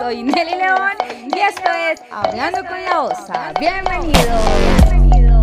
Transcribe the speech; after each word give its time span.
soy 0.00 0.22
Nelly 0.22 0.56
León 0.56 0.92
y 1.26 1.38
esto 1.40 1.70
es 1.70 2.00
Hablando 2.10 2.60
con 2.66 2.82
la 2.82 3.02
Osa. 3.02 3.52
Bienvenido. 3.60 5.40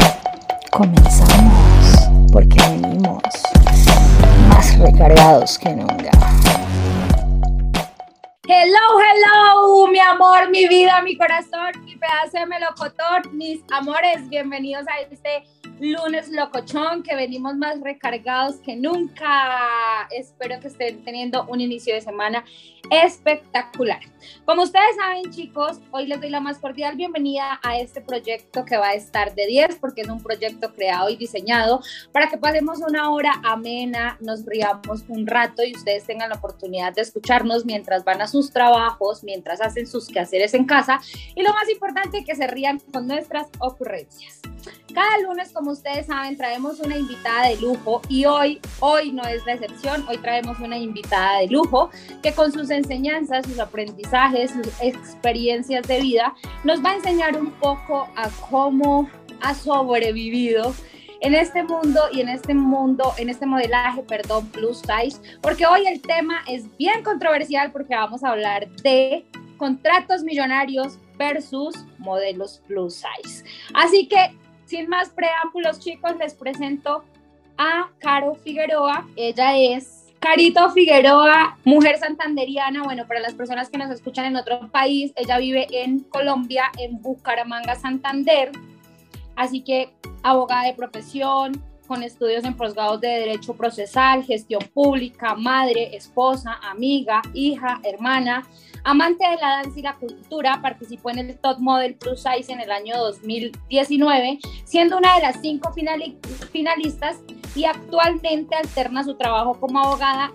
Comenzamos 0.71 2.09
porque 2.33 2.57
venimos 2.61 3.21
más 4.49 4.79
recargados 4.79 5.59
que 5.59 5.69
nunca. 5.75 6.09
Hello, 8.47 8.99
hello, 8.99 9.87
mi 9.91 9.99
amor, 9.99 10.49
mi 10.49 10.67
vida, 10.67 11.01
mi 11.03 11.15
corazón, 11.15 11.71
mi 11.83 11.95
pedazo 11.95 12.39
de 12.39 12.45
melocotón, 12.47 13.37
mis 13.37 13.61
amores, 13.71 14.27
bienvenidos 14.27 14.87
a 14.87 15.01
este 15.01 15.43
lunes 15.79 16.29
locochón, 16.29 17.03
que 17.03 17.15
venimos 17.15 17.55
más 17.55 17.79
recargados 17.81 18.55
que 18.55 18.75
nunca. 18.75 20.07
Espero 20.09 20.59
que 20.59 20.69
estén 20.69 21.03
teniendo 21.03 21.45
un 21.45 21.61
inicio 21.61 21.93
de 21.93 22.01
semana 22.01 22.43
espectacular. 22.89 23.99
Como 24.45 24.63
ustedes 24.63 24.95
saben, 24.95 25.31
chicos, 25.31 25.79
hoy 25.91 26.07
les 26.07 26.19
doy 26.19 26.29
la 26.29 26.39
más 26.39 26.57
cordial 26.57 26.95
bienvenida 26.95 27.59
a 27.63 27.77
este 27.77 28.01
proyecto 28.01 28.65
que 28.65 28.77
va 28.77 28.89
a 28.89 28.93
estar 28.93 29.35
de 29.35 29.45
10, 29.45 29.75
porque 29.75 30.01
es 30.01 30.09
un 30.09 30.21
proyecto 30.21 30.73
creado 30.73 31.09
y 31.09 31.17
diseñado 31.17 31.81
para 32.11 32.27
que 32.27 32.37
pasemos 32.37 32.79
una 32.79 33.11
hora 33.11 33.33
amena, 33.43 34.17
nos 34.21 34.45
riamos 34.45 35.03
un 35.07 35.27
rato 35.27 35.63
y 35.63 35.75
ustedes 35.75 36.05
tengan 36.05 36.29
la 36.29 36.35
oportunidad 36.35 36.93
de 36.93 37.01
escucharnos 37.01 37.65
mientras 37.65 38.03
van 38.03 38.21
a 38.21 38.27
sus 38.27 38.51
trabajos, 38.51 39.23
mientras 39.23 39.61
hacen 39.61 39.87
sus 39.87 40.07
quehaceres 40.07 40.53
en 40.53 40.65
casa 40.65 40.99
y 41.35 41.41
lo 41.43 41.53
más 41.53 41.69
importante, 41.69 42.23
que 42.23 42.35
se 42.35 42.47
rían 42.47 42.79
con 42.91 43.07
nuestras 43.07 43.47
ocurrencias. 43.59 44.41
Cada 44.93 45.19
lunes, 45.19 45.51
como 45.51 45.71
ustedes 45.71 46.07
saben, 46.07 46.37
traemos 46.37 46.79
una 46.79 46.97
invitada 46.97 47.49
de 47.49 47.57
lujo 47.57 48.01
y 48.09 48.25
hoy, 48.25 48.59
hoy 48.79 49.11
no 49.11 49.23
es 49.23 49.45
la 49.45 49.53
excepción, 49.53 50.05
hoy 50.07 50.17
traemos 50.17 50.59
una 50.59 50.77
invitada 50.77 51.39
de 51.39 51.47
lujo 51.47 51.89
que 52.23 52.33
con 52.33 52.51
sus 52.51 52.69
enseñanzas, 52.77 53.45
sus 53.45 53.59
aprendizajes, 53.59 54.51
sus 54.51 54.67
experiencias 54.81 55.87
de 55.87 55.99
vida, 56.01 56.35
nos 56.63 56.83
va 56.83 56.91
a 56.91 56.95
enseñar 56.95 57.35
un 57.35 57.51
poco 57.51 58.07
a 58.15 58.29
cómo 58.49 59.09
ha 59.41 59.53
sobrevivido 59.53 60.73
en 61.21 61.33
este 61.33 61.63
mundo 61.63 62.01
y 62.11 62.21
en 62.21 62.29
este 62.29 62.53
mundo, 62.53 63.13
en 63.17 63.29
este 63.29 63.45
modelaje, 63.45 64.03
perdón, 64.03 64.47
plus 64.49 64.79
size, 64.79 65.19
porque 65.41 65.65
hoy 65.65 65.87
el 65.87 66.01
tema 66.01 66.41
es 66.47 66.65
bien 66.77 67.03
controversial 67.03 67.71
porque 67.71 67.95
vamos 67.95 68.23
a 68.23 68.31
hablar 68.31 68.69
de 68.83 69.25
contratos 69.57 70.23
millonarios 70.23 70.99
versus 71.17 71.75
modelos 71.97 72.61
plus 72.67 72.95
size. 72.95 73.43
Así 73.73 74.07
que 74.07 74.37
sin 74.65 74.89
más 74.89 75.09
preámbulos, 75.09 75.79
chicos, 75.79 76.15
les 76.17 76.33
presento 76.33 77.03
a 77.57 77.89
Caro 77.99 78.35
Figueroa. 78.35 79.07
Ella 79.15 79.57
es 79.57 79.96
Carito 80.19 80.69
Figueroa, 80.71 81.57
mujer 81.63 81.97
santanderiana. 81.99 82.83
Bueno, 82.83 83.07
para 83.07 83.19
las 83.19 83.33
personas 83.33 83.69
que 83.69 83.77
nos 83.77 83.91
escuchan 83.91 84.25
en 84.25 84.35
otro 84.35 84.69
país, 84.71 85.11
ella 85.15 85.37
vive 85.37 85.67
en 85.71 85.99
Colombia, 85.99 86.71
en 86.79 87.01
Bucaramanga, 87.01 87.75
Santander. 87.75 88.51
Así 89.35 89.61
que 89.61 89.89
abogada 90.23 90.65
de 90.65 90.73
profesión, 90.73 91.61
con 91.87 92.03
estudios 92.03 92.43
en 92.43 92.55
posgrados 92.55 92.99
de 92.99 93.07
Derecho 93.07 93.55
Procesal, 93.55 94.23
Gestión 94.23 94.61
Pública, 94.73 95.35
madre, 95.35 95.95
esposa, 95.95 96.59
amiga, 96.61 97.21
hija, 97.33 97.79
hermana, 97.83 98.43
Amante 98.83 99.27
de 99.27 99.35
la 99.35 99.49
danza 99.49 99.77
y 99.77 99.81
la 99.81 99.95
cultura, 99.95 100.61
participó 100.61 101.09
en 101.09 101.19
el 101.19 101.37
Top 101.37 101.59
Model 101.59 101.95
Plus 101.95 102.23
Size 102.23 102.53
en 102.53 102.61
el 102.61 102.71
año 102.71 102.97
2019, 102.97 104.39
siendo 104.63 104.97
una 104.97 105.15
de 105.15 105.23
las 105.23 105.41
cinco 105.41 105.73
finalistas 105.73 107.17
y 107.57 107.65
actualmente 107.65 108.55
alterna 108.55 109.03
su 109.03 109.15
trabajo 109.15 109.59
como 109.59 109.79
abogada 109.79 110.31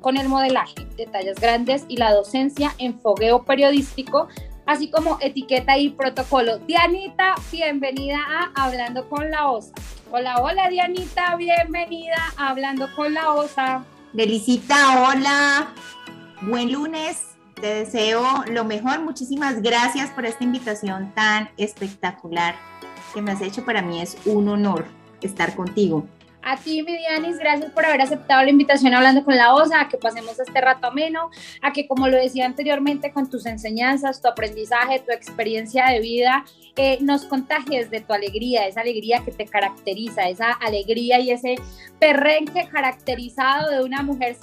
con 0.00 0.16
el 0.16 0.28
modelaje 0.28 0.86
de 0.96 1.06
tallas 1.06 1.40
grandes 1.40 1.84
y 1.88 1.96
la 1.96 2.14
docencia 2.14 2.72
en 2.78 3.00
fogueo 3.00 3.42
periodístico, 3.42 4.28
así 4.66 4.88
como 4.88 5.18
etiqueta 5.20 5.76
y 5.76 5.90
protocolo. 5.90 6.58
Dianita, 6.58 7.34
bienvenida 7.50 8.18
a 8.24 8.66
Hablando 8.66 9.08
con 9.08 9.32
la 9.32 9.50
OSA. 9.50 9.72
Hola, 10.12 10.40
hola 10.40 10.68
Dianita, 10.68 11.34
bienvenida 11.34 12.32
a 12.36 12.50
Hablando 12.50 12.86
con 12.94 13.14
la 13.14 13.32
OSA. 13.32 13.84
Delicita, 14.12 15.08
hola. 15.08 15.74
Buen 16.42 16.70
lunes 16.70 17.30
te 17.60 17.66
deseo 17.66 18.22
lo 18.46 18.64
mejor. 18.64 19.00
Muchísimas 19.00 19.60
gracias 19.60 20.10
por 20.10 20.24
esta 20.24 20.44
invitación 20.44 21.12
tan 21.16 21.50
espectacular 21.56 22.54
que 23.12 23.22
me 23.22 23.32
has 23.32 23.42
hecho. 23.42 23.64
Para 23.64 23.82
mí 23.82 24.00
es 24.00 24.16
un 24.24 24.48
honor 24.48 24.86
estar 25.20 25.56
contigo. 25.56 26.06
A 26.42 26.56
ti, 26.56 26.82
Midianis, 26.82 27.38
gracias 27.38 27.70
por 27.70 27.84
haber 27.84 28.00
aceptado 28.00 28.42
la 28.42 28.50
invitación 28.50 28.94
hablando 28.94 29.24
con 29.24 29.36
la 29.36 29.54
OSA, 29.54 29.82
a 29.82 29.88
que 29.88 29.98
pasemos 29.98 30.38
este 30.38 30.60
rato 30.60 30.86
ameno, 30.86 31.30
a 31.60 31.72
que, 31.72 31.86
como 31.86 32.08
lo 32.08 32.16
decía 32.16 32.46
anteriormente, 32.46 33.12
con 33.12 33.28
tus 33.28 33.44
enseñanzas, 33.44 34.22
tu 34.22 34.28
aprendizaje, 34.28 35.00
tu 35.00 35.12
experiencia 35.12 35.86
de 35.86 36.00
vida, 36.00 36.44
eh, 36.76 36.96
nos 37.02 37.26
contagies 37.26 37.90
de 37.90 38.00
tu 38.00 38.14
alegría, 38.14 38.66
esa 38.66 38.80
alegría 38.80 39.22
que 39.22 39.32
te 39.32 39.44
caracteriza, 39.44 40.28
esa 40.28 40.52
alegría 40.52 41.20
y 41.20 41.30
ese 41.30 41.56
perrenque 41.98 42.68
caracterizado 42.68 43.70
de 43.70 43.84
una 43.84 44.02
mujer 44.02 44.36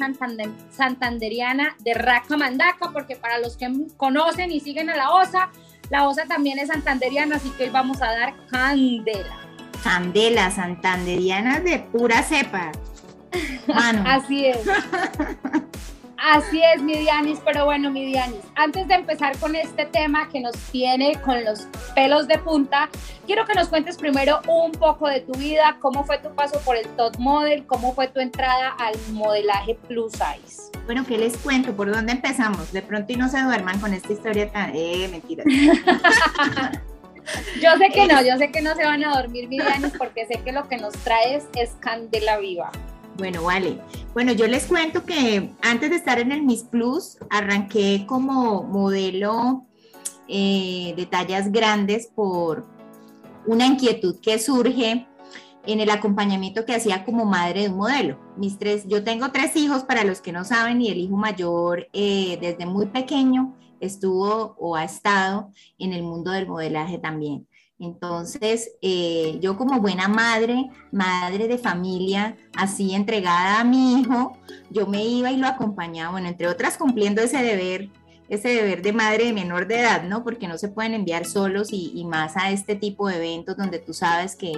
santanderiana 0.70 1.76
de 1.80 1.96
raca 1.96 2.38
mandaca, 2.38 2.92
porque 2.94 3.16
para 3.16 3.40
los 3.40 3.58
que 3.58 3.72
conocen 3.98 4.52
y 4.52 4.60
siguen 4.60 4.92
a 4.92 4.96
la 4.96 5.12
OSA, 5.12 5.50
la 5.90 6.08
OSA 6.08 6.26
también 6.26 6.60
es 6.60 6.68
santanderiana, 6.68 7.38
así 7.38 7.50
que 7.58 7.64
hoy 7.64 7.70
vamos 7.70 8.02
a 8.04 8.12
dar 8.12 8.36
candela. 8.52 9.47
Candela, 9.84 10.52
santanderianas 10.52 11.64
de 11.64 11.80
pura 11.80 12.24
cepa. 12.24 12.72
Así 14.06 14.46
es. 14.46 14.60
Así 16.18 16.62
es, 16.64 16.82
mi 16.82 16.98
Dianis, 16.98 17.40
pero 17.46 17.66
bueno, 17.66 17.92
mi 17.92 18.04
Dianis, 18.06 18.42
antes 18.56 18.88
de 18.88 18.96
empezar 18.96 19.38
con 19.38 19.56
este 19.56 19.86
tema 19.86 20.28
que 20.30 20.40
nos 20.40 20.56
tiene 20.72 21.14
con 21.22 21.44
los 21.46 21.68
pelos 21.94 22.28
de 22.28 22.40
punta, 22.40 22.90
quiero 23.28 23.46
que 23.46 23.54
nos 23.54 23.68
cuentes 23.68 23.98
primero 23.98 24.42
un 24.48 24.72
poco 24.72 25.08
de 25.08 25.22
tu 25.22 25.34
vida, 25.34 25.78
cómo 25.80 26.04
fue 26.06 26.18
tu 26.18 26.34
paso 26.34 26.60
por 26.66 26.76
el 26.76 26.88
top 26.96 27.18
model, 27.20 27.68
cómo 27.68 27.94
fue 27.94 28.08
tu 28.08 28.20
entrada 28.20 28.76
al 28.80 28.96
modelaje 29.12 29.76
plus 29.88 30.14
size. 30.14 30.72
Bueno, 30.86 31.06
¿qué 31.06 31.20
les 31.20 31.38
cuento? 31.38 31.76
¿Por 31.76 31.92
dónde 31.92 32.14
empezamos? 32.14 32.74
De 32.74 32.82
pronto 32.82 33.14
y 33.14 33.16
no 33.16 33.30
se 33.30 33.40
duerman 33.42 33.80
con 33.80 33.94
esta 33.94 34.12
historia 34.12 34.52
tan... 34.52 34.72
Eh, 34.74 35.08
mentira. 35.12 35.44
Yo 37.62 37.70
sé 37.78 37.90
que 37.94 38.08
no, 38.08 38.22
yo 38.22 38.38
sé 38.38 38.52
que 38.52 38.62
no 38.62 38.76
se 38.76 38.84
van 38.84 39.04
a 39.04 39.16
dormir, 39.22 39.48
Vivianis, 39.48 39.94
porque 39.98 40.26
sé 40.26 40.42
que 40.44 40.52
lo 40.52 40.68
que 40.68 40.78
nos 40.78 40.94
traes 40.94 41.46
es 41.56 41.72
candela 41.80 42.38
viva. 42.38 42.72
Bueno, 43.18 43.44
vale. 43.44 43.80
Bueno, 44.14 44.32
yo 44.32 44.48
les 44.48 44.68
cuento 44.68 45.04
que 45.04 45.50
antes 45.62 45.90
de 45.90 45.96
estar 45.96 46.20
en 46.20 46.32
el 46.32 46.44
Miss 46.44 46.64
Plus, 46.64 47.18
arranqué 47.30 48.06
como 48.08 48.64
modelo 48.64 49.66
eh, 50.28 50.94
de 50.96 51.06
tallas 51.06 51.52
grandes 51.52 52.08
por 52.08 52.66
una 53.46 53.66
inquietud 53.66 54.20
que 54.22 54.38
surge 54.38 55.08
en 55.66 55.80
el 55.80 55.90
acompañamiento 55.90 56.66
que 56.66 56.76
hacía 56.76 57.04
como 57.04 57.26
madre 57.26 57.64
de 57.64 57.70
un 57.70 57.78
modelo. 57.78 58.20
Mis 58.38 58.58
tres, 58.60 58.86
yo 58.88 59.04
tengo 59.04 59.32
tres 59.32 59.56
hijos, 59.56 59.84
para 59.84 60.04
los 60.04 60.22
que 60.22 60.32
no 60.32 60.46
saben, 60.46 60.82
y 60.82 60.90
el 60.90 60.98
hijo 60.98 61.18
mayor 61.18 61.88
eh, 61.94 62.38
desde 62.40 62.66
muy 62.66 62.86
pequeño 62.86 63.56
estuvo 63.80 64.56
o 64.60 64.76
ha 64.76 64.84
estado 64.84 65.52
en 65.78 65.94
el 65.94 66.04
mundo 66.04 66.32
del 66.32 66.48
modelaje 66.48 66.98
también. 66.98 67.48
Entonces, 67.80 68.72
eh, 68.82 69.38
yo 69.40 69.56
como 69.56 69.80
buena 69.80 70.08
madre, 70.08 70.70
madre 70.92 71.48
de 71.48 71.60
familia, 71.60 72.36
así 72.56 72.96
entregada 72.96 73.60
a 73.60 73.64
mi 73.64 74.02
hijo, 74.02 74.36
yo 74.72 74.88
me 74.88 75.06
iba 75.06 75.32
y 75.32 75.38
lo 75.38 75.48
acompañaba, 75.48 76.12
bueno, 76.12 76.28
entre 76.28 76.48
otras 76.48 76.78
cumpliendo 76.78 77.22
ese 77.22 77.38
deber 77.38 77.90
ese 78.30 78.50
deber 78.50 78.82
de 78.82 78.92
madre 78.92 79.26
de 79.26 79.34
menor 79.34 79.68
de 79.68 79.80
edad, 79.80 80.04
¿no? 80.04 80.24
Porque 80.24 80.48
no 80.48 80.58
se 80.58 80.68
pueden 80.68 80.94
enviar 80.94 81.26
solos 81.26 81.70
y, 81.72 82.04
más 82.08 82.38
a 82.38 82.52
este 82.52 82.76
tipo 82.76 83.08
de 83.08 83.18
eventos 83.18 83.58
donde 83.58 83.80
tú 83.80 83.94
sabes 83.94 84.36
que 84.36 84.54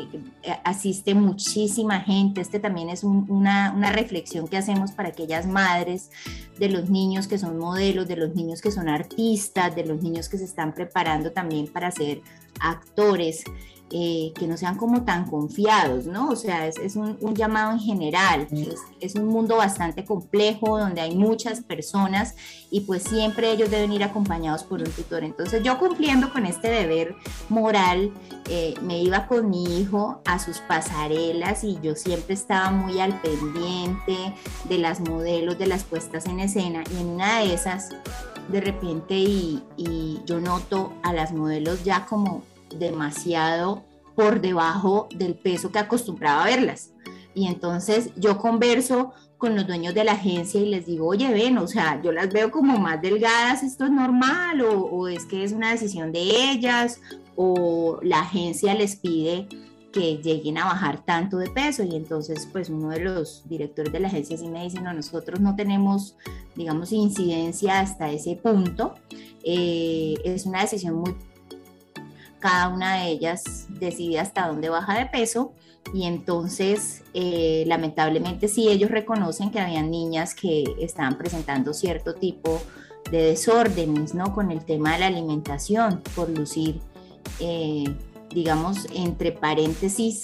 asiste 0.63 1.13
muchísima 1.13 2.00
gente. 2.02 2.41
Este 2.41 2.59
también 2.59 2.90
es 2.90 3.03
una, 3.03 3.74
una, 3.75 3.91
reflexión 3.91 4.47
que 4.47 4.57
hacemos 4.57 4.92
para 4.92 5.10
aquellas 5.10 5.48
madres 5.48 6.12
de 6.60 6.69
los 6.69 6.89
niños 6.89 7.27
que 7.27 7.38
son 7.38 7.57
modelos, 7.57 8.07
de 8.07 8.18
los 8.18 8.36
niños 8.36 8.62
que 8.62 8.71
son 8.71 8.89
artistas, 8.89 9.75
de 9.75 9.86
los 9.86 10.01
niños 10.01 10.30
que 10.30 10.38
se 10.38 10.45
están 10.45 10.74
preparando 10.74 11.31
también 11.31 11.68
para 11.68 11.92
ser 11.92 12.22
actores. 12.60 13.44
Eh, 13.91 14.33
que 14.38 14.45
no 14.45 14.56
sean 14.56 14.77
como 14.77 15.01
tan 15.01 15.25
confiados, 15.25 16.06
¿no? 16.06 16.30
O 16.30 16.36
sea, 16.36 16.68
es, 16.68 16.95
un, 16.95 17.18
llamado 17.33 17.71
en 17.71 17.80
general, 17.80 18.47
es, 19.01 19.15
un 19.15 19.25
mundo 19.25 19.57
bastante 19.57 20.06
complejo 20.06 20.77
donde 20.77 21.01
hay 21.01 21.15
muchas 21.15 21.62
personas 21.62 22.36
y 22.69 22.81
pues 22.81 23.01
siempre 23.01 23.51
ellos 23.51 23.71
deben 23.71 23.91
ir 23.91 24.03
acompañados 24.03 24.63
por 24.63 24.81
un 24.81 24.91
tutor. 24.91 25.24
Entonces 25.24 25.63
yo 25.63 25.80
cumpliendo 25.80 26.31
con 26.31 26.45
este 26.45 26.69
deber 26.69 27.15
moral, 27.50 28.13
eh, 28.47 28.75
me 28.83 29.01
iba 29.01 29.25
con 29.25 29.50
mi 29.50 29.80
hijo 29.80 30.21
a 30.24 30.38
sus 30.38 30.59
pasarelas 30.59 31.63
y 31.63 31.80
yo 31.81 31.95
siempre 31.95 32.36
estaba 32.36 32.69
muy 32.69 33.00
al 33.00 33.19
pendiente 33.21 34.36
de 34.65 34.77
las 34.77 35.00
modelos, 35.00 35.57
de 35.57 35.65
las 35.65 35.83
puestas 35.83 36.27
en 36.27 36.41
escena 36.41 36.83
y 36.95 37.01
en 37.01 37.07
una 37.07 37.39
de 37.39 37.56
esas 37.56 37.89
de 38.50 38.62
repente 38.62 39.15
y, 39.15 39.63
y 39.77 40.21
yo 40.25 40.39
noto 40.39 40.94
a 41.01 41.12
las 41.12 41.33
modelos 41.33 41.83
ya 41.83 42.06
como 42.06 42.44
demasiado 42.77 43.83
por 44.16 44.42
debajo 44.42 45.07
del 45.16 45.36
peso 45.36 45.71
que 45.71 45.80
acostumbraba 45.80 46.44
a 46.44 46.45
verlas. 46.45 46.92
Y 47.33 47.48
entonces 47.48 48.10
yo 48.18 48.38
converso 48.38 49.13
con 49.39 49.56
los 49.56 49.66
dueños 49.66 49.94
de 49.94 50.04
la 50.04 50.12
agencia 50.12 50.60
y 50.60 50.66
les 50.66 50.86
digo, 50.86 51.07
oye, 51.07 51.31
ven, 51.31 51.57
o 51.57 51.66
sea, 51.66 52.01
yo 52.04 52.12
las 52.12 52.31
veo 52.31 52.51
como 52.51 52.77
más 52.77 53.01
delgadas, 53.01 53.63
¿esto 53.63 53.86
es 53.86 53.92
normal 53.92 54.62
o, 54.62 55.07
es 55.07 55.25
que 55.25 55.45
es 55.45 55.54
una 55.54 55.71
decisión 55.71 56.12
de 56.12 56.51
ellas 56.51 57.00
o 57.38 58.00
la 58.04 58.19
agencia 58.19 58.75
les 58.75 58.98
pide 58.98 59.48
que 59.94 60.18
lleguen 60.18 60.57
a 60.57 60.65
bajar 60.65 61.06
tanto 61.06 61.38
de 61.38 61.50
peso 61.50 61.83
y 61.83 61.95
entonces 61.95 62.48
pues 62.51 62.69
uno 62.69 62.89
de 62.89 63.00
los 63.00 63.48
directores 63.48 63.94
de 63.94 64.01
la 64.01 64.10
agencia 64.10 64.38
sí 64.38 64.50
me 64.50 64.63
dice, 64.63 64.81
no, 64.81 64.94
nosotros 64.94 65.39
no 65.39 65.56
tenemos, 65.56 66.18
digamos, 66.57 66.92
incidencia 66.92 67.80
hasta 67.80 68.12
ese 68.12 68.36
punto, 68.36 68.95
eh, 69.44 70.15
es 70.25 70.45
una 70.45 70.62
decisión 70.62 70.95
muy... 70.95 71.15
Cada 72.39 72.69
una 72.69 72.95
de 72.95 73.09
ellas 73.09 73.68
decide 73.69 74.19
hasta 74.19 74.47
dónde 74.47 74.69
baja 74.69 74.97
de 74.97 75.06
peso 75.06 75.53
y 75.94 76.06
entonces 76.06 77.03
eh, 77.13 77.63
lamentablemente 77.68 78.47
sí 78.47 78.69
ellos 78.69 78.91
reconocen 78.91 79.51
que 79.51 79.59
habían 79.59 79.91
niñas 79.91 80.36
que 80.36 80.63
estaban 80.80 81.18
presentando 81.18 81.74
cierto 81.74 82.15
tipo 82.15 82.62
de 83.12 83.24
desórdenes, 83.24 84.13
¿no? 84.13 84.33
Con 84.33 84.51
el 84.51 84.63
tema 84.65 84.94
de 84.94 85.00
la 85.00 85.07
alimentación, 85.07 86.01
por 86.15 86.30
lucir 86.30 86.80
eh, 87.39 87.86
digamos, 88.33 88.88
entre 88.94 89.31
paréntesis, 89.31 90.24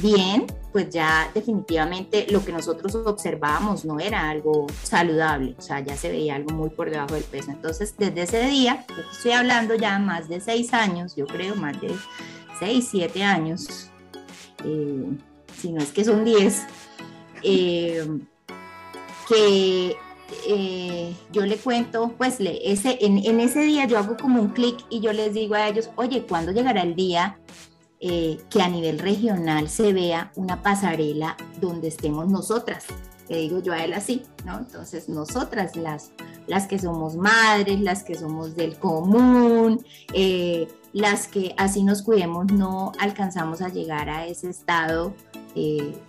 bien, 0.00 0.46
pues 0.72 0.90
ya 0.90 1.30
definitivamente 1.34 2.26
lo 2.30 2.44
que 2.44 2.52
nosotros 2.52 2.94
observábamos 2.94 3.84
no 3.84 4.00
era 4.00 4.30
algo 4.30 4.66
saludable, 4.82 5.54
o 5.58 5.62
sea, 5.62 5.80
ya 5.80 5.96
se 5.96 6.10
veía 6.10 6.36
algo 6.36 6.54
muy 6.54 6.70
por 6.70 6.90
debajo 6.90 7.14
del 7.14 7.24
peso. 7.24 7.50
Entonces, 7.50 7.94
desde 7.98 8.22
ese 8.22 8.46
día, 8.46 8.86
estoy 9.12 9.32
hablando 9.32 9.74
ya 9.74 9.98
más 9.98 10.28
de 10.28 10.40
seis 10.40 10.72
años, 10.72 11.14
yo 11.14 11.26
creo, 11.26 11.54
más 11.56 11.80
de 11.80 11.94
seis, 12.58 12.88
siete 12.90 13.22
años, 13.22 13.90
eh, 14.64 15.04
si 15.58 15.72
no 15.72 15.82
es 15.82 15.92
que 15.92 16.04
son 16.04 16.24
diez, 16.24 16.62
eh, 17.42 18.06
que 19.28 19.96
eh, 20.48 21.14
yo 21.32 21.44
le 21.44 21.56
cuento, 21.56 22.14
pues 22.16 22.40
le, 22.40 22.58
en, 22.70 23.18
en, 23.18 23.40
ese 23.40 23.60
día 23.60 23.86
yo 23.86 23.98
hago 23.98 24.16
como 24.16 24.40
un 24.40 24.48
clic 24.48 24.84
y 24.88 25.00
yo 25.00 25.12
les 25.12 25.34
digo 25.34 25.54
a 25.54 25.68
ellos, 25.68 25.90
oye, 25.96 26.24
¿cuándo 26.26 26.52
llegará 26.52 26.82
el 26.82 26.94
día 26.94 27.38
eh, 28.04 28.38
que 28.50 28.60
a 28.60 28.68
nivel 28.68 28.98
regional 28.98 29.68
se 29.68 29.92
vea 29.92 30.32
una 30.34 30.60
pasarela 30.60 31.36
donde 31.60 31.86
estemos 31.88 32.28
nosotras? 32.28 32.84
Le 33.28 33.38
digo 33.38 33.60
yo 33.60 33.72
a 33.72 33.84
él 33.84 33.92
así, 33.92 34.24
¿no? 34.44 34.58
Entonces, 34.58 35.08
nosotras, 35.08 35.76
las, 35.76 36.10
las 36.48 36.66
que 36.66 36.78
somos 36.80 37.14
madres, 37.14 37.80
las 37.80 38.02
que 38.02 38.16
somos 38.16 38.56
del 38.56 38.76
común, 38.76 39.84
eh, 40.12 40.66
las 40.92 41.28
que 41.28 41.54
así 41.56 41.84
nos 41.84 42.02
cuidemos, 42.02 42.46
no 42.52 42.90
alcanzamos 42.98 43.62
a 43.62 43.68
llegar 43.68 44.10
a 44.10 44.26
ese 44.26 44.50
estado, 44.50 45.14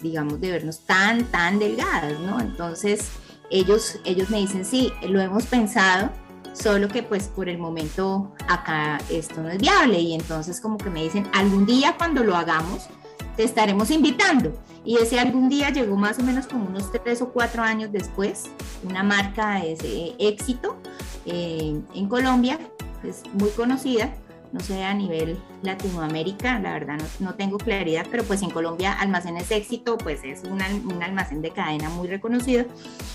digamos, 0.01 0.41
de 0.41 0.51
vernos 0.51 0.79
tan, 0.79 1.25
tan 1.25 1.59
delgadas, 1.59 2.19
¿no? 2.19 2.41
Entonces, 2.41 3.11
ellos, 3.53 3.99
ellos 4.03 4.31
me 4.31 4.39
dicen, 4.39 4.65
sí, 4.65 4.91
lo 5.07 5.21
hemos 5.21 5.45
pensado, 5.45 6.09
solo 6.53 6.87
que 6.87 7.03
pues 7.03 7.27
por 7.27 7.49
el 7.49 7.57
momento 7.57 8.33
acá 8.47 8.99
esto 9.09 9.41
no 9.41 9.49
es 9.49 9.57
viable. 9.57 9.99
Y 9.99 10.13
entonces 10.13 10.61
como 10.61 10.77
que 10.77 10.89
me 10.89 11.03
dicen, 11.03 11.27
algún 11.33 11.65
día 11.65 11.95
cuando 11.97 12.23
lo 12.23 12.35
hagamos, 12.35 12.87
te 13.35 13.43
estaremos 13.43 13.91
invitando. 13.91 14.53
Y 14.85 14.97
ese 14.97 15.19
algún 15.19 15.49
día 15.49 15.69
llegó 15.69 15.95
más 15.95 16.19
o 16.19 16.23
menos 16.23 16.47
como 16.47 16.67
unos 16.67 16.91
tres 16.91 17.21
o 17.21 17.29
cuatro 17.29 17.63
años 17.63 17.91
después, 17.91 18.49
una 18.83 19.01
marca 19.01 19.61
de 19.61 19.73
ese 19.73 20.15
éxito 20.19 20.77
eh, 21.25 21.79
en 21.93 22.09
Colombia, 22.09 22.59
es 23.03 23.23
muy 23.33 23.49
conocida, 23.51 24.13
no 24.51 24.59
sé, 24.59 24.83
a 24.83 24.93
nivel 24.93 25.37
Latinoamérica, 25.63 26.59
la 26.59 26.73
verdad 26.73 26.97
no, 27.19 27.33
tengo 27.33 27.57
claridad, 27.57 28.05
pero 28.11 28.23
pues 28.23 28.41
en 28.43 28.51
Colombia 28.51 28.93
Almacenes 28.93 29.49
Éxito, 29.51 29.97
pues 29.97 30.23
es 30.23 30.43
un, 30.43 30.61
almacén 31.01 31.41
de 31.41 31.51
cadena 31.51 31.89
muy 31.89 32.07
reconocido, 32.07 32.65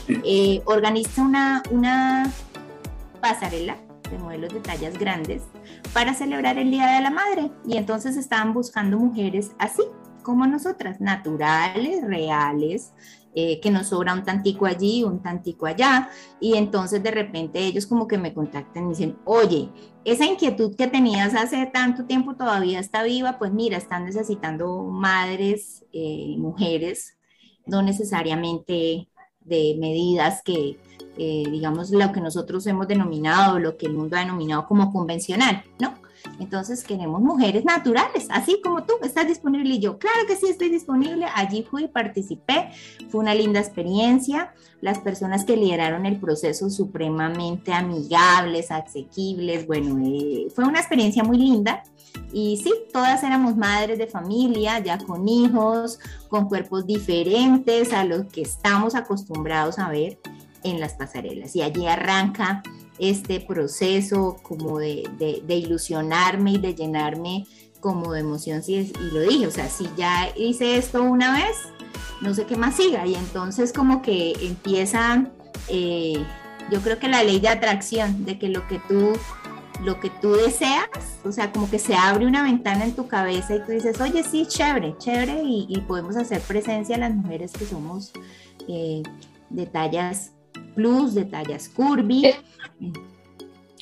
eh, 0.08 0.62
organiza 0.64 1.23
una, 1.23 1.62
una 1.70 2.32
pasarela 3.20 3.76
de 4.11 4.19
modelos 4.19 4.53
de 4.53 4.61
tallas 4.61 4.99
grandes 4.99 5.43
para 5.93 6.15
celebrar 6.15 6.59
el 6.59 6.70
Día 6.70 6.87
de 6.87 7.03
la 7.03 7.11
Madre. 7.11 7.50
Y 7.67 7.76
entonces 7.76 8.17
estaban 8.17 8.55
buscando 8.55 8.99
mujeres 8.99 9.53
así 9.59 9.82
como 10.23 10.47
nosotras, 10.47 11.00
naturales, 11.00 12.06
reales, 12.06 12.93
eh, 13.35 13.61
que 13.61 13.70
nos 13.70 13.88
sobra 13.88 14.15
un 14.15 14.25
tantico 14.25 14.67
allí, 14.67 15.05
un 15.05 15.23
tantico 15.23 15.67
allá, 15.67 16.11
y 16.41 16.56
entonces 16.56 17.03
de 17.03 17.11
repente 17.11 17.61
ellos 17.61 17.87
como 17.87 18.09
que 18.09 18.19
me 18.19 18.35
contactan 18.35 18.87
y 18.87 18.88
dicen, 18.91 19.17
oye, 19.25 19.70
esa 20.05 20.26
inquietud 20.26 20.75
que 20.76 20.87
tenías 20.87 21.35
hace 21.35 21.65
tanto 21.67 22.05
tiempo 22.05 22.35
todavía 22.35 22.81
está 22.81 23.03
viva, 23.05 23.38
pues 23.38 23.53
mira, 23.53 23.76
están 23.76 24.06
necesitando 24.06 24.82
madres, 24.85 25.85
eh, 25.93 26.35
mujeres, 26.37 27.17
no 27.65 27.82
necesariamente 27.82 29.09
de 29.41 29.76
medidas 29.79 30.43
que, 30.43 30.79
eh, 31.19 31.44
digamos, 31.50 31.91
lo 31.91 32.12
que 32.12 32.20
nosotros 32.20 32.67
hemos 32.67 32.87
denominado, 32.87 33.59
lo 33.59 33.76
que 33.76 33.87
el 33.87 33.94
mundo 33.94 34.17
ha 34.17 34.20
denominado 34.20 34.67
como 34.67 34.93
convencional, 34.93 35.65
¿no? 35.81 35.94
Entonces 36.41 36.85
queremos 36.85 37.20
mujeres 37.20 37.65
naturales, 37.65 38.29
así 38.31 38.61
como 38.62 38.85
tú, 38.85 38.94
estás 39.03 39.26
disponible 39.26 39.75
y 39.75 39.79
yo, 39.81 39.99
claro 39.99 40.26
que 40.26 40.37
sí 40.37 40.47
estoy 40.49 40.69
disponible, 40.69 41.26
allí 41.35 41.67
fui, 41.69 41.88
participé, 41.88 42.70
fue 43.09 43.20
una 43.20 43.35
linda 43.35 43.61
experiencia, 43.61 44.53
las 44.81 44.99
personas 44.99 45.44
que 45.44 45.56
lideraron 45.56 46.06
el 46.06 46.20
proceso 46.20 46.70
supremamente 46.70 47.73
amigables, 47.73 48.70
asequibles, 48.70 49.67
bueno, 49.67 49.99
eh, 50.06 50.49
fue 50.55 50.65
una 50.65 50.79
experiencia 50.79 51.25
muy 51.25 51.38
linda. 51.38 51.82
Y 52.32 52.56
sí, 52.62 52.73
todas 52.93 53.23
éramos 53.23 53.56
madres 53.56 53.99
de 53.99 54.06
familia, 54.06 54.79
ya 54.79 54.99
con 54.99 55.29
hijos, 55.29 55.99
con 56.29 56.49
cuerpos 56.49 56.87
diferentes 56.87 57.93
a 57.93 58.05
los 58.05 58.26
que 58.26 58.43
estamos 58.43 58.94
acostumbrados 58.94 59.79
a 59.79 59.88
ver 59.88 60.19
en 60.69 60.81
las 60.81 60.94
pasarelas. 60.94 61.55
Y 61.56 61.62
allí 61.62 61.87
arranca 61.87 62.62
este 62.99 63.41
proceso 63.41 64.37
como 64.43 64.79
de, 64.79 65.09
de, 65.19 65.55
ilusionarme 65.55 66.53
y 66.53 66.59
de 66.59 66.75
llenarme 66.75 67.47
como 67.81 68.12
de 68.12 68.20
emoción, 68.20 68.61
y 68.67 68.91
lo 69.12 69.20
dije, 69.20 69.47
o 69.47 69.53
sea, 69.53 69.69
si 69.69 69.88
ya 69.97 70.31
hice 70.37 70.76
esto 70.76 71.00
una 71.00 71.32
vez, 71.32 71.56
no 72.20 72.35
sé 72.35 72.44
qué 72.44 72.56
más 72.56 72.75
siga, 72.75 73.06
y 73.06 73.15
entonces 73.15 73.73
como 73.73 74.03
que 74.03 74.32
empiezan, 74.41 75.32
eh, 75.69 76.25
yo 76.73 76.81
creo 76.81 76.99
que 76.99 77.06
la 77.06 77.23
ley 77.23 77.38
de 77.38 77.49
atracción, 77.49 78.25
de 78.25 78.37
que 78.37 78.49
lo 78.49 78.67
que 78.67 78.81
tú 78.88 79.12
lo 79.82 80.00
que 80.00 80.11
tú 80.11 80.32
deseas, 80.32 80.88
o 81.25 81.31
sea, 81.31 81.53
como 81.53 81.70
que 81.70 81.79
se 81.79 81.94
abre 81.94 82.26
una 82.26 82.43
ventana 82.43 82.85
en 82.85 82.97
tu 82.97 83.06
cabeza 83.06 83.55
y 83.55 83.65
tú 83.65 83.70
dices, 83.70 84.00
oye, 84.00 84.25
sí, 84.25 84.44
chévere, 84.47 84.97
chévere, 84.99 85.41
y, 85.44 85.85
podemos 85.87 86.17
hacer 86.17 86.41
presencia 86.41 86.97
a 86.97 86.99
las 86.99 87.15
mujeres 87.15 87.53
que 87.53 87.65
somos 87.65 88.12
eh, 88.67 89.03
de 89.50 89.67
tallas 89.67 90.32
plus, 90.75 91.15
de 91.15 91.25
tallas 91.25 91.69
curvy. 91.69 92.34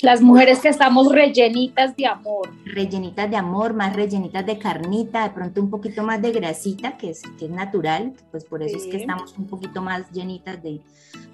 Las 0.01 0.21
mujeres 0.21 0.59
que 0.59 0.69
estamos 0.69 1.11
rellenitas 1.11 1.95
de 1.95 2.05
amor. 2.05 2.49
Rellenitas 2.65 3.29
de 3.31 3.35
amor, 3.35 3.73
más 3.73 3.95
rellenitas 3.95 4.45
de 4.45 4.59
carnita, 4.59 5.23
de 5.23 5.31
pronto 5.31 5.59
un 5.59 5.71
poquito 5.71 6.03
más 6.03 6.21
de 6.21 6.31
grasita, 6.31 6.97
que 6.97 7.09
es, 7.09 7.23
que 7.39 7.45
es 7.45 7.51
natural, 7.51 8.13
pues 8.29 8.45
por 8.45 8.61
eso 8.61 8.77
es 8.77 8.85
que 8.85 8.97
estamos 8.97 9.35
un 9.37 9.47
poquito 9.47 9.81
más 9.81 10.11
llenitas 10.11 10.61
de, 10.61 10.81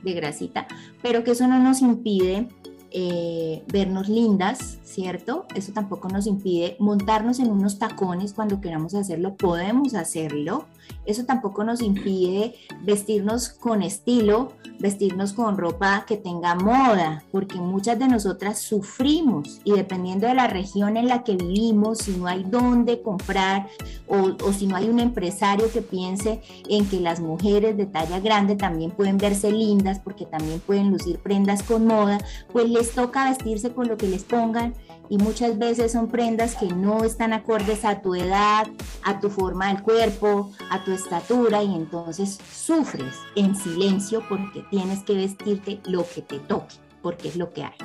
de 0.01 0.13
grasita, 0.13 0.65
pero 1.01 1.25
que 1.25 1.31
eso 1.31 1.46
no 1.46 1.60
nos 1.60 1.81
impide 1.81 2.48
eh, 2.96 3.63
vernos 3.74 4.07
lindas, 4.07 4.77
¿cierto? 4.84 5.48
Eso 5.55 5.74
tampoco 5.74 6.10
nos 6.10 6.27
impide 6.27 6.77
montarnos 6.79 7.39
en 7.39 7.50
unos 7.50 7.79
tacones 7.79 8.34
cuando 8.34 8.62
queramos 8.62 8.93
hacerlo, 8.93 9.36
podemos 9.36 9.96
hacerlo. 9.96 10.67
Eso 11.05 11.25
tampoco 11.25 11.63
nos 11.63 11.81
impide 11.81 12.55
vestirnos 12.81 13.49
con 13.49 13.81
estilo, 13.81 14.53
vestirnos 14.79 15.33
con 15.33 15.57
ropa 15.57 16.05
que 16.07 16.17
tenga 16.17 16.55
moda, 16.55 17.23
porque 17.31 17.55
muchas 17.55 17.99
de 17.99 18.07
nosotras 18.07 18.59
sufrimos 18.59 19.61
y 19.63 19.73
dependiendo 19.73 20.27
de 20.27 20.33
la 20.33 20.47
región 20.47 20.97
en 20.97 21.07
la 21.07 21.23
que 21.23 21.35
vivimos, 21.35 21.99
si 21.99 22.11
no 22.11 22.27
hay 22.27 22.43
dónde 22.43 23.01
comprar 23.01 23.67
o, 24.07 24.31
o 24.43 24.53
si 24.53 24.67
no 24.67 24.75
hay 24.75 24.89
un 24.89 24.99
empresario 24.99 25.71
que 25.71 25.81
piense 25.81 26.41
en 26.69 26.85
que 26.87 26.99
las 26.99 27.19
mujeres 27.19 27.77
de 27.77 27.85
talla 27.85 28.19
grande 28.19 28.55
también 28.55 28.91
pueden 28.91 29.17
verse 29.17 29.51
lindas 29.51 29.99
porque 29.99 30.25
también 30.25 30.59
pueden 30.59 30.89
lucir 30.89 31.19
prendas 31.19 31.63
con 31.63 31.85
moda, 31.85 32.19
pues 32.51 32.69
les 32.69 32.91
toca 32.91 33.29
vestirse 33.29 33.73
con 33.73 33.87
lo 33.87 33.97
que 33.97 34.07
les 34.07 34.23
pongan 34.23 34.73
y 35.10 35.17
muchas 35.17 35.57
veces 35.57 35.91
son 35.91 36.07
prendas 36.07 36.55
que 36.55 36.67
no 36.67 37.03
están 37.03 37.33
acordes 37.33 37.86
a 37.86 38.01
tu 38.01 38.15
edad, 38.15 38.67
a 39.03 39.19
tu 39.19 39.29
forma 39.29 39.67
del 39.67 39.81
cuerpo, 39.83 40.51
a 40.69 40.83
tu 40.83 40.91
estatura 40.91 41.63
y 41.63 41.75
entonces 41.75 42.39
sufres 42.51 43.13
en 43.36 43.55
silencio 43.55 44.24
porque 44.27 44.63
tienes 44.69 45.03
que 45.03 45.15
vestirte 45.15 45.79
lo 45.86 46.05
que 46.07 46.22
te 46.22 46.39
toque, 46.39 46.75
porque 47.01 47.29
es 47.29 47.36
lo 47.36 47.51
que 47.51 47.63
hay. 47.63 47.75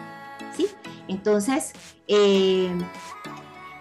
¿sí? 0.56 0.66
Entonces, 1.08 1.72
eh, 2.06 2.70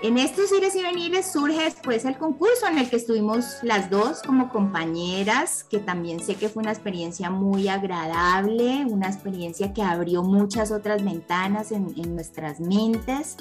en 0.04 0.20
estos 0.20 0.52
ires 0.52 0.76
y 0.76 0.84
venires 0.84 1.32
surge 1.32 1.64
después 1.64 2.06
el 2.06 2.18
concurso 2.18 2.68
en 2.68 2.78
el 2.78 2.88
que 2.88 2.98
estuvimos 2.98 3.58
las 3.64 3.90
dos 3.90 4.22
como 4.22 4.50
compañeras, 4.50 5.64
que 5.64 5.80
también 5.80 6.20
sé 6.20 6.36
que 6.36 6.50
fue 6.50 6.62
una 6.62 6.72
experiencia 6.72 7.32
muy 7.32 7.68
agradable, 7.68 8.86
una 8.86 9.08
experiencia 9.08 9.74
que 9.74 9.82
abrió 9.82 10.22
muchas 10.22 10.72
otras 10.72 11.04
ventanas 11.04 11.72
en, 11.72 11.94
nuestras 12.14 12.60
mentes, 12.60 13.38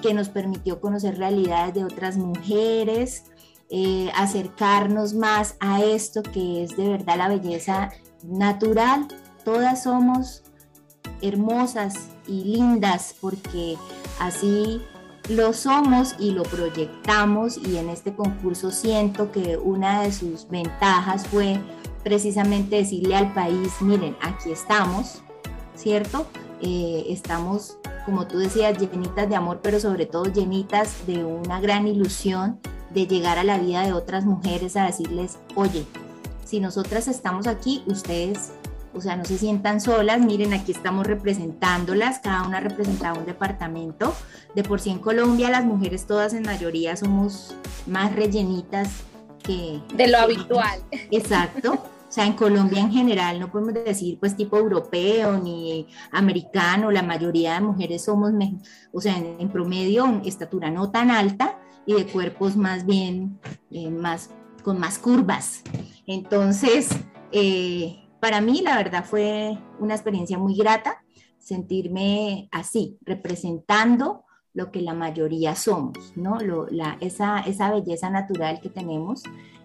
que 0.00 0.14
nos 0.14 0.30
permitió 0.30 0.80
conocer 0.80 1.18
realidades 1.18 1.74
de 1.74 1.84
otras 1.84 2.16
mujeres, 2.16 3.24
eh, 3.68 4.10
acercarnos 4.14 5.12
más 5.12 5.56
a 5.60 5.82
esto 5.82 6.22
que 6.22 6.64
es 6.64 6.74
de 6.74 6.88
verdad 6.88 7.18
la 7.18 7.28
belleza 7.28 7.90
natural, 8.22 9.08
todas 9.44 9.82
somos 9.82 10.42
hermosas 11.20 12.08
y 12.26 12.44
lindas 12.44 13.14
porque 13.20 13.76
así 14.18 14.80
lo 15.28 15.52
somos 15.52 16.14
y 16.18 16.30
lo 16.30 16.42
proyectamos 16.42 17.58
y 17.58 17.76
en 17.76 17.90
este 17.90 18.14
concurso 18.14 18.70
siento 18.70 19.30
que 19.30 19.58
una 19.58 20.02
de 20.02 20.12
sus 20.12 20.48
ventajas 20.48 21.26
fue 21.26 21.60
precisamente 22.02 22.76
decirle 22.76 23.16
al 23.16 23.34
país, 23.34 23.72
miren, 23.80 24.16
aquí 24.22 24.50
estamos, 24.50 25.22
¿cierto? 25.74 26.26
Eh, 26.62 27.06
estamos, 27.08 27.76
como 28.06 28.26
tú 28.26 28.38
decías, 28.38 28.78
llenitas 28.78 29.28
de 29.28 29.36
amor, 29.36 29.60
pero 29.62 29.78
sobre 29.80 30.06
todo 30.06 30.24
llenitas 30.24 31.06
de 31.06 31.24
una 31.24 31.60
gran 31.60 31.86
ilusión 31.86 32.58
de 32.90 33.06
llegar 33.06 33.38
a 33.38 33.44
la 33.44 33.58
vida 33.58 33.82
de 33.82 33.92
otras 33.92 34.24
mujeres 34.24 34.76
a 34.76 34.86
decirles, 34.86 35.38
oye, 35.54 35.84
si 36.44 36.60
nosotras 36.60 37.06
estamos 37.08 37.46
aquí, 37.46 37.82
ustedes, 37.86 38.52
o 38.94 39.00
sea, 39.00 39.16
no 39.16 39.24
se 39.24 39.38
sientan 39.38 39.80
solas, 39.80 40.20
miren, 40.20 40.52
aquí 40.52 40.72
estamos 40.72 41.06
representándolas, 41.06 42.18
cada 42.20 42.42
una 42.42 42.60
representa 42.60 43.12
un 43.12 43.26
departamento. 43.26 44.14
De 44.54 44.62
por 44.62 44.80
sí 44.80 44.90
en 44.90 44.98
Colombia 44.98 45.50
las 45.50 45.64
mujeres 45.64 46.06
todas 46.06 46.32
en 46.34 46.42
mayoría 46.42 46.96
somos 46.96 47.54
más 47.86 48.14
rellenitas 48.14 48.88
que... 49.42 49.80
De 49.94 50.08
lo 50.08 50.18
habitual. 50.18 50.80
Exacto. 51.10 51.74
O 52.08 52.10
sea, 52.10 52.24
en 52.24 52.32
Colombia 52.32 52.80
en 52.80 52.90
general 52.90 53.38
no 53.38 53.52
podemos 53.52 53.74
decir 53.74 54.18
pues 54.18 54.34
tipo 54.34 54.56
europeo 54.56 55.38
ni 55.38 55.86
americano, 56.10 56.90
la 56.90 57.02
mayoría 57.02 57.54
de 57.54 57.60
mujeres 57.60 58.04
somos, 58.04 58.32
o 58.92 59.00
sea, 59.00 59.18
en, 59.18 59.50
promedio 59.50 60.22
estatura 60.24 60.70
no 60.70 60.90
tan 60.90 61.10
alta 61.10 61.58
y 61.84 61.92
de 61.92 62.06
cuerpos 62.06 62.56
más 62.56 62.86
bien 62.86 63.38
eh, 63.70 63.90
más 63.90 64.30
con 64.62 64.78
más 64.78 64.98
curvas. 64.98 65.62
Entonces, 66.06 66.88
eh, 67.30 68.07
para 68.20 68.40
mí 68.40 68.62
la 68.62 68.76
verdad 68.76 69.04
fue 69.04 69.58
una 69.78 69.94
experiencia 69.94 70.38
muy 70.38 70.56
grata 70.56 71.02
sentirme 71.38 72.48
así, 72.52 72.98
representando 73.02 74.24
lo 74.52 74.70
que 74.70 74.82
la 74.82 74.92
mayoría 74.92 75.54
somos, 75.54 76.12
¿no? 76.16 76.38
la, 76.70 76.98
esa, 77.00 77.40
esa 77.40 77.70
belleza 77.70 78.10
natural 78.10 78.60
que 78.60 78.68
tenemos 78.68 79.22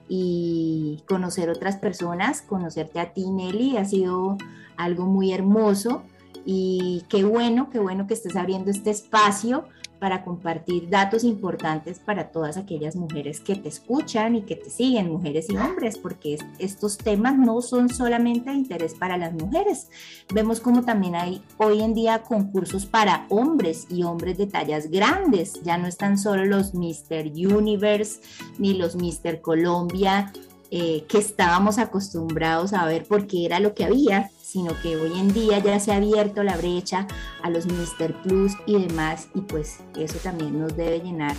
y 0.08 1.04
conocer 1.08 1.50
otras 1.50 1.78
personas, 1.78 2.42
conocerte 2.42 3.00
a 3.00 3.14
ti, 3.14 3.30
Nelly, 3.30 3.78
ha 3.78 3.86
sido 3.86 4.38
algo 4.78 5.06
muy 5.06 5.34
hermoso 5.34 6.04
y 6.46 7.04
qué 7.10 7.24
bueno, 7.24 7.70
qué 7.70 7.80
bueno 7.80 8.06
que 8.08 8.14
estés 8.14 8.36
abriendo 8.36 8.70
este 8.70 8.92
espacio 8.92 9.66
para 10.04 10.26
compartir 10.26 10.90
datos 10.90 11.24
importantes 11.24 11.98
para 11.98 12.30
todas 12.30 12.58
aquellas 12.58 12.98
mujeres 12.98 13.40
que 13.40 13.56
te 13.56 13.70
escuchan 13.70 14.36
y 14.36 14.42
que 14.42 14.58
te 14.58 14.70
siguen, 14.70 15.10
mujeres 15.10 15.50
y 15.50 15.56
hombres, 15.56 15.98
porque 15.98 16.38
estos 16.60 16.98
temas 16.98 17.38
no 17.38 17.62
son 17.62 17.88
solamente 17.88 18.50
de 18.50 18.58
interés 18.58 18.96
para 18.96 19.16
las 19.16 19.32
mujeres. 19.32 19.88
Vemos 20.34 20.60
como 20.60 20.84
también 20.84 21.16
hay 21.16 21.42
hoy 21.56 21.82
en 21.82 21.94
día 21.94 22.22
concursos 22.22 22.86
para 22.86 23.26
hombres 23.30 23.88
y 23.90 24.04
hombres 24.04 24.38
de 24.38 24.48
tallas 24.48 24.92
grandes. 24.92 25.54
Ya 25.64 25.78
no 25.78 25.88
están 25.88 26.18
solo 26.18 26.44
los 26.44 26.74
Mr. 26.74 27.32
Universe 27.34 28.20
ni 28.58 28.74
los 28.74 28.98
Mr. 28.98 29.40
Colombia 29.40 30.34
eh, 30.76 31.06
que 31.08 31.20
estábamos 31.20 31.78
acostumbrados 31.78 32.74
a 32.74 32.84
ver 32.88 33.06
porque 33.08 33.46
era 33.46 33.60
lo 33.60 33.76
que 33.76 33.86
había, 33.86 34.32
sino 34.54 34.80
que 34.84 34.96
hoy 34.96 35.20
en 35.20 35.34
día 35.34 35.58
ya 35.58 35.80
se 35.80 35.92
ha 35.92 35.96
abierto 35.96 36.44
la 36.44 36.56
brecha 36.56 37.08
a 37.42 37.50
los 37.50 37.66
Mister 37.66 38.14
Plus 38.22 38.54
y 38.68 38.86
demás, 38.86 39.28
y 39.34 39.42
pues 39.42 39.80
eso 39.98 40.20
también 40.20 40.60
nos 40.60 40.78
debe 40.78 41.00
llenar 41.00 41.36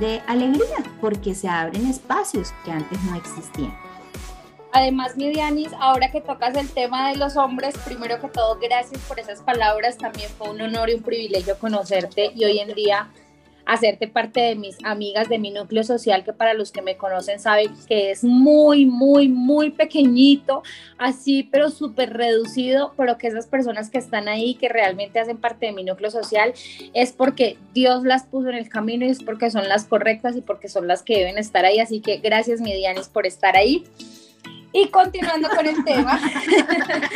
de 0.00 0.20
alegría 0.26 0.78
porque 1.00 1.36
se 1.36 1.48
abren 1.48 1.86
espacios 1.86 2.52
que 2.64 2.72
antes 2.72 3.00
no 3.04 3.14
existían. 3.14 3.78
Además, 4.72 5.16
Midianis, 5.16 5.70
ahora 5.78 6.10
que 6.10 6.20
tocas 6.20 6.56
el 6.56 6.68
tema 6.68 7.10
de 7.10 7.16
los 7.16 7.36
hombres, 7.36 7.78
primero 7.84 8.20
que 8.20 8.26
todo, 8.26 8.58
gracias 8.60 9.00
por 9.02 9.20
esas 9.20 9.40
palabras. 9.40 9.96
También 9.96 10.28
fue 10.36 10.50
un 10.50 10.60
honor 10.60 10.90
y 10.90 10.94
un 10.94 11.02
privilegio 11.02 11.56
conocerte 11.60 12.32
y 12.34 12.44
hoy 12.44 12.58
en 12.58 12.74
día 12.74 13.08
hacerte 13.68 14.08
parte 14.08 14.40
de 14.40 14.54
mis 14.56 14.78
amigas 14.82 15.28
de 15.28 15.38
mi 15.38 15.50
núcleo 15.50 15.84
social, 15.84 16.24
que 16.24 16.32
para 16.32 16.54
los 16.54 16.72
que 16.72 16.80
me 16.80 16.96
conocen 16.96 17.38
saben 17.38 17.70
que 17.86 18.10
es 18.10 18.24
muy, 18.24 18.86
muy, 18.86 19.28
muy 19.28 19.70
pequeñito, 19.70 20.62
así, 20.96 21.46
pero 21.52 21.68
súper 21.68 22.14
reducido, 22.14 22.94
pero 22.96 23.18
que 23.18 23.26
esas 23.26 23.46
personas 23.46 23.90
que 23.90 23.98
están 23.98 24.26
ahí, 24.26 24.54
que 24.54 24.70
realmente 24.70 25.20
hacen 25.20 25.36
parte 25.36 25.66
de 25.66 25.72
mi 25.72 25.84
núcleo 25.84 26.10
social, 26.10 26.54
es 26.94 27.12
porque 27.12 27.58
Dios 27.74 28.04
las 28.04 28.24
puso 28.24 28.48
en 28.48 28.56
el 28.56 28.70
camino 28.70 29.04
y 29.04 29.10
es 29.10 29.22
porque 29.22 29.50
son 29.50 29.68
las 29.68 29.84
correctas 29.84 30.34
y 30.34 30.40
porque 30.40 30.68
son 30.68 30.88
las 30.88 31.02
que 31.02 31.18
deben 31.18 31.36
estar 31.36 31.66
ahí. 31.66 31.78
Así 31.78 32.00
que 32.00 32.16
gracias, 32.16 32.62
Midianis, 32.62 33.08
por 33.08 33.26
estar 33.26 33.54
ahí. 33.54 33.84
Y 34.80 34.86
continuando 34.90 35.48
con 35.48 35.66
el 35.66 35.84
tema, 35.84 36.20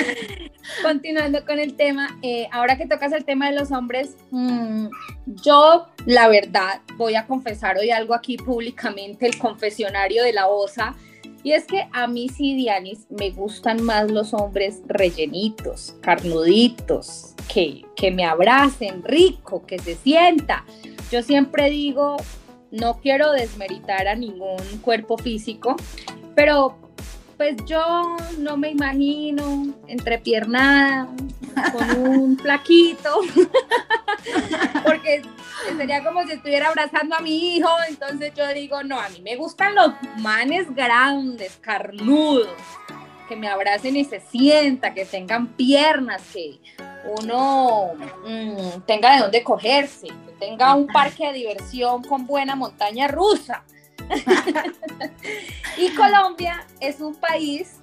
continuando 0.83 1.45
con 1.45 1.61
el 1.61 1.77
tema, 1.77 2.19
eh, 2.23 2.49
ahora 2.51 2.77
que 2.77 2.87
tocas 2.87 3.13
el 3.13 3.25
tema 3.25 3.51
de 3.51 3.57
los 3.57 3.71
hombres, 3.71 4.17
mm, 4.33 4.89
yo 5.27 5.87
la 6.05 6.27
verdad 6.27 6.81
voy 6.97 7.15
a 7.15 7.25
confesar 7.27 7.79
hoy 7.79 7.91
algo 7.91 8.15
aquí 8.15 8.37
públicamente, 8.37 9.27
el 9.27 9.39
confesionario 9.39 10.25
de 10.25 10.33
la 10.33 10.49
OSA, 10.49 10.97
y 11.45 11.53
es 11.53 11.65
que 11.65 11.87
a 11.93 12.09
mí 12.09 12.29
sí, 12.29 12.57
Dianis, 12.57 13.07
me 13.11 13.31
gustan 13.31 13.81
más 13.81 14.11
los 14.11 14.35
hombres 14.35 14.81
rellenitos, 14.87 15.95
carnuditos, 16.01 17.35
que, 17.53 17.85
que 17.95 18.11
me 18.11 18.25
abracen 18.25 19.05
rico, 19.05 19.65
que 19.67 19.79
se 19.79 19.95
sienta. 19.95 20.65
Yo 21.13 21.23
siempre 21.23 21.71
digo, 21.71 22.17
no 22.73 22.99
quiero 23.01 23.31
desmeritar 23.31 24.09
a 24.09 24.17
ningún 24.17 24.79
cuerpo 24.83 25.17
físico, 25.17 25.77
pero 26.35 26.83
pues 27.37 27.57
yo 27.67 28.17
no 28.39 28.57
me 28.57 28.71
imagino 28.71 29.75
entrepiernada 29.87 31.09
con 31.73 32.09
un 32.09 32.37
plaquito, 32.43 33.21
porque 34.85 35.23
sería 35.77 36.03
como 36.03 36.25
si 36.25 36.33
estuviera 36.33 36.69
abrazando 36.69 37.17
a 37.17 37.21
mi 37.21 37.57
hijo, 37.57 37.69
entonces 37.89 38.33
yo 38.35 38.47
digo, 38.53 38.83
no, 38.83 39.01
a 39.01 39.09
mí 39.09 39.21
me 39.21 39.37
gustan 39.37 39.75
los 39.75 39.93
manes 40.19 40.75
grandes, 40.75 41.59
carnudos, 41.61 42.49
que 43.29 43.37
me 43.37 43.49
abracen 43.49 43.97
y 43.97 44.05
se 44.05 44.21
sienta, 44.21 44.95
que 44.95 45.05
tengan 45.05 45.49
piernas, 45.49 46.23
que 46.33 46.61
uno 47.05 47.93
mm, 48.27 48.83
tenga 48.87 49.15
de 49.15 49.23
dónde 49.23 49.43
cogerse, 49.43 50.09
que 50.09 50.33
tenga 50.39 50.75
un 50.75 50.87
parque 50.87 51.29
de 51.29 51.33
diversión 51.35 52.03
con 52.03 52.27
buena 52.27 52.55
montaña 52.55 53.09
rusa. 53.09 53.65
y 55.79 55.91
Colombia 55.95 56.67
es 56.81 57.01
un 57.01 57.15
país 57.15 57.77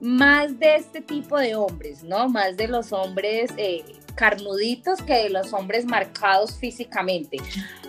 más 0.00 0.58
de 0.58 0.76
este 0.76 1.00
tipo 1.00 1.38
de 1.38 1.54
hombres, 1.54 2.02
¿no? 2.02 2.28
Más 2.28 2.56
de 2.56 2.66
los 2.66 2.92
hombres 2.92 3.52
eh, 3.56 3.84
carnuditos 4.14 5.00
que 5.02 5.14
de 5.14 5.30
los 5.30 5.52
hombres 5.52 5.84
marcados 5.84 6.56
físicamente. 6.56 7.38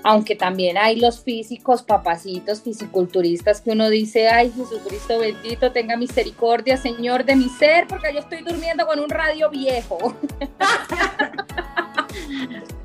Aunque 0.04 0.36
también 0.36 0.78
hay 0.78 0.98
los 0.98 1.24
físicos, 1.24 1.82
papacitos, 1.82 2.62
fisiculturistas 2.62 3.62
que 3.62 3.72
uno 3.72 3.90
dice, 3.90 4.28
ay 4.28 4.54
Jesucristo 4.56 5.18
bendito, 5.20 5.72
tenga 5.72 5.98
misericordia, 5.98 6.78
Señor, 6.78 7.26
de 7.26 7.36
mi 7.36 7.50
ser, 7.50 7.88
porque 7.88 8.14
yo 8.14 8.20
estoy 8.20 8.44
durmiendo 8.44 8.86
con 8.86 9.00
un 9.00 9.10
radio 9.10 9.50
viejo. 9.50 9.98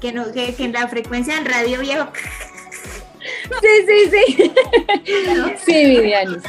que, 0.00 0.54
en 0.58 0.72
la 0.72 0.88
frecuencia 0.88 1.34
del 1.34 1.44
radio 1.44 1.80
viejo 1.80 2.08
Sí, 3.60 3.68
sí, 3.86 4.10
sí. 4.10 4.52
Sí, 5.64 5.86
Vivianis. 5.86 6.42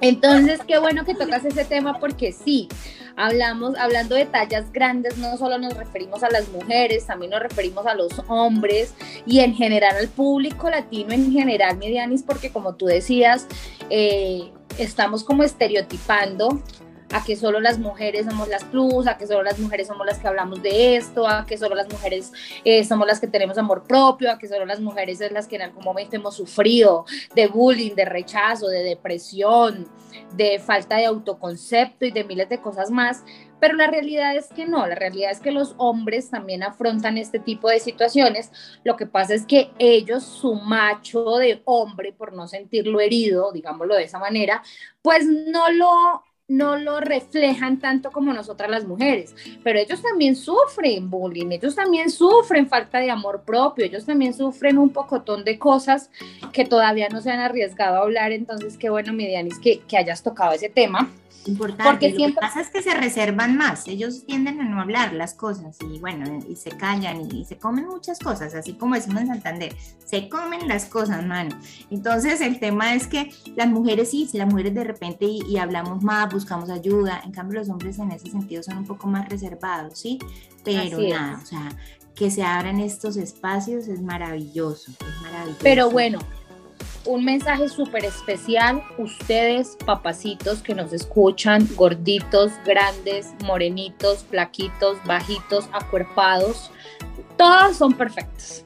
Entonces, 0.00 0.60
qué 0.66 0.78
bueno 0.78 1.04
que 1.04 1.14
tocas 1.14 1.44
ese 1.44 1.64
tema 1.64 1.98
porque 1.98 2.32
sí, 2.32 2.68
hablamos, 3.16 3.76
hablando 3.78 4.14
de 4.14 4.26
tallas 4.26 4.72
grandes, 4.72 5.16
no 5.18 5.36
solo 5.36 5.58
nos 5.58 5.74
referimos 5.74 6.22
a 6.22 6.30
las 6.30 6.48
mujeres, 6.48 7.06
también 7.06 7.30
nos 7.30 7.40
referimos 7.40 7.86
a 7.86 7.94
los 7.94 8.12
hombres 8.28 8.94
y 9.26 9.40
en 9.40 9.54
general 9.54 9.96
al 9.96 10.08
público 10.08 10.68
latino 10.68 11.12
en 11.12 11.32
general, 11.32 11.76
Medianis, 11.78 12.22
porque 12.22 12.50
como 12.50 12.74
tú 12.74 12.86
decías, 12.86 13.46
eh, 13.90 14.50
estamos 14.78 15.24
como 15.24 15.42
estereotipando 15.42 16.60
a 17.14 17.22
que 17.22 17.36
solo 17.36 17.60
las 17.60 17.78
mujeres 17.78 18.26
somos 18.26 18.48
las 18.48 18.64
plus, 18.64 19.06
a 19.06 19.16
que 19.16 19.28
solo 19.28 19.44
las 19.44 19.60
mujeres 19.60 19.86
somos 19.86 20.04
las 20.04 20.18
que 20.18 20.26
hablamos 20.26 20.60
de 20.64 20.96
esto, 20.96 21.28
a 21.28 21.46
que 21.46 21.56
solo 21.56 21.76
las 21.76 21.88
mujeres 21.88 22.32
eh, 22.64 22.82
somos 22.82 23.06
las 23.06 23.20
que 23.20 23.28
tenemos 23.28 23.56
amor 23.56 23.84
propio, 23.84 24.32
a 24.32 24.38
que 24.38 24.48
solo 24.48 24.66
las 24.66 24.80
mujeres 24.80 25.20
es 25.20 25.30
las 25.30 25.46
que 25.46 25.54
en 25.54 25.62
algún 25.62 25.84
momento 25.84 26.16
hemos 26.16 26.34
sufrido 26.34 27.04
de 27.36 27.46
bullying, 27.46 27.94
de 27.94 28.04
rechazo, 28.04 28.66
de 28.66 28.82
depresión, 28.82 29.86
de 30.36 30.58
falta 30.58 30.96
de 30.96 31.06
autoconcepto 31.06 32.04
y 32.04 32.10
de 32.10 32.24
miles 32.24 32.48
de 32.48 32.60
cosas 32.60 32.90
más. 32.90 33.22
Pero 33.60 33.74
la 33.74 33.86
realidad 33.86 34.34
es 34.36 34.48
que 34.48 34.66
no, 34.66 34.84
la 34.84 34.96
realidad 34.96 35.30
es 35.30 35.38
que 35.38 35.52
los 35.52 35.76
hombres 35.78 36.30
también 36.30 36.64
afrontan 36.64 37.16
este 37.16 37.38
tipo 37.38 37.68
de 37.68 37.78
situaciones. 37.78 38.50
Lo 38.82 38.96
que 38.96 39.06
pasa 39.06 39.34
es 39.34 39.46
que 39.46 39.70
ellos, 39.78 40.24
su 40.24 40.54
macho 40.54 41.36
de 41.36 41.62
hombre, 41.64 42.12
por 42.12 42.32
no 42.32 42.48
sentirlo 42.48 42.98
herido, 42.98 43.52
digámoslo 43.52 43.94
de 43.94 44.02
esa 44.02 44.18
manera, 44.18 44.64
pues 45.00 45.26
no 45.26 45.70
lo 45.70 46.24
no 46.48 46.76
lo 46.76 47.00
reflejan 47.00 47.78
tanto 47.78 48.10
como 48.12 48.32
nosotras 48.34 48.70
las 48.70 48.84
mujeres, 48.84 49.34
pero 49.62 49.78
ellos 49.78 50.02
también 50.02 50.36
sufren 50.36 51.08
bullying, 51.08 51.50
ellos 51.50 51.74
también 51.74 52.10
sufren 52.10 52.68
falta 52.68 52.98
de 52.98 53.10
amor 53.10 53.42
propio, 53.42 53.86
ellos 53.86 54.04
también 54.04 54.34
sufren 54.34 54.76
un 54.76 54.90
pocotón 54.90 55.44
de 55.44 55.58
cosas 55.58 56.10
que 56.52 56.66
todavía 56.66 57.08
no 57.08 57.22
se 57.22 57.30
han 57.30 57.40
arriesgado 57.40 57.96
a 57.96 58.02
hablar, 58.02 58.32
entonces 58.32 58.76
qué 58.76 58.90
bueno, 58.90 59.14
Midianis, 59.14 59.58
que, 59.58 59.80
que 59.80 59.96
hayas 59.96 60.22
tocado 60.22 60.52
ese 60.52 60.68
tema. 60.68 61.10
Importante. 61.46 61.90
Porque 61.90 62.10
Lo 62.10 62.26
que 62.26 62.32
pasa 62.32 62.60
es 62.60 62.70
que 62.70 62.82
se 62.82 62.94
reservan 62.94 63.56
más, 63.56 63.86
ellos 63.86 64.24
tienden 64.24 64.60
a 64.60 64.64
no 64.64 64.80
hablar 64.80 65.12
las 65.12 65.34
cosas 65.34 65.76
y 65.80 65.98
bueno, 65.98 66.38
y 66.48 66.56
se 66.56 66.70
callan 66.70 67.30
y, 67.30 67.44
se 67.44 67.58
comen 67.58 67.86
muchas 67.86 68.18
cosas, 68.18 68.54
así 68.54 68.74
como 68.74 68.94
decimos 68.94 69.22
en 69.22 69.28
Santander, 69.28 69.76
se 70.04 70.28
comen 70.28 70.66
las 70.68 70.86
cosas, 70.86 71.24
mano. 71.26 71.58
Entonces 71.90 72.40
el 72.40 72.58
tema 72.60 72.94
es 72.94 73.06
que 73.06 73.30
las 73.56 73.68
mujeres 73.68 74.10
sí, 74.10 74.28
las 74.32 74.48
mujeres 74.48 74.74
de 74.74 74.84
repente 74.84 75.26
y, 75.26 75.56
hablamos 75.58 76.02
más, 76.02 76.32
buscamos 76.32 76.70
ayuda, 76.70 77.20
en 77.24 77.32
cambio 77.32 77.60
los 77.60 77.68
hombres 77.68 77.98
en 77.98 78.10
ese 78.12 78.30
sentido 78.30 78.62
son 78.62 78.78
un 78.78 78.86
poco 78.86 79.06
más 79.06 79.28
reservados, 79.28 79.98
¿sí? 79.98 80.18
Pero 80.64 80.98
nada, 80.98 81.40
o 81.42 81.46
sea, 81.46 81.68
que 82.14 82.30
se 82.30 82.42
abran 82.42 82.80
estos 82.80 83.16
espacios 83.16 83.88
es 83.88 84.00
maravilloso, 84.00 84.92
es 84.92 85.22
maravilloso. 85.22 85.60
Pero 85.62 85.90
bueno, 85.90 86.20
un 87.06 87.24
mensaje 87.24 87.68
súper 87.68 88.04
especial, 88.04 88.82
ustedes 88.98 89.76
papacitos 89.84 90.62
que 90.62 90.74
nos 90.74 90.92
escuchan, 90.92 91.68
gorditos, 91.76 92.52
grandes, 92.64 93.34
morenitos, 93.44 94.24
flaquitos, 94.24 94.98
bajitos, 95.04 95.68
acuerpados, 95.72 96.70
todos 97.36 97.76
son 97.76 97.92
perfectos, 97.92 98.64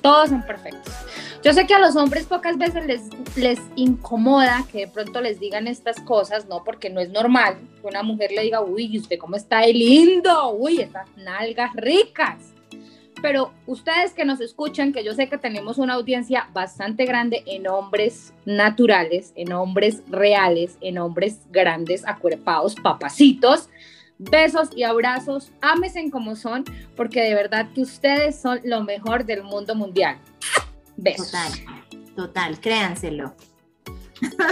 todos 0.00 0.30
son 0.30 0.42
perfectos. 0.42 0.94
Yo 1.42 1.54
sé 1.54 1.66
que 1.66 1.74
a 1.74 1.78
los 1.78 1.96
hombres 1.96 2.26
pocas 2.26 2.58
veces 2.58 2.84
les, 2.84 3.02
les 3.36 3.58
incomoda 3.74 4.66
que 4.70 4.80
de 4.80 4.88
pronto 4.88 5.22
les 5.22 5.40
digan 5.40 5.66
estas 5.66 5.98
cosas, 6.00 6.46
¿no? 6.46 6.62
Porque 6.64 6.90
no 6.90 7.00
es 7.00 7.08
normal 7.08 7.56
que 7.80 7.86
una 7.86 8.02
mujer 8.02 8.30
le 8.32 8.42
diga, 8.42 8.60
uy, 8.60 8.98
¿usted 8.98 9.18
cómo 9.18 9.36
está 9.36 9.60
de 9.60 9.72
lindo? 9.72 10.52
Uy, 10.52 10.82
esas 10.82 11.08
nalgas 11.16 11.70
ricas 11.74 12.52
pero 13.20 13.52
ustedes 13.66 14.12
que 14.12 14.24
nos 14.24 14.40
escuchan, 14.40 14.92
que 14.92 15.04
yo 15.04 15.14
sé 15.14 15.28
que 15.28 15.38
tenemos 15.38 15.78
una 15.78 15.94
audiencia 15.94 16.48
bastante 16.52 17.04
grande 17.04 17.42
en 17.46 17.66
hombres 17.68 18.32
naturales, 18.44 19.32
en 19.36 19.52
hombres 19.52 20.02
reales, 20.08 20.76
en 20.80 20.98
hombres 20.98 21.40
grandes, 21.50 22.06
acuerpados, 22.06 22.74
papacitos, 22.74 23.68
besos 24.18 24.68
y 24.76 24.82
abrazos, 24.82 25.50
ámesen 25.60 26.10
como 26.10 26.36
son, 26.36 26.64
porque 26.96 27.22
de 27.22 27.34
verdad 27.34 27.68
que 27.74 27.82
ustedes 27.82 28.40
son 28.40 28.60
lo 28.64 28.82
mejor 28.82 29.24
del 29.24 29.42
mundo 29.42 29.74
mundial. 29.74 30.18
Besos. 30.96 31.30
Total, 31.30 31.52
total, 32.14 32.60
créanselo. 32.60 33.34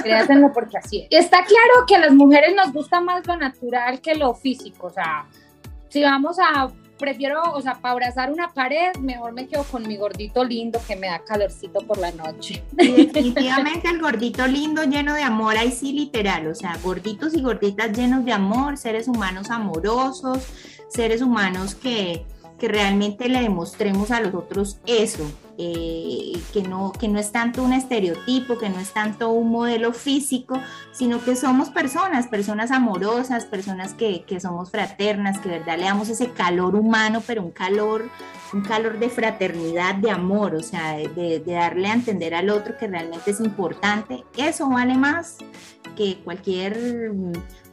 Créanselo 0.02 0.50
porque 0.52 0.78
así 0.78 1.06
es. 1.10 1.24
Está 1.24 1.44
claro 1.44 1.84
que 1.86 1.96
a 1.96 1.98
las 1.98 2.12
mujeres 2.12 2.54
nos 2.54 2.72
gusta 2.72 3.00
más 3.00 3.26
lo 3.26 3.36
natural 3.36 4.00
que 4.00 4.14
lo 4.14 4.34
físico, 4.34 4.86
o 4.86 4.90
sea, 4.90 5.26
si 5.88 6.02
vamos 6.02 6.38
a 6.38 6.70
prefiero, 6.98 7.42
o 7.54 7.62
sea, 7.62 7.74
para 7.80 7.92
abrazar 7.92 8.30
una 8.30 8.48
pared, 8.52 8.96
mejor 9.00 9.32
me 9.32 9.46
quedo 9.46 9.64
con 9.64 9.86
mi 9.86 9.96
gordito 9.96 10.44
lindo 10.44 10.80
que 10.86 10.96
me 10.96 11.06
da 11.06 11.20
calorcito 11.20 11.80
por 11.80 11.98
la 11.98 12.10
noche. 12.12 12.62
definitivamente 12.72 13.88
el 13.88 14.00
gordito 14.00 14.46
lindo 14.46 14.82
lleno 14.84 15.14
de 15.14 15.22
amor, 15.22 15.56
ahí 15.56 15.70
sí 15.70 15.92
literal, 15.92 16.46
o 16.48 16.54
sea, 16.54 16.76
gorditos 16.82 17.34
y 17.34 17.42
gorditas 17.42 17.96
llenos 17.96 18.24
de 18.24 18.32
amor, 18.32 18.76
seres 18.76 19.08
humanos 19.08 19.50
amorosos, 19.50 20.46
seres 20.88 21.22
humanos 21.22 21.74
que, 21.74 22.24
que 22.58 22.68
realmente 22.68 23.28
le 23.28 23.40
demostremos 23.40 24.10
a 24.10 24.20
los 24.20 24.34
otros 24.34 24.80
eso, 24.86 25.24
eh, 25.58 26.32
que, 26.52 26.62
no, 26.62 26.92
que 26.92 27.08
no 27.08 27.18
es 27.18 27.32
tanto 27.32 27.62
un 27.62 27.72
estereotipo, 27.72 28.58
que 28.58 28.68
no 28.68 28.78
es 28.78 28.92
tanto 28.92 29.30
un 29.30 29.50
modelo 29.50 29.92
físico, 29.92 30.60
sino 30.92 31.22
que 31.22 31.36
somos 31.36 31.70
personas, 31.70 32.26
personas 32.26 32.70
amorosas, 32.70 33.44
personas 33.44 33.94
que, 33.94 34.24
que 34.24 34.40
somos 34.40 34.70
fraternas, 34.70 35.38
que 35.38 35.48
verdad 35.48 35.78
le 35.78 35.84
damos 35.84 36.08
ese 36.08 36.30
calor 36.30 36.74
humano, 36.74 37.22
pero 37.26 37.42
un 37.42 37.50
calor, 37.50 38.08
un 38.52 38.62
calor 38.62 38.98
de 38.98 39.08
fraternidad, 39.08 39.94
de 39.94 40.10
amor, 40.10 40.54
o 40.54 40.62
sea, 40.62 40.96
de, 40.96 41.40
de 41.40 41.52
darle 41.52 41.88
a 41.88 41.94
entender 41.94 42.34
al 42.34 42.50
otro 42.50 42.76
que 42.76 42.86
realmente 42.86 43.30
es 43.30 43.40
importante. 43.40 44.24
Eso 44.36 44.68
vale 44.68 44.94
más 44.94 45.38
que 45.96 46.18
cualquier 46.24 47.10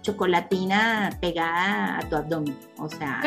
chocolatina 0.06 1.18
pegada 1.20 1.98
a 1.98 2.10
tu 2.10 2.16
abdomen. 2.16 2.56
O 2.78 2.88
sea, 2.88 3.22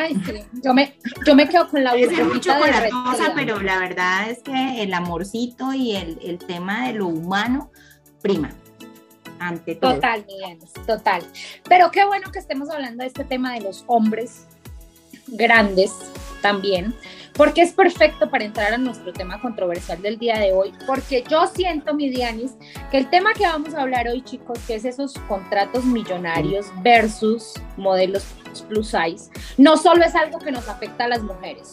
yo, 0.63 0.73
me, 0.73 0.97
yo 1.25 1.35
me 1.35 1.47
quedo 1.49 1.67
con 1.67 1.83
la 1.83 1.93
burbujita 1.93 2.39
chocolatosa, 2.39 3.33
pero 3.35 3.59
la 3.61 3.79
verdad 3.79 4.29
es 4.29 4.41
que 4.41 4.81
el 4.81 4.93
amorcito 4.93 5.73
y 5.73 5.95
el, 5.95 6.17
el 6.23 6.37
tema 6.37 6.87
de 6.87 6.93
lo 6.93 7.07
humano 7.07 7.71
prima. 8.21 8.49
Ante 9.39 9.75
todo. 9.75 9.95
Total, 9.95 10.25
total. 10.85 11.23
Pero 11.67 11.91
qué 11.91 12.05
bueno 12.05 12.31
que 12.31 12.39
estemos 12.39 12.69
hablando 12.69 13.03
de 13.03 13.07
este 13.07 13.23
tema 13.23 13.53
de 13.53 13.61
los 13.61 13.83
hombres 13.87 14.47
grandes 15.27 15.91
también, 16.41 16.93
porque 17.39 17.61
es 17.61 17.71
perfecto 17.71 18.29
para 18.29 18.43
entrar 18.43 18.73
a 18.73 18.77
nuestro 18.77 19.13
tema 19.13 19.39
controversial 19.39 20.01
del 20.01 20.19
día 20.19 20.37
de 20.37 20.51
hoy, 20.51 20.73
porque 20.85 21.23
yo 21.29 21.47
siento, 21.47 21.93
mi 21.93 22.09
Dianis, 22.09 22.51
que 22.91 22.97
el 22.97 23.09
tema 23.09 23.31
que 23.33 23.43
vamos 23.43 23.73
a 23.73 23.83
hablar 23.83 24.09
hoy, 24.09 24.21
chicos, 24.21 24.59
que 24.67 24.75
es 24.75 24.83
esos 24.83 25.13
contratos 25.29 25.85
millonarios 25.85 26.65
versus 26.81 27.53
modelos 27.77 28.25
plus 28.67 28.87
size, 28.87 29.31
no 29.57 29.77
solo 29.77 30.03
es 30.03 30.15
algo 30.15 30.37
que 30.39 30.51
nos 30.51 30.67
afecta 30.67 31.05
a 31.05 31.07
las 31.07 31.23
mujeres, 31.23 31.71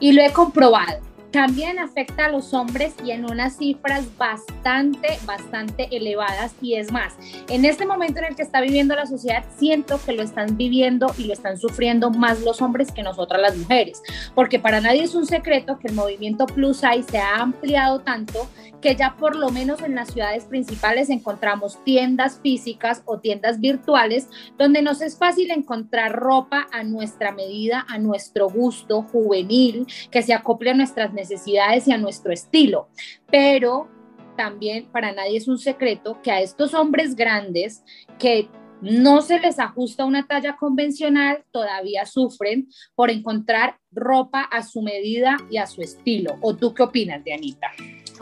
y 0.00 0.12
lo 0.12 0.22
he 0.22 0.32
comprobado 0.32 1.11
también 1.32 1.78
afecta 1.78 2.26
a 2.26 2.28
los 2.28 2.52
hombres 2.52 2.94
y 3.02 3.10
en 3.10 3.24
unas 3.24 3.56
cifras 3.56 4.04
bastante, 4.18 5.18
bastante 5.24 5.88
elevadas. 5.90 6.54
Y 6.60 6.74
es 6.74 6.92
más, 6.92 7.14
en 7.48 7.64
este 7.64 7.86
momento 7.86 8.18
en 8.18 8.26
el 8.26 8.36
que 8.36 8.42
está 8.42 8.60
viviendo 8.60 8.94
la 8.94 9.06
sociedad, 9.06 9.44
siento 9.56 9.98
que 10.04 10.12
lo 10.12 10.22
están 10.22 10.58
viviendo 10.58 11.12
y 11.16 11.24
lo 11.24 11.32
están 11.32 11.56
sufriendo 11.56 12.10
más 12.10 12.42
los 12.42 12.60
hombres 12.60 12.92
que 12.92 13.02
nosotras 13.02 13.40
las 13.40 13.56
mujeres. 13.56 14.02
Porque 14.34 14.58
para 14.58 14.80
nadie 14.80 15.04
es 15.04 15.14
un 15.14 15.26
secreto 15.26 15.78
que 15.78 15.88
el 15.88 15.94
movimiento 15.94 16.46
Plus 16.46 16.76
Size 16.76 17.10
se 17.10 17.18
ha 17.18 17.36
ampliado 17.36 18.00
tanto 18.00 18.46
que 18.82 18.96
ya 18.96 19.14
por 19.16 19.36
lo 19.36 19.50
menos 19.50 19.80
en 19.82 19.94
las 19.94 20.12
ciudades 20.12 20.44
principales 20.44 21.08
encontramos 21.08 21.82
tiendas 21.84 22.40
físicas 22.42 23.02
o 23.04 23.20
tiendas 23.20 23.60
virtuales 23.60 24.28
donde 24.58 24.82
nos 24.82 25.00
es 25.02 25.16
fácil 25.16 25.52
encontrar 25.52 26.12
ropa 26.12 26.66
a 26.72 26.82
nuestra 26.82 27.30
medida, 27.30 27.86
a 27.88 27.98
nuestro 27.98 28.50
gusto 28.50 29.02
juvenil, 29.02 29.86
que 30.10 30.22
se 30.22 30.34
acople 30.34 30.72
a 30.72 30.74
nuestras 30.74 31.12
necesidades 31.12 31.21
necesidades 31.22 31.86
y 31.86 31.92
a 31.92 31.98
nuestro 31.98 32.32
estilo. 32.32 32.88
Pero 33.30 33.88
también 34.36 34.86
para 34.90 35.12
nadie 35.12 35.36
es 35.36 35.48
un 35.48 35.58
secreto 35.58 36.20
que 36.22 36.30
a 36.30 36.40
estos 36.40 36.74
hombres 36.74 37.14
grandes 37.14 37.84
que 38.18 38.48
no 38.80 39.22
se 39.22 39.38
les 39.38 39.60
ajusta 39.60 40.04
una 40.04 40.26
talla 40.26 40.56
convencional, 40.56 41.44
todavía 41.52 42.04
sufren 42.04 42.68
por 42.96 43.10
encontrar 43.10 43.78
ropa 43.92 44.40
a 44.40 44.64
su 44.64 44.82
medida 44.82 45.36
y 45.50 45.58
a 45.58 45.68
su 45.68 45.82
estilo. 45.82 46.36
¿O 46.40 46.56
tú 46.56 46.74
qué 46.74 46.82
opinas, 46.82 47.22
Dianita? 47.22 47.68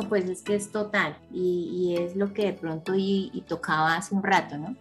pues 0.09 0.29
es 0.31 0.43
que 0.43 0.55
es 0.55 0.71
total 0.73 1.15
y, 1.31 1.95
es 1.99 2.17
lo 2.17 2.33
que 2.33 2.47
de 2.47 2.53
pronto 2.55 2.95
y, 2.97 3.45
tocaba 3.47 3.97
hace 3.97 4.15
un 4.15 4.23
rato, 4.23 4.57
¿no? 4.57 4.77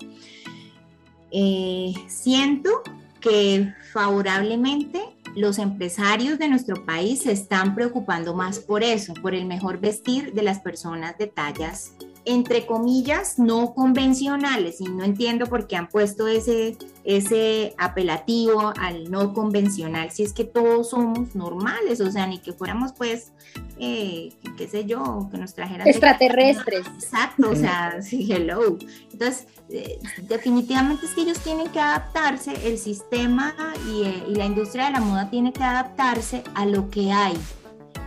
Eh, 1.32 1.94
siento 2.08 2.82
que 3.20 3.74
favorablemente 3.94 5.02
los 5.36 5.60
empresarios 5.60 6.40
de 6.40 6.48
nuestro 6.48 6.86
país 6.86 7.24
se 7.24 7.32
están 7.32 7.76
preocupando 7.76 8.34
más 8.34 8.60
por 8.60 8.84
eso, 8.84 9.14
por 9.14 9.36
el 9.36 9.46
mejor 9.46 9.80
vestir 9.80 10.34
de 10.34 10.44
las 10.44 10.60
personas 10.60 11.18
de 11.18 11.28
tallas 11.28 11.94
entre 12.30 12.68
comillas, 12.68 13.40
no 13.40 13.74
convencionales, 13.74 14.82
y 14.82 14.84
no 14.84 15.04
entiendo 15.04 15.48
por 15.48 15.66
qué 15.66 15.76
han 15.76 15.90
puesto 15.90 16.28
ese, 16.28 16.78
ese 17.04 17.74
apelativo 17.80 18.72
al 18.80 19.10
no 19.10 19.34
convencional, 19.34 20.12
si 20.12 20.22
es 20.22 20.34
que 20.34 20.44
todos 20.44 20.92
somos 20.92 21.34
normales, 21.34 22.00
o 22.02 22.12
sea, 22.12 22.28
ni 22.28 22.38
que 22.38 22.54
fuéramos 22.54 22.94
pues, 22.94 23.32
eh, 23.80 24.32
qué 24.58 24.68
sé 24.68 24.86
yo, 24.86 25.28
que 25.32 25.40
nos 25.40 25.56
trajeran... 25.56 25.88
Extraterrestres. 25.88 26.86
Exacto, 27.00 27.50
o 27.50 27.56
sea, 27.56 28.00
sí, 28.04 28.32
hello. 28.32 28.78
Entonces, 29.12 29.48
eh, 29.70 29.98
definitivamente 30.28 31.08
es 31.08 31.14
que 31.14 31.22
ellos 31.22 31.40
tienen 31.40 31.70
que 31.70 31.80
adaptarse, 31.80 32.54
el 32.68 32.78
sistema 32.78 33.56
y, 33.88 34.04
eh, 34.04 34.24
y 34.28 34.36
la 34.36 34.46
industria 34.46 34.86
de 34.86 34.92
la 34.92 35.00
moda 35.00 35.32
tiene 35.32 35.52
que 35.52 35.64
adaptarse 35.64 36.44
a 36.54 36.68
lo 36.68 36.92
que 36.92 37.12
hay, 37.12 37.34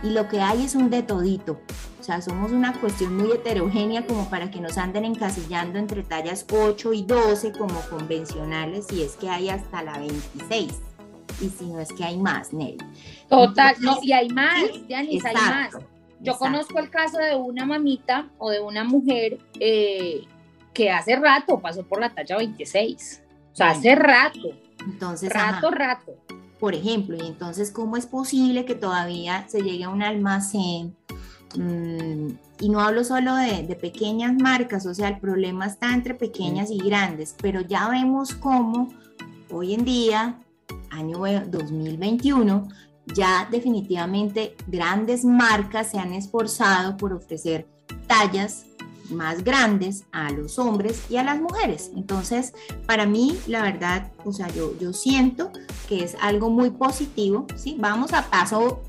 y 0.01 0.11
lo 0.11 0.29
que 0.29 0.39
hay 0.39 0.63
es 0.63 0.75
un 0.75 0.89
de 0.89 1.03
todito. 1.03 1.59
O 2.03 2.05
sea, 2.05 2.21
somos 2.21 2.51
una 2.51 2.73
cuestión 2.81 3.15
muy 3.15 3.31
heterogénea 3.31 4.05
como 4.05 4.29
para 4.29 4.51
que 4.51 4.59
nos 4.59 4.77
anden 4.77 5.05
encasillando 5.05 5.79
entre 5.79 6.03
tallas 6.03 6.45
8 6.51 6.91
y 6.91 7.03
12 7.03 7.53
como 7.53 7.79
convencionales 7.89 8.91
y 8.91 9.03
es 9.03 9.15
que 9.15 9.29
hay 9.29 9.47
hasta 9.47 9.81
la 9.83 9.97
26. 9.99 10.81
Y 11.39 11.47
si 11.47 11.65
no 11.65 11.79
es 11.79 11.87
que 11.93 12.03
hay 12.03 12.17
más, 12.17 12.51
Nelly. 12.51 12.77
Total, 13.29 13.77
no, 13.79 13.99
y 14.01 14.11
hay 14.11 14.27
más, 14.27 14.63
Yanis, 14.89 15.23
hay 15.23 15.33
más. 15.33 15.77
Yo 16.19 16.37
conozco 16.37 16.77
el 16.77 16.89
caso 16.89 17.19
de 17.19 17.37
una 17.37 17.65
mamita 17.65 18.27
o 18.37 18.49
de 18.49 18.59
una 18.59 18.83
mujer 18.83 19.39
eh, 19.61 20.25
que 20.73 20.91
hace 20.91 21.15
rato 21.15 21.61
pasó 21.61 21.83
por 21.85 22.01
la 22.01 22.09
talla 22.09 22.35
26. 22.35 23.23
O 23.53 23.55
sea, 23.55 23.69
hace 23.69 23.95
rato. 23.95 24.49
Entonces, 24.85 25.31
rato, 25.31 25.71
rato. 25.71 26.17
Por 26.59 26.75
ejemplo, 26.75 27.15
y 27.15 27.25
entonces, 27.25 27.71
¿cómo 27.71 27.95
es 27.95 28.07
posible 28.07 28.65
que 28.65 28.75
todavía 28.75 29.47
se 29.47 29.61
llegue 29.61 29.85
a 29.85 29.89
un 29.89 30.03
almacén 30.03 30.97
y 31.55 32.69
no 32.69 32.79
hablo 32.79 33.03
solo 33.03 33.35
de, 33.35 33.77
pequeñas 33.79 34.33
marcas, 34.33 34.85
o 34.85 34.93
sea, 34.93 35.09
el 35.09 35.19
problema 35.19 35.65
está 35.67 35.93
entre 35.93 36.13
pequeñas 36.13 36.71
y 36.71 36.77
grandes, 36.79 37.35
pero 37.41 37.61
ya 37.61 37.89
vemos 37.89 38.33
cómo 38.33 38.89
hoy 39.51 39.73
en 39.73 39.85
día, 39.85 40.39
año 40.89 41.19
2021, 41.19 42.67
ya 43.13 43.47
definitivamente 43.51 44.55
grandes 44.67 45.25
marcas 45.25 45.91
se 45.91 45.99
han 45.99 46.13
esforzado 46.13 46.95
por 46.97 47.13
ofrecer 47.13 47.67
tallas 48.07 48.65
más 49.09 49.43
grandes 49.43 50.05
a 50.11 50.31
los 50.31 50.57
hombres 50.57 51.03
y 51.09 51.17
a 51.17 51.23
las 51.23 51.39
mujeres. 51.39 51.91
Entonces, 51.95 52.53
para 52.85 53.05
mí, 53.05 53.37
la 53.47 53.61
verdad, 53.61 54.11
o 54.25 54.31
sea, 54.31 54.47
yo, 54.49 54.77
yo 54.79 54.93
siento 54.93 55.51
que 55.87 56.03
es 56.03 56.15
algo 56.21 56.49
muy 56.49 56.69
positivo, 56.71 57.45
¿sí? 57.55 57.75
Vamos 57.79 58.13
a 58.13 58.29
paso, 58.29 58.81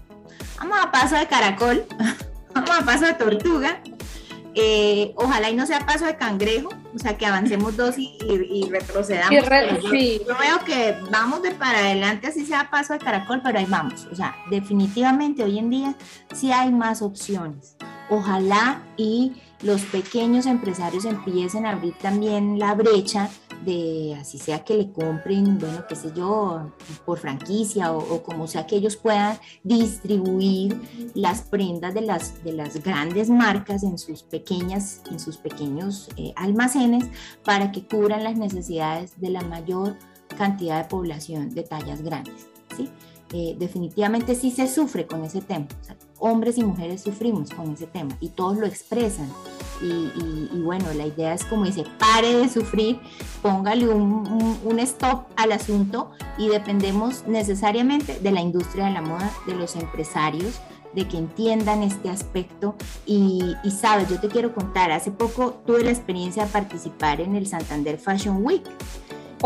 vamos 0.58 0.78
a 0.80 0.92
paso 0.92 1.16
de 1.16 1.26
caracol, 1.26 1.84
vamos 2.54 2.70
a 2.70 2.84
paso 2.84 3.06
de 3.06 3.14
tortuga, 3.14 3.80
eh, 4.54 5.12
ojalá 5.16 5.50
y 5.50 5.56
no 5.56 5.66
sea 5.66 5.84
paso 5.84 6.06
de 6.06 6.16
cangrejo, 6.16 6.68
o 6.94 6.98
sea, 6.98 7.18
que 7.18 7.26
avancemos 7.26 7.76
dos 7.76 7.96
y, 7.98 8.68
retrocedamos. 8.70 9.42
yo, 9.42 9.90
veo 9.90 10.64
que 10.64 10.96
vamos 11.10 11.42
de 11.42 11.50
para 11.50 11.78
adelante, 11.78 12.28
así 12.28 12.46
sea 12.46 12.70
paso 12.70 12.92
de 12.92 13.00
caracol, 13.00 13.40
pero 13.42 13.58
ahí 13.58 13.66
vamos. 13.68 14.06
O 14.12 14.14
sea, 14.14 14.36
definitivamente 14.50 15.42
hoy 15.42 15.58
en 15.58 15.70
día 15.70 15.94
sí 16.32 16.52
hay 16.52 16.70
más 16.70 17.02
opciones. 17.02 17.76
Ojalá 18.10 18.82
y 18.96 19.32
los 19.62 19.82
pequeños 19.82 20.46
empresarios 20.46 21.04
empiecen 21.04 21.66
a 21.66 21.70
abrir 21.70 21.94
también 21.98 22.58
la 22.58 22.74
brecha 22.74 23.30
de 23.64 24.16
así 24.18 24.38
sea 24.38 24.64
que 24.64 24.76
le 24.76 24.92
compren, 24.92 25.58
bueno, 25.58 25.84
qué 25.88 25.96
sé 25.96 26.12
yo, 26.14 26.72
por 27.04 27.18
franquicia 27.18 27.92
o, 27.92 28.22
como 28.22 28.46
sea 28.46 28.66
que 28.66 28.76
ellos 28.76 28.96
puedan 28.96 29.38
distribuir 29.62 30.80
las 31.14 31.42
prendas 31.42 31.94
de 31.94 32.02
las, 32.02 32.42
de 32.44 32.52
las 32.52 32.82
grandes 32.82 33.30
marcas 33.30 33.82
en 33.82 33.98
sus 33.98 34.22
pequeñas, 34.22 35.02
en 35.10 35.18
sus 35.18 35.36
pequeños 35.36 36.08
eh, 36.16 36.32
almacenes 36.36 37.04
para 37.44 37.72
que 37.72 37.86
cubran 37.86 38.24
las 38.24 38.36
necesidades 38.36 39.20
de 39.20 39.30
la 39.30 39.42
mayor 39.42 39.96
cantidad 40.36 40.82
de 40.82 40.88
población 40.88 41.50
de 41.54 41.62
tallas 41.62 42.02
grandes. 42.02 42.46
Eh, 43.32 43.56
definitivamente 43.58 44.34
sí 44.34 44.50
se 44.50 44.68
sufre 44.68 45.06
con 45.06 45.24
ese 45.24 45.40
tema. 45.40 45.66
Hombres 46.18 46.58
y 46.58 46.64
mujeres 46.64 47.02
sufrimos 47.02 47.50
con 47.50 47.72
ese 47.72 47.86
tema 47.86 48.16
y 48.20 48.28
todos 48.28 48.58
lo 48.58 48.66
expresan. 48.66 49.28
Y, 49.82 50.62
bueno, 50.62 50.86
la 50.94 51.06
idea 51.06 51.34
es 51.34 51.44
como 51.44 51.64
dice, 51.64 51.84
pare 51.98 52.34
de 52.34 52.48
sufrir, 52.48 52.98
póngale 53.42 53.88
un, 53.88 54.58
un, 54.64 54.78
stop 54.78 55.26
al 55.36 55.52
asunto 55.52 56.10
y 56.38 56.48
dependemos 56.48 57.26
necesariamente 57.26 58.18
de 58.20 58.30
la 58.30 58.40
industria 58.40 58.86
de 58.86 58.92
la 58.92 59.02
moda, 59.02 59.30
de 59.46 59.54
los 59.54 59.76
empresarios, 59.76 60.60
de 60.94 61.06
que 61.06 61.18
entiendan 61.18 61.82
este 61.82 62.08
aspecto. 62.08 62.76
Y, 63.04 63.54
y, 63.62 63.70
sabes, 63.72 64.08
yo 64.08 64.20
te 64.20 64.28
quiero 64.28 64.54
contar, 64.54 64.90
hace 64.92 65.10
poco 65.10 65.54
tuve 65.66 65.84
la 65.84 65.90
experiencia 65.90 66.46
de 66.46 66.50
participar 66.50 67.20
en 67.20 67.34
el 67.34 67.46
Santander 67.46 67.98
Fashion 67.98 68.44
Week. 68.44 68.64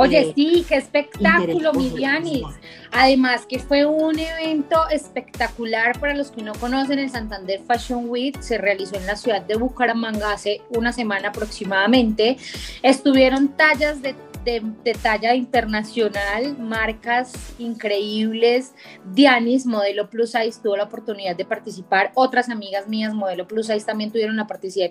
Oye, 0.00 0.32
sí, 0.34 0.64
qué 0.68 0.76
espectáculo, 0.76 1.72
Mirianis. 1.72 2.46
Además 2.92 3.46
que 3.46 3.58
fue 3.58 3.84
un 3.84 4.16
evento 4.18 4.88
espectacular 4.90 5.98
para 5.98 6.14
los 6.14 6.30
que 6.30 6.42
no 6.42 6.52
conocen 6.54 7.00
el 7.00 7.10
Santander 7.10 7.60
Fashion 7.66 8.08
Week. 8.08 8.40
Se 8.40 8.58
realizó 8.58 8.96
en 8.96 9.06
la 9.06 9.16
ciudad 9.16 9.42
de 9.42 9.56
Bucaramanga 9.56 10.32
hace 10.32 10.62
una 10.70 10.92
semana 10.92 11.30
aproximadamente. 11.30 12.36
Estuvieron 12.82 13.48
tallas 13.48 14.00
de 14.00 14.14
de, 14.44 14.62
talla 15.02 15.34
internacional, 15.34 16.56
marcas 16.58 17.54
increíbles. 17.58 18.74
Dianis, 19.12 19.66
modelo 19.66 20.08
plus 20.08 20.32
size, 20.32 20.60
tuvo 20.62 20.76
la 20.76 20.84
oportunidad 20.84 21.36
de 21.36 21.44
participar. 21.44 22.12
Otras 22.14 22.48
amigas 22.48 22.88
mías, 22.88 23.14
modelo 23.14 23.46
plus 23.46 23.66
size, 23.66 23.84
también 23.84 24.10
tuvieron 24.10 24.36
la, 24.36 24.46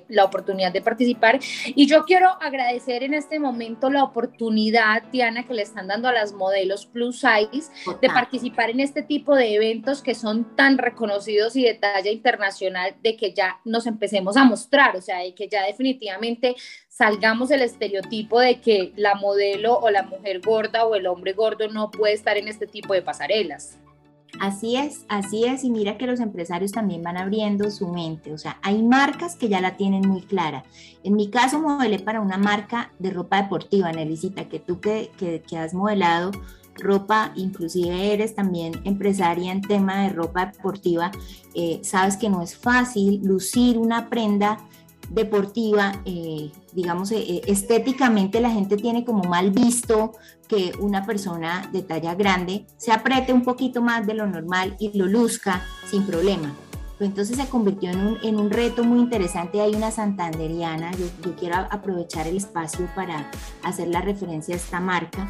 la 0.09 0.25
oportunidad 0.25 0.71
de 0.71 0.81
participar. 0.81 1.39
Y 1.65 1.87
yo 1.87 2.03
quiero 2.05 2.29
agradecer 2.41 3.03
en 3.03 3.13
este 3.13 3.39
momento 3.39 3.89
la 3.89 4.03
oportunidad, 4.03 5.03
Diana, 5.11 5.45
que 5.45 5.53
le 5.53 5.61
están 5.61 5.87
dando 5.87 6.07
a 6.07 6.13
las 6.13 6.33
modelos 6.33 6.85
plus 6.85 7.19
size 7.19 7.71
de 8.01 8.07
participar 8.09 8.69
en 8.69 8.79
este 8.79 9.01
tipo 9.03 9.35
de 9.35 9.55
eventos 9.55 10.01
que 10.01 10.15
son 10.15 10.55
tan 10.55 10.77
reconocidos 10.77 11.55
y 11.55 11.63
de 11.63 11.73
talla 11.73 12.11
internacional, 12.11 12.95
de 13.01 13.15
que 13.15 13.33
ya 13.33 13.59
nos 13.65 13.87
empecemos 13.87 14.37
a 14.37 14.43
mostrar, 14.43 14.95
o 14.95 15.01
sea, 15.01 15.19
de 15.19 15.33
que 15.33 15.47
ya 15.47 15.65
definitivamente 15.65 16.55
salgamos 16.97 17.49
del 17.49 17.61
estereotipo 17.61 18.39
de 18.39 18.59
que 18.59 18.91
la 18.95 19.13
modelo 19.15 19.77
o 19.77 19.91
la 19.91 20.03
mujer 20.03 20.41
gorda 20.43 20.85
o 20.85 20.95
el 20.95 21.05
hombre 21.05 21.33
gordo 21.33 21.69
no 21.69 21.91
puede 21.91 22.13
estar 22.13 22.37
en 22.37 22.47
este 22.47 22.65
tipo 22.65 22.93
de 22.93 23.03
pasarelas. 23.03 23.77
Así 24.39 24.75
es, 24.75 25.05
así 25.07 25.45
es, 25.45 25.63
y 25.63 25.69
mira 25.69 25.97
que 25.97 26.07
los 26.07 26.19
empresarios 26.19 26.71
también 26.71 27.03
van 27.03 27.17
abriendo 27.17 27.69
su 27.71 27.87
mente, 27.87 28.33
o 28.33 28.37
sea, 28.37 28.59
hay 28.61 28.83
marcas 28.83 29.35
que 29.35 29.47
ya 29.47 29.61
la 29.61 29.77
tienen 29.77 30.07
muy 30.07 30.21
clara. 30.21 30.63
En 31.03 31.15
mi 31.15 31.29
caso 31.29 31.59
modelé 31.59 31.99
para 31.99 32.19
una 32.19 32.37
marca 32.37 32.91
de 32.99 33.11
ropa 33.11 33.41
deportiva, 33.41 33.91
Nelicita, 33.91 34.49
que 34.49 34.59
tú 34.59 34.81
que, 34.81 35.11
que, 35.17 35.57
has 35.57 35.73
modelado 35.73 36.31
ropa, 36.75 37.31
inclusive 37.35 38.13
eres 38.13 38.35
también 38.35 38.73
empresaria 38.83 39.51
en 39.51 39.61
tema 39.61 40.03
de 40.03 40.09
ropa 40.09 40.47
deportiva, 40.47 41.11
eh, 41.55 41.79
sabes 41.83 42.17
que 42.17 42.29
no 42.29 42.41
es 42.41 42.55
fácil 42.55 43.21
lucir 43.23 43.77
una 43.77 44.09
prenda 44.09 44.59
deportiva, 45.09 46.01
eh, 46.05 46.51
digamos, 46.73 47.11
eh, 47.11 47.17
eh, 47.19 47.41
estéticamente 47.47 48.41
la 48.41 48.51
gente 48.51 48.77
tiene 48.77 49.05
como 49.05 49.23
mal 49.23 49.51
visto 49.51 50.13
que 50.47 50.71
una 50.79 51.05
persona 51.05 51.69
de 51.71 51.81
talla 51.81 52.15
grande 52.15 52.65
se 52.77 52.91
apriete 52.91 53.33
un 53.33 53.43
poquito 53.43 53.81
más 53.81 54.05
de 54.05 54.13
lo 54.13 54.27
normal 54.27 54.75
y 54.79 54.97
lo 54.97 55.05
luzca 55.05 55.63
sin 55.89 56.05
problema. 56.05 56.53
entonces 56.99 57.37
se 57.37 57.47
convirtió 57.47 57.91
en 57.91 57.99
un, 57.99 58.17
en 58.23 58.39
un, 58.39 58.49
reto 58.49 58.83
muy 58.83 58.99
interesante. 58.99 59.61
Hay 59.61 59.75
una 59.75 59.91
santanderiana, 59.91 60.91
yo, 60.93 61.05
yo, 61.23 61.35
quiero 61.35 61.55
aprovechar 61.69 62.27
el 62.27 62.37
espacio 62.37 62.87
para 62.95 63.29
hacer 63.63 63.89
la 63.89 64.01
referencia 64.01 64.55
a 64.55 64.57
esta 64.57 64.79
marca. 64.79 65.27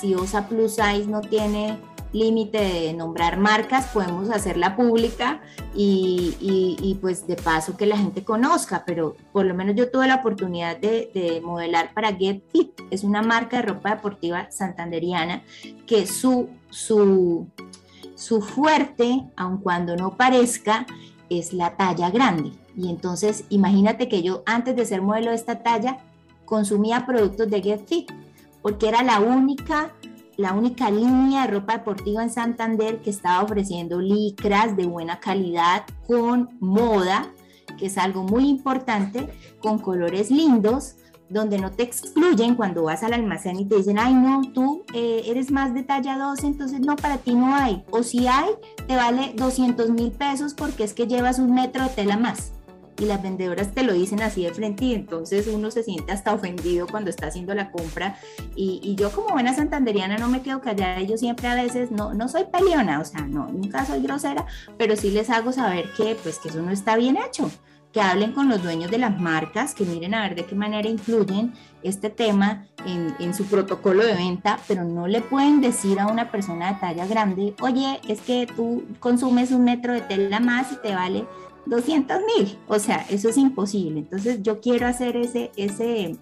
si 0.00 0.14
Osa 0.14 0.46
Plus 0.48 0.76
Size 0.76 1.06
no 1.06 1.22
tiene 1.22 1.76
límite 2.12 2.58
de 2.58 2.92
nombrar 2.92 3.38
marcas, 3.38 3.86
podemos 3.86 4.30
hacerla 4.30 4.76
pública 4.76 5.40
y, 5.74 6.36
y, 6.40 6.94
pues 7.00 7.26
de 7.26 7.36
paso 7.36 7.76
que 7.76 7.86
la 7.86 7.96
gente 7.96 8.22
conozca, 8.22 8.84
pero 8.86 9.16
por 9.32 9.46
lo 9.46 9.54
menos 9.54 9.74
yo 9.76 9.90
tuve 9.90 10.06
la 10.06 10.16
oportunidad 10.16 10.76
de, 10.76 11.10
de, 11.14 11.40
modelar 11.40 11.94
para 11.94 12.14
Get 12.14 12.42
Fit, 12.50 12.70
es 12.90 13.02
una 13.02 13.22
marca 13.22 13.56
de 13.56 13.62
ropa 13.62 13.94
deportiva 13.94 14.50
santanderiana 14.50 15.42
que 15.86 16.06
su, 16.06 16.50
su, 16.70 17.46
su 18.14 18.42
fuerte, 18.42 19.24
aun 19.36 19.58
cuando 19.58 19.96
no 19.96 20.16
parezca, 20.16 20.86
es 21.30 21.52
la 21.52 21.76
talla 21.76 22.10
grande. 22.10 22.52
Y 22.76 22.90
entonces 22.90 23.44
imagínate 23.48 24.08
que 24.08 24.22
yo 24.22 24.42
antes 24.46 24.76
de 24.76 24.84
ser 24.84 25.02
modelo 25.02 25.30
de 25.30 25.36
esta 25.36 25.62
talla 25.62 25.98
consumía 26.44 27.06
productos 27.06 27.48
de 27.48 27.62
Get 27.62 27.86
Fit, 27.86 28.12
porque 28.60 28.88
era 28.88 29.02
la 29.02 29.20
única 29.20 29.92
la 30.42 30.52
única 30.54 30.90
línea 30.90 31.46
de 31.46 31.52
ropa 31.54 31.78
deportiva 31.78 32.22
en 32.22 32.30
Santander 32.30 33.00
que 33.00 33.10
estaba 33.10 33.44
ofreciendo 33.44 34.00
licras 34.00 34.76
de 34.76 34.86
buena 34.86 35.20
calidad 35.20 35.84
con 36.06 36.50
moda, 36.58 37.30
que 37.78 37.86
es 37.86 37.96
algo 37.96 38.24
muy 38.24 38.48
importante, 38.48 39.28
con 39.60 39.78
colores 39.78 40.32
lindos, 40.32 40.96
donde 41.28 41.58
no 41.58 41.70
te 41.70 41.84
excluyen 41.84 42.56
cuando 42.56 42.82
vas 42.82 43.04
al 43.04 43.14
almacén 43.14 43.60
y 43.60 43.66
te 43.66 43.76
dicen, 43.76 43.98
ay 43.98 44.14
no, 44.14 44.42
tú 44.52 44.82
eh, 44.92 45.22
eres 45.26 45.52
más 45.52 45.72
de 45.74 45.84
talla 45.84 46.18
12, 46.18 46.46
entonces 46.46 46.80
no, 46.80 46.96
para 46.96 47.18
ti 47.18 47.34
no 47.34 47.54
hay. 47.54 47.84
O 47.90 48.02
si 48.02 48.26
hay, 48.26 48.50
te 48.88 48.96
vale 48.96 49.32
200 49.36 49.90
mil 49.90 50.10
pesos 50.10 50.54
porque 50.54 50.82
es 50.82 50.92
que 50.92 51.06
llevas 51.06 51.38
un 51.38 51.54
metro 51.54 51.84
de 51.84 51.90
tela 51.90 52.18
más 52.18 52.52
y 52.98 53.06
las 53.06 53.22
vendedoras 53.22 53.72
te 53.72 53.82
lo 53.82 53.92
dicen 53.92 54.22
así 54.22 54.44
de 54.44 54.52
frente 54.52 54.84
y 54.84 54.94
entonces 54.94 55.46
uno 55.46 55.70
se 55.70 55.82
siente 55.82 56.12
hasta 56.12 56.32
ofendido 56.32 56.86
cuando 56.86 57.10
está 57.10 57.26
haciendo 57.26 57.54
la 57.54 57.70
compra. 57.70 58.16
Y, 58.54 58.94
yo 58.96 59.10
como 59.10 59.30
buena 59.30 59.54
santanderiana 59.54 60.18
no 60.18 60.28
me 60.28 60.42
quedo 60.42 60.60
callada, 60.60 61.00
yo 61.00 61.16
siempre 61.16 61.48
a 61.48 61.54
veces 61.54 61.90
no, 61.90 62.12
no 62.12 62.28
soy 62.28 62.44
peleona, 62.44 63.00
o 63.00 63.04
sea, 63.04 63.22
no, 63.22 63.48
nunca 63.48 63.86
soy 63.86 64.02
grosera, 64.02 64.46
pero 64.76 64.96
sí 64.96 65.10
les 65.10 65.30
hago 65.30 65.52
saber 65.52 65.90
que 65.96 66.16
pues 66.22 66.38
que 66.38 66.48
eso 66.48 66.60
no 66.62 66.70
está 66.70 66.96
bien 66.96 67.16
hecho. 67.16 67.50
Que 67.92 68.00
hablen 68.00 68.32
con 68.32 68.48
los 68.48 68.62
dueños 68.62 68.90
de 68.90 68.96
las 68.96 69.20
marcas, 69.20 69.74
que 69.74 69.84
miren 69.84 70.14
a 70.14 70.22
ver 70.22 70.34
de 70.34 70.46
qué 70.46 70.54
manera 70.54 70.88
incluyen 70.88 71.52
este 71.82 72.08
tema 72.08 72.66
en, 72.86 73.14
en, 73.18 73.34
su 73.34 73.44
protocolo 73.44 74.02
de 74.02 74.14
venta, 74.14 74.58
pero 74.66 74.82
no 74.84 75.06
le 75.06 75.20
pueden 75.20 75.60
decir 75.60 76.00
a 76.00 76.06
una 76.06 76.30
persona 76.30 76.72
de 76.72 76.80
talla 76.80 77.06
grande, 77.06 77.54
oye, 77.60 78.00
es 78.08 78.22
que 78.22 78.46
tú 78.46 78.84
consumes 78.98 79.50
un 79.50 79.64
metro 79.64 79.92
de 79.92 80.00
tela 80.00 80.40
más 80.40 80.72
y 80.72 80.76
te 80.76 80.94
vale 80.94 81.26
200 81.66 82.18
mil, 82.36 82.58
o 82.68 82.78
sea, 82.78 83.06
eso 83.08 83.28
es 83.28 83.36
imposible. 83.36 84.00
Entonces 84.00 84.42
yo 84.42 84.60
quiero 84.60 84.86
hacer 84.86 85.16
ese, 85.16 85.52
ese 85.56 86.16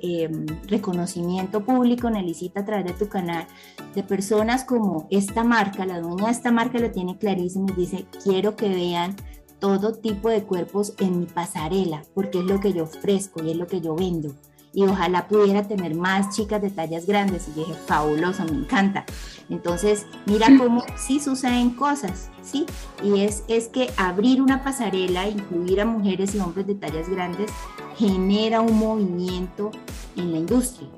em, 0.00 0.46
reconocimiento 0.66 1.64
público, 1.64 2.10
Nelicita, 2.10 2.60
a 2.60 2.64
través 2.64 2.86
de 2.86 2.92
tu 2.92 3.08
canal, 3.08 3.46
de 3.94 4.02
personas 4.02 4.64
como 4.64 5.06
esta 5.10 5.44
marca, 5.44 5.86
la 5.86 6.00
dueña 6.00 6.26
de 6.26 6.32
esta 6.32 6.52
marca 6.52 6.78
lo 6.78 6.90
tiene 6.90 7.18
clarísimo 7.18 7.66
y 7.70 7.80
dice, 7.80 8.06
quiero 8.22 8.56
que 8.56 8.68
vean 8.68 9.16
todo 9.58 9.94
tipo 9.94 10.28
de 10.28 10.42
cuerpos 10.42 10.94
en 10.98 11.20
mi 11.20 11.26
pasarela, 11.26 12.02
porque 12.14 12.40
es 12.40 12.44
lo 12.44 12.60
que 12.60 12.72
yo 12.72 12.84
ofrezco 12.84 13.42
y 13.44 13.52
es 13.52 13.56
lo 13.56 13.66
que 13.66 13.80
yo 13.80 13.94
vendo 13.94 14.34
y 14.72 14.84
ojalá 14.84 15.28
pudiera 15.28 15.62
tener 15.64 15.94
más 15.94 16.34
chicas 16.34 16.62
de 16.62 16.70
tallas 16.70 17.06
grandes. 17.06 17.48
Y 17.48 17.52
dije, 17.52 17.74
fabuloso, 17.86 18.44
me 18.44 18.52
encanta. 18.52 19.04
Entonces, 19.50 20.06
mira 20.26 20.48
cómo 20.58 20.82
sí 20.96 21.20
suceden 21.20 21.70
cosas, 21.70 22.30
¿sí? 22.42 22.64
Y 23.02 23.20
es, 23.20 23.44
es 23.48 23.68
que 23.68 23.90
abrir 23.96 24.40
una 24.40 24.64
pasarela, 24.64 25.28
incluir 25.28 25.80
a 25.80 25.84
mujeres 25.84 26.34
y 26.34 26.38
hombres 26.38 26.66
de 26.66 26.74
tallas 26.74 27.08
grandes, 27.08 27.50
genera 27.96 28.60
un 28.60 28.78
movimiento 28.78 29.70
en 30.16 30.32
la 30.32 30.38
industria. 30.38 30.88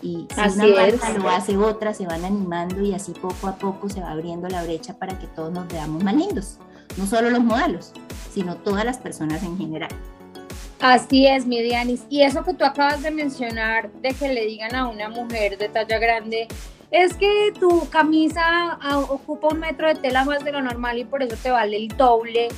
Y 0.00 0.28
si 0.34 0.60
una 0.60 0.66
marca 0.82 1.18
lo 1.18 1.28
hace 1.30 1.56
otra, 1.56 1.94
se 1.94 2.06
van 2.06 2.24
animando 2.24 2.82
y 2.82 2.92
así 2.92 3.12
poco 3.12 3.48
a 3.48 3.56
poco 3.56 3.88
se 3.88 4.00
va 4.00 4.10
abriendo 4.10 4.48
la 4.48 4.62
brecha 4.62 4.94
para 4.98 5.18
que 5.18 5.26
todos 5.28 5.50
nos 5.50 5.66
veamos 5.66 6.04
más 6.04 6.14
lindos. 6.14 6.58
No 6.98 7.06
solo 7.06 7.30
los 7.30 7.42
modelos, 7.42 7.92
sino 8.32 8.56
todas 8.56 8.84
las 8.84 8.98
personas 8.98 9.42
en 9.42 9.56
general. 9.56 9.90
Así 10.84 11.26
es, 11.26 11.46
mi 11.46 11.62
Dianis. 11.62 12.04
Y 12.10 12.20
eso 12.20 12.44
que 12.44 12.52
tú 12.52 12.62
acabas 12.62 13.02
de 13.02 13.10
mencionar, 13.10 13.90
de 14.02 14.10
que 14.10 14.28
le 14.28 14.44
digan 14.44 14.74
a 14.74 14.86
una 14.86 15.08
mujer 15.08 15.56
de 15.56 15.70
talla 15.70 15.98
grande, 15.98 16.46
es 16.90 17.14
que 17.14 17.54
tu 17.58 17.88
camisa 17.88 18.42
ah, 18.82 18.98
ocupa 18.98 19.48
un 19.48 19.60
metro 19.60 19.88
de 19.88 19.94
tela 19.94 20.26
más 20.26 20.44
de 20.44 20.52
lo 20.52 20.60
normal 20.60 20.98
y 20.98 21.06
por 21.06 21.22
eso 21.22 21.36
te 21.42 21.50
vale 21.50 21.78
el 21.78 21.88
doble, 21.88 22.48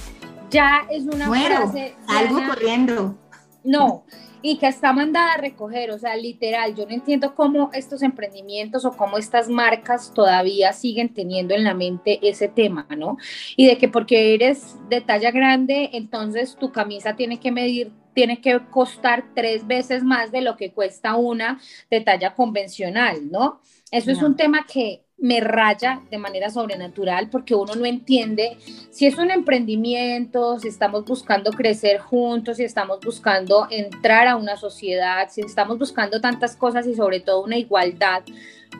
ya 0.50 0.88
es 0.90 1.04
una 1.04 1.28
bueno, 1.28 1.72
Algo 2.08 2.40
corriendo. 2.48 3.16
No, 3.62 4.04
y 4.42 4.58
que 4.58 4.66
está 4.66 4.92
mandada 4.92 5.34
a 5.34 5.36
recoger, 5.36 5.92
o 5.92 5.98
sea, 5.98 6.16
literal, 6.16 6.74
yo 6.74 6.84
no 6.84 6.94
entiendo 6.94 7.32
cómo 7.36 7.70
estos 7.74 8.02
emprendimientos 8.02 8.84
o 8.84 8.96
cómo 8.96 9.18
estas 9.18 9.48
marcas 9.48 10.12
todavía 10.12 10.72
siguen 10.72 11.14
teniendo 11.14 11.54
en 11.54 11.62
la 11.62 11.74
mente 11.74 12.18
ese 12.28 12.48
tema, 12.48 12.88
¿no? 12.96 13.18
Y 13.56 13.68
de 13.68 13.78
que 13.78 13.86
porque 13.86 14.34
eres 14.34 14.74
de 14.88 15.00
talla 15.00 15.30
grande, 15.30 15.90
entonces 15.92 16.56
tu 16.56 16.72
camisa 16.72 17.14
tiene 17.14 17.38
que 17.38 17.52
medir 17.52 17.92
tiene 18.16 18.40
que 18.40 18.58
costar 18.70 19.26
tres 19.34 19.66
veces 19.66 20.02
más 20.02 20.32
de 20.32 20.40
lo 20.40 20.56
que 20.56 20.72
cuesta 20.72 21.16
una 21.16 21.60
de 21.90 22.00
talla 22.00 22.32
convencional, 22.34 23.30
¿no? 23.30 23.60
Eso 23.90 24.10
es 24.10 24.22
un 24.22 24.36
tema 24.36 24.64
que 24.64 25.02
me 25.18 25.40
raya 25.40 26.00
de 26.10 26.16
manera 26.16 26.48
sobrenatural 26.48 27.28
porque 27.28 27.54
uno 27.54 27.74
no 27.74 27.84
entiende 27.84 28.56
si 28.90 29.04
es 29.04 29.18
un 29.18 29.30
emprendimiento, 29.30 30.58
si 30.58 30.68
estamos 30.68 31.04
buscando 31.04 31.50
crecer 31.50 31.98
juntos, 31.98 32.56
si 32.56 32.64
estamos 32.64 33.00
buscando 33.00 33.66
entrar 33.70 34.28
a 34.28 34.36
una 34.36 34.56
sociedad, 34.56 35.28
si 35.30 35.42
estamos 35.42 35.78
buscando 35.78 36.18
tantas 36.18 36.56
cosas 36.56 36.86
y 36.86 36.94
sobre 36.94 37.20
todo 37.20 37.44
una 37.44 37.58
igualdad, 37.58 38.22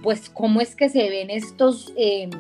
pues 0.03 0.31
cómo 0.31 0.63
es 0.63 0.75
que 0.75 0.89
se 0.89 1.11
ven 1.11 1.29
estos... 1.29 1.93
Em, 1.95 2.31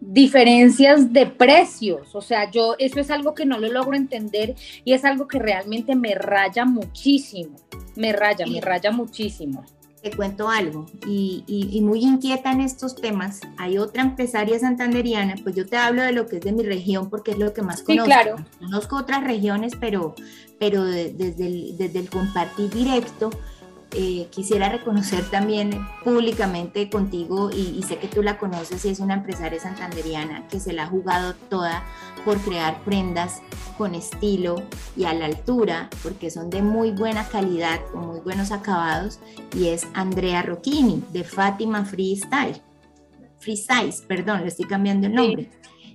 diferencias 0.00 1.12
de 1.12 1.26
precios. 1.26 2.14
O 2.14 2.20
sea, 2.20 2.50
yo 2.50 2.74
eso 2.78 3.00
es 3.00 3.10
algo 3.10 3.34
que 3.34 3.46
no 3.46 3.58
lo 3.58 3.68
logro 3.68 3.96
entender 3.96 4.54
y 4.84 4.92
es 4.92 5.04
algo 5.04 5.28
que 5.28 5.38
realmente 5.38 5.94
me 5.94 6.14
raya 6.14 6.64
muchísimo. 6.64 7.56
Me 7.96 8.12
raya, 8.12 8.46
me 8.46 8.60
raya 8.60 8.90
muchísimo. 8.90 9.64
Te 10.02 10.10
cuento 10.12 10.48
algo 10.48 10.86
y, 11.06 11.80
muy 11.82 12.00
inquieta 12.04 12.52
en 12.52 12.60
estos 12.60 12.94
temas. 12.94 13.40
Hay 13.56 13.78
otra 13.78 14.02
empresaria 14.02 14.58
santanderiana, 14.58 15.34
pues 15.42 15.56
yo 15.56 15.66
te 15.66 15.76
hablo 15.76 16.02
de 16.02 16.12
lo 16.12 16.26
que 16.26 16.36
es 16.36 16.42
de 16.42 16.52
mi 16.52 16.62
región 16.62 17.10
porque 17.10 17.32
es 17.32 17.38
lo 17.38 17.52
que 17.52 17.62
más 17.62 17.82
conozco. 17.82 18.04
claro. 18.04 18.36
Conozco 18.60 18.96
otras 18.96 19.24
regiones, 19.24 19.72
pero, 19.80 20.14
pero 20.60 20.84
desde, 20.84 21.46
el, 21.46 21.76
desde 21.76 21.98
el 21.98 22.10
compartir 22.10 22.70
directo 22.70 23.30
eh, 23.92 24.28
quisiera 24.30 24.68
reconocer 24.68 25.24
también 25.30 25.86
públicamente 26.04 26.90
contigo, 26.90 27.50
y, 27.50 27.82
sé 27.82 27.98
que 27.98 28.08
tú 28.08 28.22
la 28.22 28.38
conoces, 28.38 28.84
y 28.84 28.88
es 28.88 29.00
una 29.00 29.14
empresaria 29.14 29.60
santanderiana 29.60 30.46
que 30.48 30.60
se 30.60 30.72
la 30.72 30.84
ha 30.84 30.86
jugado 30.86 31.34
toda 31.48 31.84
por 32.24 32.38
crear 32.38 32.82
prendas 32.82 33.40
con 33.78 33.94
estilo 33.94 34.62
y 34.96 35.04
a 35.04 35.14
la 35.14 35.26
altura, 35.26 35.88
porque 36.02 36.30
son 36.30 36.50
de 36.50 36.62
muy 36.62 36.90
buena 36.90 37.28
calidad, 37.28 37.80
con 37.92 38.06
muy 38.06 38.20
buenos 38.20 38.50
acabados, 38.50 39.20
y 39.54 39.68
es 39.68 39.86
Andrea 39.94 40.42
Rocchini, 40.42 41.02
de 41.12 41.24
Fátima 41.24 41.84
Freestyle. 41.84 42.60
Freestyle, 43.38 43.94
perdón, 44.08 44.42
le 44.42 44.48
estoy 44.48 44.66
cambiando 44.66 45.06
el 45.06 45.14
nombre. 45.14 45.50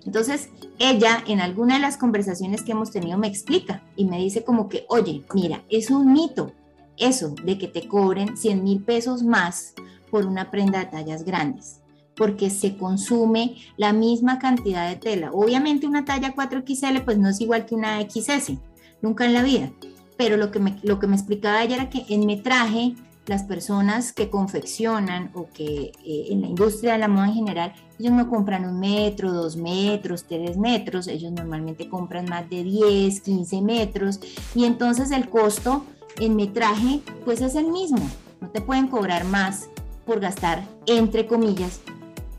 Entonces, 0.06 0.50
ella 0.80 1.24
en 1.28 1.42
alguna 1.42 1.76
de 1.76 1.82
las 1.82 1.98
conversaciones 1.98 2.64
que 2.64 2.72
hemos 2.72 2.92
tenido 2.92 3.18
me 3.18 3.28
explica 3.28 3.84
y 3.96 4.06
me 4.06 4.18
dice 4.18 4.44
como 4.44 4.68
que, 4.68 4.86
oye, 4.90 5.24
mira, 5.34 5.64
es 5.70 5.92
un 5.92 6.12
mito, 6.12 6.54
eso 6.98 7.36
de 7.44 7.58
que 7.58 7.68
te 7.68 7.88
cobren 7.88 8.38
100 8.38 8.64
mil 8.64 8.84
pesos 8.84 9.24
más 9.24 9.74
por 10.10 10.26
una 10.26 10.52
prenda 10.52 10.80
de 10.80 10.86
tallas 10.86 11.24
grandes, 11.24 11.82
porque 12.16 12.50
se 12.50 12.78
consume 12.78 13.56
la 13.78 13.94
misma 13.94 14.40
cantidad 14.40 14.90
de 14.90 14.98
tela. 14.98 15.32
Obviamente 15.32 15.88
una 15.88 16.06
talla 16.06 16.36
4XL 16.36 17.04
pues 17.04 17.18
no 17.18 17.30
es 17.30 17.42
igual 17.42 17.66
que 17.66 17.76
una 17.76 18.02
XS, 18.02 18.54
nunca 19.02 19.26
en 19.26 19.34
la 19.34 19.44
vida, 19.44 19.72
pero 20.18 20.38
lo 20.38 20.52
que 20.52 20.60
me, 20.60 20.78
lo 20.84 21.00
que 21.00 21.08
me 21.08 21.16
explicaba 21.16 21.64
ella 21.64 21.76
era 21.76 21.90
que 21.90 22.06
en 22.10 22.26
metraje 22.26 22.96
las 23.28 23.44
personas 23.44 24.14
que 24.14 24.30
confeccionan 24.30 25.32
o 25.34 25.48
que 25.54 25.92
eh, 26.06 26.26
en 26.30 26.42
la 26.42 26.48
industria 26.48 26.94
de 26.94 27.00
la 27.00 27.08
moda 27.08 27.28
en 27.28 27.34
general, 27.34 27.74
ellos 28.00 28.14
no 28.14 28.30
compran 28.30 28.66
un 28.66 28.80
metro, 28.80 29.32
dos 29.32 29.56
metros, 29.56 30.26
tres 30.28 30.58
metros, 30.58 31.08
ellos 31.08 31.32
normalmente 31.32 31.88
compran 31.88 32.26
más 32.26 32.50
de 32.50 32.64
10, 32.64 33.22
15 33.22 33.62
metros. 33.62 34.20
Y 34.56 34.66
entonces 34.66 35.12
el 35.12 35.30
costo 35.30 35.86
en 36.20 36.36
metraje, 36.36 37.02
pues 37.26 37.42
es 37.42 37.56
el 37.56 37.68
mismo. 37.68 38.10
No 38.40 38.50
te 38.50 38.62
pueden 38.62 38.88
cobrar 38.88 39.24
más 39.26 39.70
por 40.06 40.20
gastar, 40.20 40.64
entre 40.88 41.28
comillas, 41.28 41.80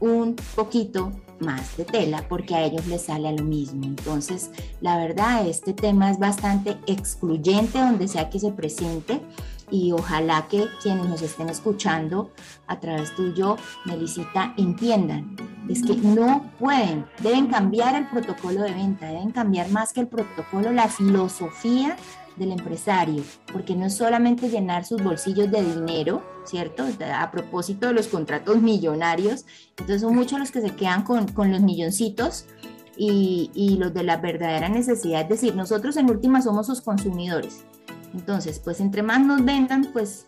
un 0.01 0.37
poquito 0.55 1.13
más 1.43 1.77
de 1.77 1.85
tela 1.85 2.25
porque 2.29 2.55
a 2.55 2.65
ellos 2.65 2.87
les 2.87 3.03
sale 3.03 3.29
a 3.29 3.33
lo 3.33 3.45
mismo. 3.45 3.85
Entonces, 3.85 4.51
la 4.81 4.97
verdad, 4.97 5.47
este 5.47 5.73
tema 5.73 6.11
es 6.11 6.19
bastante 6.19 6.79
excluyente 6.87 7.79
donde 7.79 8.09
sea 8.09 8.31
que 8.31 8.41
se 8.41 8.53
presente 8.53 9.21
y 9.71 9.93
ojalá 9.93 10.47
que 10.49 10.67
quienes 10.83 11.09
nos 11.09 11.23
estén 11.23 11.49
escuchando 11.49 12.31
a 12.67 12.79
través 12.79 13.15
tuyo, 13.17 13.57
Melisita, 13.87 14.55
entiendan. 14.57 15.35
Es 15.69 15.83
que 15.83 15.97
no 15.97 16.51
pueden, 16.59 17.07
deben 17.21 17.47
cambiar 17.47 17.95
el 17.95 18.07
protocolo 18.09 18.63
de 18.63 18.73
venta, 18.73 19.07
deben 19.07 19.31
cambiar 19.31 19.71
más 19.71 19.93
que 19.93 20.01
el 20.01 20.09
protocolo, 20.09 20.73
la 20.73 20.89
filosofía 20.89 21.97
del 22.37 22.53
empresario, 22.53 23.23
porque 23.53 23.75
no 23.75 23.87
es 23.87 23.95
solamente 23.95 24.49
llenar 24.49 24.85
sus 24.85 25.03
bolsillos 25.03 25.51
de 25.51 25.62
dinero, 25.62 26.23
¿cierto? 26.45 26.85
A 27.14 27.31
propósito 27.31 27.88
de 27.88 27.95
los 27.95 28.09
contratos 28.09 28.61
millonarios, 28.61 29.45
entonces 29.71 30.03
son 30.03 30.14
muchos 30.14 30.38
los 30.38 30.51
que 30.51 30.61
se 30.61 30.75
quedan 30.75 31.05
con, 31.05 31.27
los 31.51 31.61
milloncitos 31.61 32.47
y, 32.97 33.51
y, 33.55 33.77
los 33.77 33.92
de 33.95 34.03
la 34.03 34.16
verdadera 34.18 34.68
necesidad, 34.68 35.23
es 35.23 35.29
decir, 35.29 35.55
nosotros 35.55 35.97
en 35.97 36.11
última 36.11 36.42
somos 36.42 36.66
sus 36.66 36.81
consumidores. 36.81 37.64
Entonces, 38.14 38.59
pues 38.59 38.81
entre 38.81 39.03
más 39.03 39.25
nos 39.25 39.45
vendan, 39.45 39.88
pues 39.92 40.27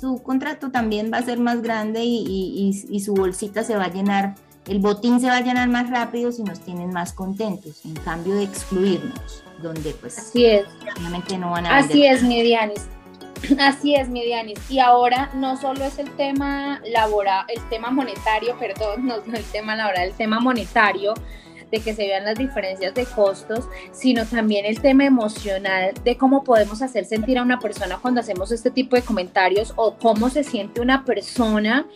su 0.00 0.22
contrato 0.22 0.70
también 0.70 1.10
va 1.12 1.18
a 1.18 1.22
ser 1.22 1.38
más 1.38 1.60
grande 1.62 2.04
y, 2.04 2.86
y 2.88 3.00
su 3.00 3.14
bolsita 3.14 3.64
se 3.64 3.76
va 3.76 3.84
a 3.84 3.92
llenar 3.92 4.36
el 4.66 4.78
botín 4.78 5.20
se 5.20 5.26
va 5.26 5.38
a 5.38 5.40
llenar 5.40 5.68
más 5.68 5.90
rápido 5.90 6.30
si 6.32 6.42
nos 6.42 6.60
tienen 6.60 6.90
más 6.92 7.12
contentos, 7.12 7.84
en 7.84 7.94
cambio 7.94 8.34
de 8.34 8.44
excluirnos, 8.44 9.42
donde 9.62 9.92
pues 9.94 10.18
Así 10.18 10.46
es. 10.46 10.66
obviamente 10.96 11.36
no 11.38 11.50
van 11.50 11.66
a 11.66 11.78
Así 11.78 12.06
es, 12.06 12.22
mi 12.22 12.42
Dianis. 12.42 12.86
Así 13.58 13.94
es, 13.94 14.08
mi 14.08 14.22
Dianis. 14.24 14.58
Y 14.68 14.78
ahora 14.78 15.30
no 15.34 15.56
solo 15.56 15.84
es 15.84 15.98
el 15.98 16.10
tema 16.16 16.80
laboral, 16.86 17.44
el 17.48 17.66
tema 17.68 17.90
monetario, 17.90 18.56
perdón, 18.60 19.06
no, 19.06 19.16
no 19.26 19.36
el 19.36 19.44
tema 19.44 19.76
laboral, 19.76 20.08
el 20.08 20.14
tema 20.14 20.40
monetario, 20.40 21.14
de 21.70 21.80
que 21.80 21.94
se 21.94 22.06
vean 22.06 22.24
las 22.24 22.36
diferencias 22.36 22.94
de 22.94 23.04
costos, 23.06 23.68
sino 23.92 24.26
también 24.26 24.66
el 24.66 24.80
tema 24.80 25.04
emocional 25.04 25.92
de 26.02 26.16
cómo 26.16 26.42
podemos 26.42 26.82
hacer 26.82 27.04
sentir 27.04 27.38
a 27.38 27.42
una 27.42 27.60
persona 27.60 27.98
cuando 27.98 28.20
hacemos 28.20 28.50
este 28.50 28.70
tipo 28.70 28.96
de 28.96 29.02
comentarios 29.02 29.72
o 29.76 29.94
cómo 29.94 30.30
se 30.30 30.42
siente 30.42 30.80
una 30.80 31.04
persona 31.04 31.86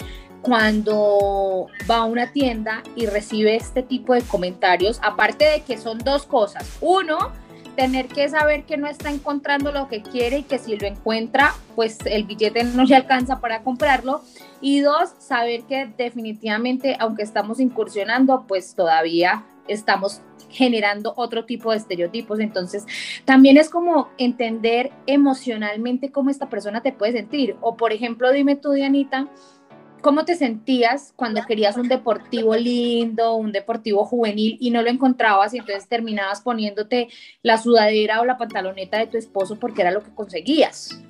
cuando 0.43 1.69
va 1.91 1.99
a 1.99 2.05
una 2.05 2.31
tienda 2.33 2.83
y 2.95 3.07
recibe 3.07 3.57
este 3.57 3.83
tipo 3.83 4.13
de 4.13 4.21
comentarios, 4.23 5.01
aparte 5.03 5.47
de 5.47 5.63
que 5.63 5.79
son 5.79 5.99
dos 5.99 6.27
cosas. 6.27 6.69
Uno, 6.83 7.33
tener 7.77 8.07
que 8.07 8.29
saber 8.29 8.65
que 8.65 8.77
no 8.77 8.87
está 8.87 9.11
encontrando 9.11 9.73
lo 9.73 9.89
que 9.89 10.03
quiere 10.03 10.39
y 10.39 10.43
que 10.43 10.59
si 10.59 10.77
lo 10.77 10.87
encuentra, 10.87 11.55
pues 11.75 11.99
el 12.07 12.25
billete 12.25 12.65
no 12.65 12.87
se 12.87 12.97
alcanza 12.97 13.41
para 13.41 13.63
comprarlo. 13.63 14.23
Y 14.61 14.81
dos, 14.81 15.11
saber 15.19 15.65
que 15.65 15.87
definitivamente, 15.97 16.97
aunque 16.99 17.23
estamos 17.23 17.61
incursionando, 17.61 18.45
pues 18.47 18.75
todavía 18.75 19.45
estamos 19.69 20.23
generando 20.51 21.13
otro 21.17 21.45
tipo 21.45 21.71
de 21.71 21.79
estereotipos. 21.79 22.41
Entonces, 22.41 22.87
también 23.25 23.57
es 23.57 23.69
como 23.69 24.09
entender 24.19 24.93
emocionalmente 25.07 26.13
cómo 26.13 26.31
esta 26.31 26.49
persona 26.49 26.81
te 26.81 26.93
puede 26.93 27.13
sentir. 27.13 27.57
O, 27.61 27.77
por 27.77 27.93
ejemplo, 27.93 28.31
dime 28.31 28.57
tú, 28.57 28.73
Dianita, 28.73 29.29
¿Cómo 30.05 30.27
te 30.27 30.37
sentías 30.37 31.15
cuando 31.17 31.43
querías 31.47 31.79
un 31.79 31.89
deportivo 31.89 32.55
lindo, 32.55 33.37
un 33.37 33.53
deportivo 33.53 34.05
juvenil 34.05 34.59
y 34.61 34.71
no 34.71 34.83
lo 34.83 34.91
encontrabas 34.91 35.55
y 35.55 35.57
entonces 35.57 35.89
terminabas 35.89 36.43
poniéndote 36.43 37.09
la 37.43 37.57
sudadera 37.57 38.21
o 38.21 38.27
la 38.27 38.37
pantaloneta 38.37 38.99
de 38.99 39.07
tu 39.07 39.17
esposo 39.17 39.59
porque 39.59 39.81
era 39.81 39.93
lo 39.93 40.05
que 40.05 40.15
conseguías? 40.15 41.01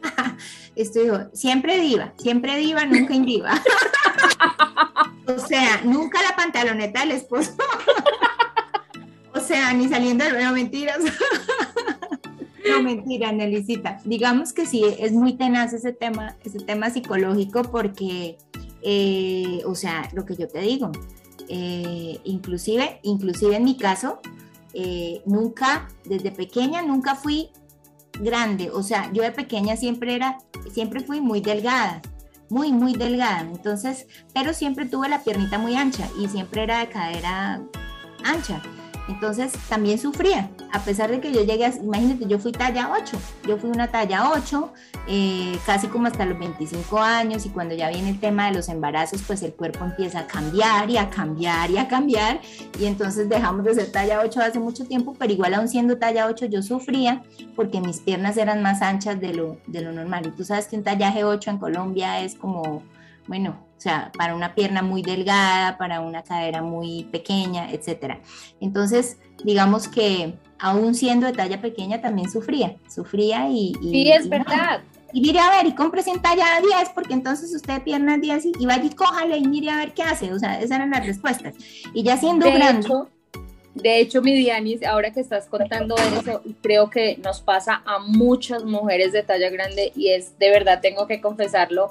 Estoy 0.76 1.10
siempre 1.34 1.78
diva, 1.78 2.14
siempre 2.16 2.56
diva, 2.56 2.86
nunca 2.86 3.12
indiva. 3.12 3.52
o 5.26 5.38
sea, 5.38 5.82
nunca 5.84 6.18
la 6.22 6.34
pantaloneta 6.34 7.00
del 7.00 7.10
esposo. 7.10 7.52
o 9.34 9.40
sea, 9.40 9.74
ni 9.74 9.90
saliendo 9.90 10.24
de 10.24 10.42
no 10.42 10.54
mentiras. 10.54 11.00
No, 12.70 12.82
mentira, 12.82 13.32
Nelicita. 13.32 14.00
Digamos 14.04 14.52
que 14.52 14.66
sí, 14.66 14.84
es 14.98 15.12
muy 15.12 15.34
tenaz 15.34 15.72
ese 15.72 15.92
tema, 15.92 16.36
ese 16.44 16.58
tema 16.58 16.90
psicológico 16.90 17.62
porque, 17.62 18.38
eh, 18.82 19.62
o 19.66 19.74
sea, 19.74 20.08
lo 20.12 20.24
que 20.24 20.36
yo 20.36 20.48
te 20.48 20.60
digo, 20.60 20.90
eh, 21.48 22.20
inclusive, 22.24 23.00
inclusive 23.02 23.56
en 23.56 23.64
mi 23.64 23.76
caso, 23.76 24.20
eh, 24.74 25.22
nunca, 25.26 25.88
desde 26.04 26.30
pequeña, 26.30 26.82
nunca 26.82 27.14
fui 27.14 27.50
grande. 28.20 28.70
O 28.70 28.82
sea, 28.82 29.10
yo 29.12 29.22
de 29.22 29.32
pequeña 29.32 29.76
siempre 29.76 30.14
era, 30.14 30.38
siempre 30.72 31.00
fui 31.00 31.20
muy 31.20 31.40
delgada, 31.40 32.02
muy, 32.50 32.72
muy 32.72 32.92
delgada. 32.92 33.40
Entonces, 33.40 34.06
pero 34.34 34.52
siempre 34.52 34.86
tuve 34.86 35.08
la 35.08 35.22
piernita 35.22 35.58
muy 35.58 35.74
ancha 35.74 36.08
y 36.20 36.28
siempre 36.28 36.62
era 36.62 36.80
de 36.80 36.88
cadera 36.88 37.62
ancha. 38.24 38.62
Entonces 39.08 39.52
también 39.68 39.98
sufría, 39.98 40.50
a 40.72 40.80
pesar 40.80 41.10
de 41.10 41.20
que 41.20 41.32
yo 41.32 41.42
llegué, 41.42 41.64
a, 41.64 41.74
imagínate, 41.74 42.26
yo 42.26 42.38
fui 42.38 42.52
talla 42.52 42.90
8, 42.92 43.18
yo 43.46 43.56
fui 43.56 43.70
una 43.70 43.88
talla 43.88 44.30
8, 44.32 44.72
eh, 45.08 45.58
casi 45.64 45.86
como 45.86 46.06
hasta 46.06 46.26
los 46.26 46.38
25 46.38 46.98
años 46.98 47.46
y 47.46 47.48
cuando 47.48 47.74
ya 47.74 47.88
viene 47.88 48.10
el 48.10 48.20
tema 48.20 48.48
de 48.48 48.54
los 48.54 48.68
embarazos, 48.68 49.22
pues 49.26 49.42
el 49.42 49.54
cuerpo 49.54 49.84
empieza 49.84 50.20
a 50.20 50.26
cambiar 50.26 50.90
y 50.90 50.98
a 50.98 51.08
cambiar 51.08 51.70
y 51.70 51.78
a 51.78 51.88
cambiar 51.88 52.40
y 52.78 52.84
entonces 52.84 53.28
dejamos 53.28 53.64
de 53.64 53.74
ser 53.74 53.90
talla 53.90 54.20
8 54.20 54.40
hace 54.40 54.58
mucho 54.58 54.84
tiempo, 54.84 55.16
pero 55.18 55.32
igual 55.32 55.54
aún 55.54 55.68
siendo 55.68 55.96
talla 55.96 56.26
8 56.26 56.46
yo 56.46 56.62
sufría 56.62 57.22
porque 57.56 57.80
mis 57.80 58.00
piernas 58.00 58.36
eran 58.36 58.62
más 58.62 58.82
anchas 58.82 59.20
de 59.20 59.34
lo, 59.34 59.56
de 59.66 59.80
lo 59.80 59.92
normal. 59.92 60.26
Y 60.26 60.30
tú 60.30 60.44
sabes 60.44 60.66
que 60.66 60.76
un 60.76 60.84
tallaje 60.84 61.24
8 61.24 61.50
en 61.50 61.58
Colombia 61.58 62.20
es 62.20 62.34
como, 62.34 62.82
bueno, 63.28 63.68
o 63.76 63.80
sea, 63.80 64.10
para 64.18 64.34
una 64.34 64.54
pierna 64.54 64.82
muy 64.82 65.02
delgada, 65.02 65.78
para 65.78 66.00
una 66.00 66.22
cadera 66.24 66.62
muy 66.62 67.04
pequeña, 67.04 67.70
etcétera. 67.70 68.20
Entonces, 68.60 69.18
digamos 69.44 69.86
que 69.86 70.34
aún 70.58 70.96
siendo 70.96 71.26
de 71.26 71.32
talla 71.32 71.60
pequeña 71.60 72.00
también 72.00 72.28
sufría, 72.28 72.76
sufría 72.92 73.48
y... 73.48 73.72
sí, 73.80 74.10
es 74.10 74.28
verdad. 74.28 74.80
Y 75.12 75.20
mire 75.20 75.38
a 75.38 75.50
ver, 75.50 75.66
y 75.66 75.74
compres 75.74 76.06
en 76.06 76.20
talla 76.20 76.60
10, 76.60 76.90
porque 76.94 77.14
entonces 77.14 77.54
usted 77.54 77.82
pierna 77.82 78.18
10 78.18 78.46
y, 78.58 78.66
vaya 78.66 78.84
y 78.84 78.90
cójale 78.90 79.38
y 79.38 79.46
mire 79.46 79.70
a 79.70 79.76
ver 79.76 79.94
qué 79.94 80.02
hace. 80.02 80.32
O 80.34 80.38
sea, 80.38 80.58
esas 80.58 80.72
eran 80.72 80.90
las 80.90 81.06
respuestas. 81.06 81.54
Y 81.94 82.02
ya 82.02 82.16
siendo 82.18 82.44
de 82.44 82.52
grande... 82.52 82.80
Hecho, 82.80 83.08
de 83.82 84.00
hecho, 84.00 84.22
mi 84.22 84.34
Dianis, 84.34 84.82
ahora 84.84 85.12
que 85.12 85.20
estás 85.20 85.46
contando 85.46 85.96
eso, 85.96 86.42
creo 86.62 86.90
que 86.90 87.16
nos 87.22 87.40
pasa 87.40 87.82
a 87.84 87.98
muchas 87.98 88.64
mujeres 88.64 89.12
de 89.12 89.22
talla 89.22 89.50
grande 89.50 89.92
y 89.94 90.08
es, 90.08 90.38
de 90.38 90.50
verdad, 90.50 90.80
tengo 90.80 91.06
que 91.06 91.20
confesarlo, 91.20 91.90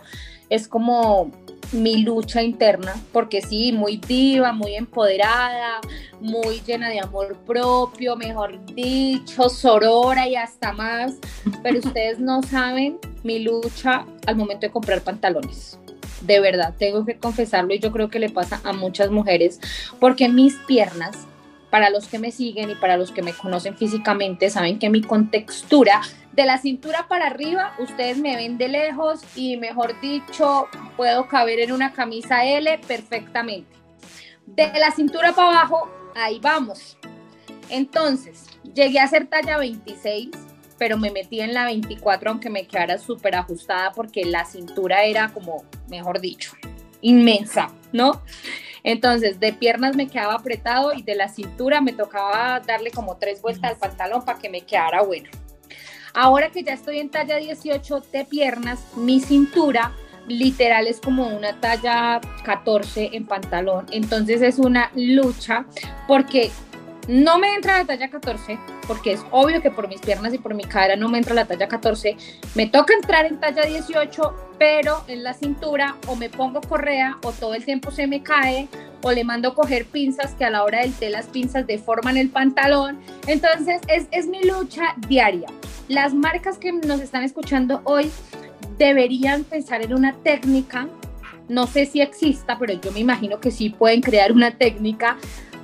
es 0.49 0.67
como 0.67 1.31
mi 1.71 1.97
lucha 1.97 2.41
interna, 2.41 2.95
porque 3.11 3.41
sí, 3.41 3.71
muy 3.73 3.97
viva, 3.97 4.53
muy 4.53 4.75
empoderada, 4.75 5.79
muy 6.19 6.61
llena 6.65 6.89
de 6.89 6.99
amor 6.99 7.37
propio, 7.45 8.15
mejor 8.15 8.63
dicho, 8.73 9.49
sorora 9.49 10.27
y 10.27 10.35
hasta 10.35 10.71
más, 10.73 11.15
pero 11.63 11.79
ustedes 11.79 12.19
no 12.19 12.41
saben 12.43 12.97
mi 13.23 13.39
lucha 13.39 14.05
al 14.25 14.35
momento 14.35 14.67
de 14.67 14.71
comprar 14.71 15.01
pantalones. 15.01 15.77
De 16.21 16.39
verdad, 16.39 16.73
tengo 16.77 17.05
que 17.05 17.17
confesarlo 17.17 17.73
y 17.73 17.79
yo 17.79 17.91
creo 17.91 18.09
que 18.09 18.19
le 18.19 18.29
pasa 18.29 18.59
a 18.63 18.73
muchas 18.73 19.11
mujeres, 19.11 19.59
porque 19.99 20.29
mis 20.29 20.55
piernas, 20.67 21.27
para 21.77 21.91
los 21.91 22.07
que 22.07 22.17
me 22.17 22.31
siguen 22.31 22.71
y 22.71 22.75
para 22.75 22.97
los 22.97 23.11
que 23.11 23.21
me 23.21 23.33
conocen 23.33 23.77
físicamente, 23.77 24.49
saben 24.49 24.79
que 24.79 24.89
mi 24.89 25.03
contextura 25.03 26.01
de 26.31 26.43
la 26.43 26.57
cintura 26.57 27.07
para 27.07 27.27
arriba, 27.27 27.75
ustedes 27.77 28.17
me 28.17 28.35
ven 28.35 28.57
de 28.57 28.67
lejos 28.67 29.19
y 29.35 29.57
mejor 29.57 30.01
dicho, 30.01 30.65
puedo 30.95 31.27
caber 31.27 31.59
en 31.59 31.71
una 31.71 31.93
camisa 31.93 32.43
L 32.45 32.79
perfectamente. 32.87 33.69
De 34.47 34.71
la 34.79 34.89
cintura 34.89 35.33
para 35.33 35.49
abajo, 35.49 35.87
ahí 36.15 36.39
vamos. 36.41 36.97
Entonces, 37.69 38.47
llegué 38.73 38.99
a 38.99 39.07
ser 39.07 39.27
talla 39.27 39.59
26, 39.59 40.29
pero 40.79 40.97
me 40.97 41.11
metí 41.11 41.41
en 41.41 41.53
la 41.53 41.65
24 41.65 42.31
aunque 42.31 42.49
me 42.49 42.65
quedara 42.65 42.97
súper 42.97 43.35
ajustada 43.35 43.91
porque 43.91 44.25
la 44.25 44.45
cintura 44.45 45.03
era 45.03 45.27
como, 45.27 45.63
mejor 45.89 46.21
dicho, 46.21 46.53
inmensa, 47.01 47.69
¿no? 47.91 48.23
Entonces, 48.87 49.41
de 49.41 49.51
piernas 49.51 49.97
me 49.97 50.07
quedaba 50.07 50.35
apretado 50.35 50.93
y 50.93 51.01
de 51.01 51.13
la 51.13 51.27
cintura 51.27 51.81
me 51.81 51.91
tocaba 51.91 52.61
darle 52.61 52.89
como 52.89 53.17
tres 53.17 53.41
vueltas 53.41 53.73
al 53.73 53.77
pantalón 53.77 54.23
para 54.23 54.39
que 54.39 54.47
me 54.47 54.61
quedara 54.61 55.01
bueno. 55.01 55.29
Ahora 56.13 56.51
que 56.51 56.63
ya 56.63 56.71
estoy 56.71 56.99
en 56.99 57.09
talla 57.09 57.35
18 57.35 57.99
de 58.13 58.23
piernas, 58.23 58.79
mi 58.95 59.19
cintura 59.19 59.93
literal 60.29 60.87
es 60.87 61.01
como 61.01 61.27
una 61.27 61.59
talla 61.59 62.21
14 62.45 63.09
en 63.11 63.25
pantalón. 63.25 63.87
Entonces 63.91 64.41
es 64.41 64.57
una 64.57 64.89
lucha 64.95 65.65
porque 66.07 66.49
no 67.07 67.39
me 67.39 67.53
entra 67.53 67.77
la 67.79 67.85
talla 67.85 68.09
14, 68.09 68.59
porque 68.87 69.13
es 69.13 69.25
obvio 69.31 69.61
que 69.61 69.71
por 69.71 69.87
mis 69.87 70.01
piernas 70.01 70.33
y 70.33 70.37
por 70.37 70.53
mi 70.53 70.63
cadera 70.63 70.95
no 70.95 71.09
me 71.09 71.17
entra 71.17 71.33
la 71.33 71.45
talla 71.45 71.67
14. 71.67 72.17
Me 72.55 72.67
toca 72.67 72.93
entrar 72.93 73.25
en 73.25 73.39
talla 73.39 73.63
18, 73.63 74.35
pero 74.59 75.03
en 75.07 75.23
la 75.23 75.33
cintura 75.33 75.95
o 76.07 76.15
me 76.15 76.29
pongo 76.29 76.61
correa 76.61 77.17
o 77.23 77.31
todo 77.31 77.53
el 77.53 77.63
tiempo 77.63 77.91
se 77.91 78.07
me 78.07 78.23
cae 78.23 78.67
o 79.03 79.11
le 79.11 79.23
mando 79.23 79.53
coger 79.53 79.85
pinzas 79.85 80.33
que 80.33 80.45
a 80.45 80.49
la 80.49 80.63
hora 80.63 80.81
del 80.81 80.93
té 80.93 81.09
las 81.09 81.27
pinzas 81.27 81.65
deforman 81.65 82.17
el 82.17 82.29
pantalón. 82.29 82.99
Entonces 83.27 83.81
es, 83.87 84.07
es 84.11 84.27
mi 84.27 84.43
lucha 84.43 84.95
diaria 85.07 85.47
las 85.87 86.13
marcas 86.13 86.57
que 86.57 86.71
nos 86.71 86.99
están 87.01 87.23
escuchando 87.23 87.81
hoy 87.83 88.11
deberían 88.77 89.43
pensar 89.43 89.81
en 89.81 89.93
una 89.93 90.13
técnica, 90.13 90.87
no 91.47 91.65
sé 91.65 91.85
si 91.85 92.01
exista, 92.01 92.59
pero 92.59 92.73
yo 92.73 92.91
me 92.91 92.99
imagino 92.99 93.39
que 93.39 93.51
sí 93.51 93.69
pueden 93.69 94.01
crear 94.01 94.31
una 94.31 94.51
técnica 94.51 95.17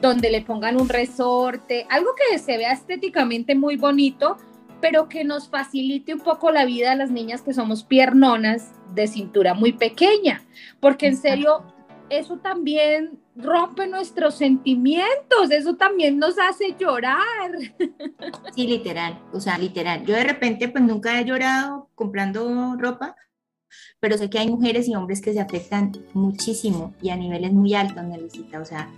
donde 0.04 0.30
le 0.30 0.42
pongan 0.42 0.80
un 0.80 0.90
resorte, 0.90 1.88
algo 1.90 2.10
que 2.14 2.38
se 2.38 2.58
vea 2.58 2.74
estéticamente 2.74 3.56
muy 3.56 3.78
bonito, 3.78 4.36
pero 4.82 5.08
que 5.08 5.24
nos 5.24 5.48
facilite 5.48 6.14
un 6.14 6.20
poco 6.20 6.52
la 6.52 6.66
vida 6.66 6.92
a 6.92 6.96
las 6.96 7.10
niñas 7.10 7.42
que 7.42 7.54
somos 7.54 7.86
piernonas 7.86 8.74
de 8.94 9.08
cintura 9.08 9.54
muy 9.54 9.72
pequeña, 9.72 10.44
porque 10.82 11.08
en 11.08 11.16
serio, 11.16 11.64
eso 12.10 12.38
también 12.38 13.18
rompe 13.38 13.88
nuestros 13.88 14.36
sentimientos, 14.36 15.52
eso 15.52 15.76
también 15.78 16.20
nos 16.20 16.38
hace 16.38 16.76
llorar. 16.78 17.52
Sí, 18.54 18.68
literal, 18.68 19.22
o 19.32 19.40
sea, 19.40 19.58
literal. 19.58 20.06
Yo 20.06 20.16
de 20.16 20.26
repente 20.26 20.68
pues 20.68 20.84
nunca 20.84 21.18
he 21.18 21.24
llorado 21.24 21.90
comprando 21.96 22.76
ropa, 22.78 23.16
pero 24.02 24.18
sé 24.18 24.30
que 24.30 24.38
hay 24.38 24.50
mujeres 24.50 24.90
y 24.90 24.96
hombres 24.96 25.22
que 25.22 25.32
se 25.32 25.40
afectan 25.40 25.94
muchísimo 26.14 26.94
y 27.02 27.10
a 27.10 27.16
niveles 27.16 27.54
muy 27.54 27.74
altos, 27.74 28.04
Nelicita, 28.04 28.60
o 28.60 28.66
sea, 28.66 28.90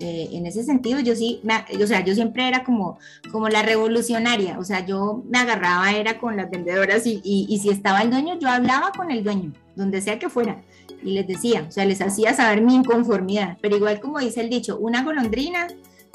eh, 0.00 0.28
en 0.32 0.46
ese 0.46 0.62
sentido 0.62 1.00
yo 1.00 1.14
sí, 1.16 1.40
o 1.82 1.86
sea, 1.86 2.04
yo 2.04 2.14
siempre 2.14 2.46
era 2.46 2.64
como, 2.64 2.98
como 3.32 3.48
la 3.48 3.62
revolucionaria, 3.62 4.58
o 4.58 4.64
sea, 4.64 4.84
yo 4.86 5.22
me 5.28 5.38
agarraba, 5.38 5.92
era 5.92 6.18
con 6.18 6.36
las 6.36 6.50
vendedoras 6.50 7.06
y, 7.06 7.20
y 7.24 7.58
si 7.58 7.70
estaba 7.70 8.02
el 8.02 8.10
dueño, 8.10 8.38
yo 8.38 8.48
hablaba 8.48 8.92
con 8.92 9.10
el 9.10 9.24
dueño, 9.24 9.52
donde 9.76 10.00
sea 10.00 10.18
que 10.18 10.28
fuera 10.28 10.62
y 11.02 11.12
les 11.12 11.26
decía, 11.26 11.64
o 11.68 11.70
sea, 11.70 11.84
les 11.84 12.00
hacía 12.00 12.34
saber 12.34 12.62
mi 12.62 12.74
inconformidad, 12.74 13.56
pero 13.60 13.76
igual 13.76 14.00
como 14.00 14.18
dice 14.18 14.40
el 14.40 14.50
dicho, 14.50 14.78
una 14.78 15.02
golondrina 15.02 15.68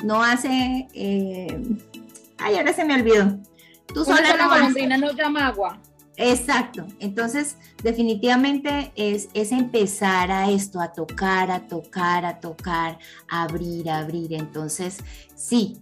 no 0.03 0.23
hace, 0.23 0.87
eh, 0.93 1.61
ay, 2.37 2.57
ahora 2.57 2.73
se 2.73 2.83
me 2.85 2.95
olvidó. 2.95 3.37
Tú 3.93 4.03
sola 4.03 4.35
no 4.37 4.49
golondrina 4.49 4.97
no 4.97 5.11
llama 5.13 5.47
agua. 5.47 5.79
Exacto, 6.15 6.85
entonces 6.99 7.57
definitivamente 7.81 8.91
es, 8.95 9.29
es 9.33 9.51
empezar 9.51 10.31
a 10.31 10.51
esto, 10.51 10.79
a 10.79 10.93
tocar, 10.93 11.49
a 11.49 11.67
tocar, 11.67 12.23
a 12.25 12.39
tocar, 12.39 12.99
abrir, 13.27 13.89
abrir. 13.89 14.33
Entonces, 14.33 14.99
sí, 15.35 15.79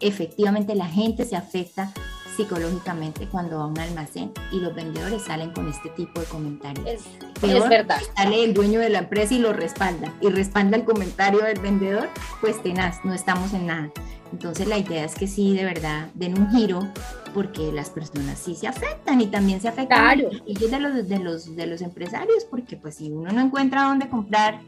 efectivamente 0.00 0.74
la 0.74 0.86
gente 0.86 1.24
se 1.24 1.34
afecta 1.36 1.92
psicológicamente 2.40 3.26
cuando 3.28 3.58
va 3.58 3.64
a 3.64 3.66
un 3.66 3.78
almacén 3.78 4.32
y 4.50 4.60
los 4.60 4.74
vendedores 4.74 5.22
salen 5.22 5.52
con 5.52 5.68
este 5.68 5.90
tipo 5.90 6.20
de 6.20 6.26
comentarios. 6.26 6.86
Es, 6.86 7.04
es 7.42 7.68
verdad. 7.68 8.00
Sale 8.16 8.44
el 8.44 8.54
dueño 8.54 8.80
de 8.80 8.88
la 8.88 9.00
empresa 9.00 9.34
y 9.34 9.38
lo 9.38 9.52
respalda 9.52 10.14
y 10.20 10.28
respalda 10.30 10.76
el 10.78 10.84
comentario 10.84 11.42
del 11.42 11.60
vendedor, 11.60 12.08
pues 12.40 12.62
tenaz, 12.62 13.04
no 13.04 13.12
estamos 13.12 13.52
en 13.52 13.66
nada. 13.66 13.90
Entonces 14.32 14.68
la 14.68 14.78
idea 14.78 15.04
es 15.04 15.14
que 15.14 15.26
sí, 15.26 15.54
de 15.54 15.64
verdad, 15.64 16.08
den 16.14 16.38
un 16.38 16.50
giro 16.50 16.86
porque 17.34 17.72
las 17.72 17.90
personas 17.90 18.38
sí 18.38 18.54
se 18.54 18.66
afectan 18.66 19.20
y 19.20 19.26
también 19.26 19.60
se 19.60 19.68
afectan 19.68 20.16
claro. 20.16 20.30
ellos 20.46 20.70
de 20.70 20.80
los, 20.80 21.08
de, 21.08 21.18
los, 21.18 21.56
de 21.56 21.66
los 21.66 21.82
empresarios 21.82 22.44
porque 22.48 22.76
pues 22.76 22.96
si 22.96 23.10
uno 23.10 23.32
no 23.32 23.40
encuentra 23.40 23.84
dónde 23.84 24.08
comprar, 24.08 24.60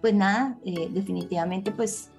pues 0.00 0.14
nada, 0.14 0.56
eh, 0.64 0.88
definitivamente 0.90 1.70
pues 1.70 2.10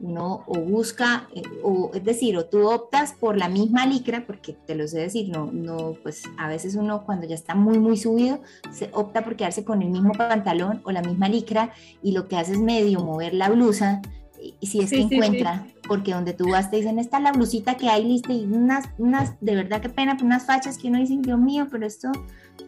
uno 0.00 0.44
o 0.46 0.60
busca, 0.60 1.28
eh, 1.34 1.42
o 1.62 1.90
es 1.94 2.04
decir, 2.04 2.36
o 2.36 2.46
tú 2.46 2.68
optas 2.68 3.12
por 3.12 3.36
la 3.36 3.48
misma 3.48 3.86
licra, 3.86 4.24
porque 4.26 4.52
te 4.52 4.74
lo 4.74 4.86
sé 4.86 5.00
decir, 5.00 5.28
no, 5.28 5.50
no, 5.52 5.94
pues 6.02 6.22
a 6.38 6.48
veces 6.48 6.74
uno 6.74 7.04
cuando 7.04 7.26
ya 7.26 7.34
está 7.34 7.54
muy, 7.54 7.78
muy 7.78 7.96
subido, 7.96 8.40
se 8.72 8.90
opta 8.92 9.24
por 9.24 9.36
quedarse 9.36 9.64
con 9.64 9.82
el 9.82 9.90
mismo 9.90 10.12
pantalón 10.12 10.80
o 10.84 10.92
la 10.92 11.02
misma 11.02 11.28
licra 11.28 11.72
y 12.02 12.12
lo 12.12 12.28
que 12.28 12.36
hace 12.36 12.52
es 12.52 12.60
medio 12.60 13.00
mover 13.00 13.34
la 13.34 13.48
blusa, 13.50 14.00
y 14.60 14.66
si 14.66 14.80
es 14.80 14.90
que 14.90 15.00
encuentra, 15.00 15.66
porque 15.86 16.12
donde 16.12 16.32
tú 16.32 16.50
vas 16.50 16.70
te 16.70 16.76
dicen, 16.76 16.98
esta 16.98 17.18
es 17.18 17.22
la 17.22 17.32
blusita 17.32 17.76
que 17.76 17.88
hay 17.88 18.04
lista 18.04 18.32
y 18.32 18.44
unas, 18.44 18.86
unas, 18.98 19.34
de 19.40 19.54
verdad 19.56 19.80
qué 19.80 19.88
pena, 19.88 20.16
unas 20.22 20.46
fachas 20.46 20.78
que 20.78 20.88
uno 20.88 20.98
dice, 20.98 21.16
Dios 21.18 21.38
mío, 21.38 21.66
pero 21.70 21.86
esto, 21.86 22.12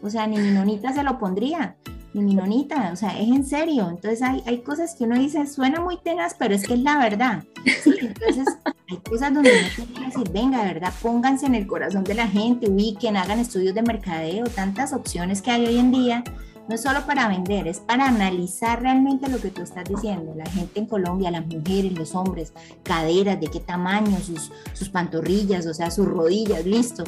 o 0.02 0.11
sea, 0.11 0.26
ni 0.26 0.38
mi 0.38 0.50
nonita 0.50 0.92
se 0.92 1.02
lo 1.02 1.18
pondría 1.18 1.76
ni 2.12 2.22
mi 2.22 2.34
nonita, 2.34 2.90
o 2.92 2.96
sea, 2.96 3.18
es 3.18 3.28
en 3.28 3.44
serio. 3.44 3.88
Entonces 3.88 4.22
hay, 4.22 4.42
hay 4.46 4.58
cosas 4.58 4.94
que 4.94 5.04
uno 5.04 5.18
dice, 5.18 5.46
suena 5.46 5.80
muy 5.80 5.96
tenaz, 5.98 6.34
pero 6.38 6.54
es 6.54 6.66
que 6.66 6.74
es 6.74 6.80
la 6.80 6.98
verdad. 6.98 7.44
Entonces 7.64 8.46
hay 8.90 8.96
cosas 8.98 9.32
donde 9.32 9.50
uno 9.50 9.68
tiene 9.76 9.92
que 9.92 10.06
decir, 10.06 10.32
venga, 10.32 10.64
de 10.64 10.74
verdad, 10.74 10.92
pónganse 11.00 11.46
en 11.46 11.54
el 11.54 11.66
corazón 11.66 12.04
de 12.04 12.14
la 12.14 12.26
gente, 12.26 12.68
ubiquen, 12.68 13.16
hagan 13.16 13.38
estudios 13.38 13.74
de 13.74 13.82
mercadeo, 13.82 14.46
tantas 14.46 14.92
opciones 14.92 15.42
que 15.42 15.50
hay 15.50 15.66
hoy 15.66 15.78
en 15.78 15.92
día. 15.92 16.24
No 16.68 16.76
es 16.76 16.82
solo 16.82 17.04
para 17.04 17.26
vender, 17.26 17.66
es 17.66 17.80
para 17.80 18.06
analizar 18.06 18.80
realmente 18.80 19.28
lo 19.28 19.38
que 19.38 19.50
tú 19.50 19.62
estás 19.62 19.88
diciendo. 19.88 20.34
La 20.36 20.46
gente 20.46 20.78
en 20.78 20.86
Colombia, 20.86 21.30
las 21.32 21.44
mujeres, 21.44 21.92
los 21.98 22.14
hombres, 22.14 22.52
caderas, 22.84 23.40
de 23.40 23.48
qué 23.48 23.58
tamaño, 23.58 24.16
sus, 24.20 24.52
sus 24.72 24.88
pantorrillas, 24.88 25.66
o 25.66 25.74
sea, 25.74 25.90
sus 25.90 26.06
rodillas, 26.06 26.64
listo. 26.64 27.02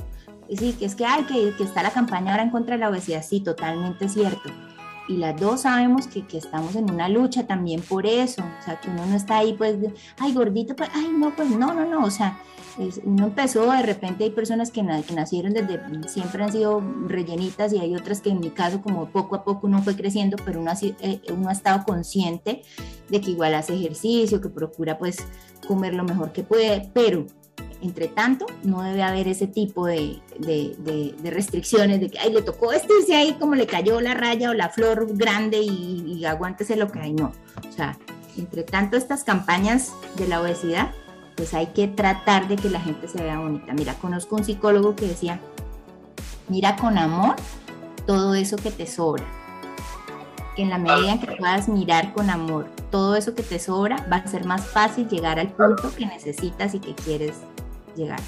Y 0.49 0.57
sí, 0.57 0.73
que 0.73 0.87
es 0.87 0.97
que 0.97 1.07
hay 1.07 1.23
que, 1.25 1.55
que 1.57 1.63
está 1.63 1.85
la 1.85 1.91
campaña 1.91 2.33
ahora 2.33 2.43
en 2.43 2.51
contra 2.51 2.75
de 2.75 2.81
la 2.81 2.89
obesidad, 2.89 3.23
sí, 3.23 3.41
totalmente 3.41 4.09
cierto 4.09 4.51
y 5.13 5.17
las 5.19 5.39
dos 5.39 5.63
sabemos 5.63 6.07
que, 6.07 6.27
que, 6.27 6.39
estamos 6.39 6.75
en 6.75 6.91
una 6.91 7.09
lucha 7.09 7.47
también 7.47 7.83
por 7.83 8.07
eso, 8.07 8.43
o 8.43 8.65
sea, 8.65 8.81
que 8.81 8.89
uno 8.89 9.05
no 9.07 9.15
está 9.15 9.39
ahí 9.39 9.53
pues, 9.53 9.77
ay, 10.19 10.33
gordito, 10.33 10.75
pues, 10.75 10.89
ay, 10.95 11.09
no, 11.13 11.35
pues 11.35 11.49
no, 11.51 11.75
no, 11.75 11.85
no, 11.85 12.05
o 12.05 12.11
sea, 12.11 12.39
uno 13.05 13.27
empezó, 13.27 13.71
de 13.71 13.83
repente 13.83 14.25
hay 14.25 14.31
personas 14.31 14.71
que, 14.71 14.81
que, 15.07 15.15
nacieron 15.15 15.53
desde, 15.53 15.81
siempre 16.09 16.43
han 16.43 16.53
sido 16.53 16.83
rellenitas 17.07 17.73
y 17.73 17.79
hay 17.79 17.95
otras 17.95 18.21
que 18.21 18.31
en 18.31 18.41
mi 18.41 18.51
caso 18.51 18.81
como 18.81 19.11
poco 19.11 19.37
a 19.37 19.45
poco 19.45 19.67
uno 19.67 19.83
fue 19.83 19.95
creciendo, 19.95 20.37
pero 20.45 20.61
uno 20.61 20.71
ha, 20.71 20.77
eh, 20.81 21.21
uno 21.31 21.49
ha 21.49 21.53
estado 21.53 21.85
consciente 21.85 22.63
de 23.11 23.21
que 23.21 23.31
igual 23.33 23.55
hace 23.55 23.75
ejercicio, 23.75 24.41
que 24.41 24.49
procura 24.49 24.99
pues 24.99 25.19
comer 25.67 25.95
lo 25.95 26.05
mejor 26.05 26.33
que 26.33 26.43
puede, 26.43 26.91
pero 26.95 27.27
entre 27.83 28.09
tanto, 28.09 28.47
no 28.63 28.83
debe 28.83 29.03
haber 29.03 29.27
ese 29.29 29.49
tipo 29.49 29.87
de, 29.87 30.21
de, 30.39 31.31
restricciones 31.31 32.01
de 32.01 32.11
que, 32.11 32.19
ay, 32.19 32.33
le 32.33 32.43
tocó 32.43 32.73
este 32.73 32.93
y 33.09 33.13
ahí 33.13 33.37
como 33.39 33.57
le 33.57 33.67
cayó 33.67 34.01
la 34.01 34.15
raya 34.15 34.51
o 34.51 34.55
la 34.55 34.69
flor 34.69 35.09
grande 35.17 35.59
y, 35.59 36.17
y 36.17 36.25
aguántese 36.25 36.77
lo 36.77 36.91
que 36.91 37.01
hay. 37.01 37.13
No, 37.13 37.33
o 37.69 37.73
sea, 37.73 37.99
entre 38.37 38.63
tanto 38.63 38.97
estas 38.97 39.25
campañas 39.25 39.93
de 40.17 40.29
la 40.29 40.41
obesidad, 40.41 40.93
pues 41.37 41.55
hay 41.55 41.67
que 41.69 41.89
tratar 41.89 42.49
de 42.49 42.57
que 42.57 42.71
la 42.71 42.81
gente 42.81 43.09
se 43.09 43.23
vea 43.23 43.39
bonita. 43.39 43.73
Mira, 43.73 43.95
conozco 43.95 44.37
un 44.37 44.45
psicólogo 44.45 44.95
que 44.95 45.07
decía, 45.07 45.41
mira 46.49 46.77
con 46.77 46.99
amor 46.99 47.37
todo 48.07 48.35
eso 48.35 48.57
que 48.57 48.71
te 48.71 48.87
sobra. 48.87 49.25
Que 50.55 50.63
en 50.63 50.71
la 50.71 50.79
medida 50.79 51.13
en 51.13 51.21
que 51.21 51.33
puedas 51.37 51.69
mirar 51.69 52.13
con 52.13 52.31
amor 52.31 52.69
todo 52.91 53.17
eso 53.17 53.35
que 53.35 53.43
te 53.43 53.59
sobra, 53.59 53.97
va 54.13 54.19
a 54.19 54.27
ser 54.27 54.45
más 54.45 54.67
fácil 54.67 55.09
llegar 55.09 55.41
al 55.41 55.49
punto 55.49 55.93
que 55.97 56.07
necesitas 56.07 56.75
y 56.75 56.79
que 56.79 56.95
quieres 56.95 57.35
llegar. 57.95 58.21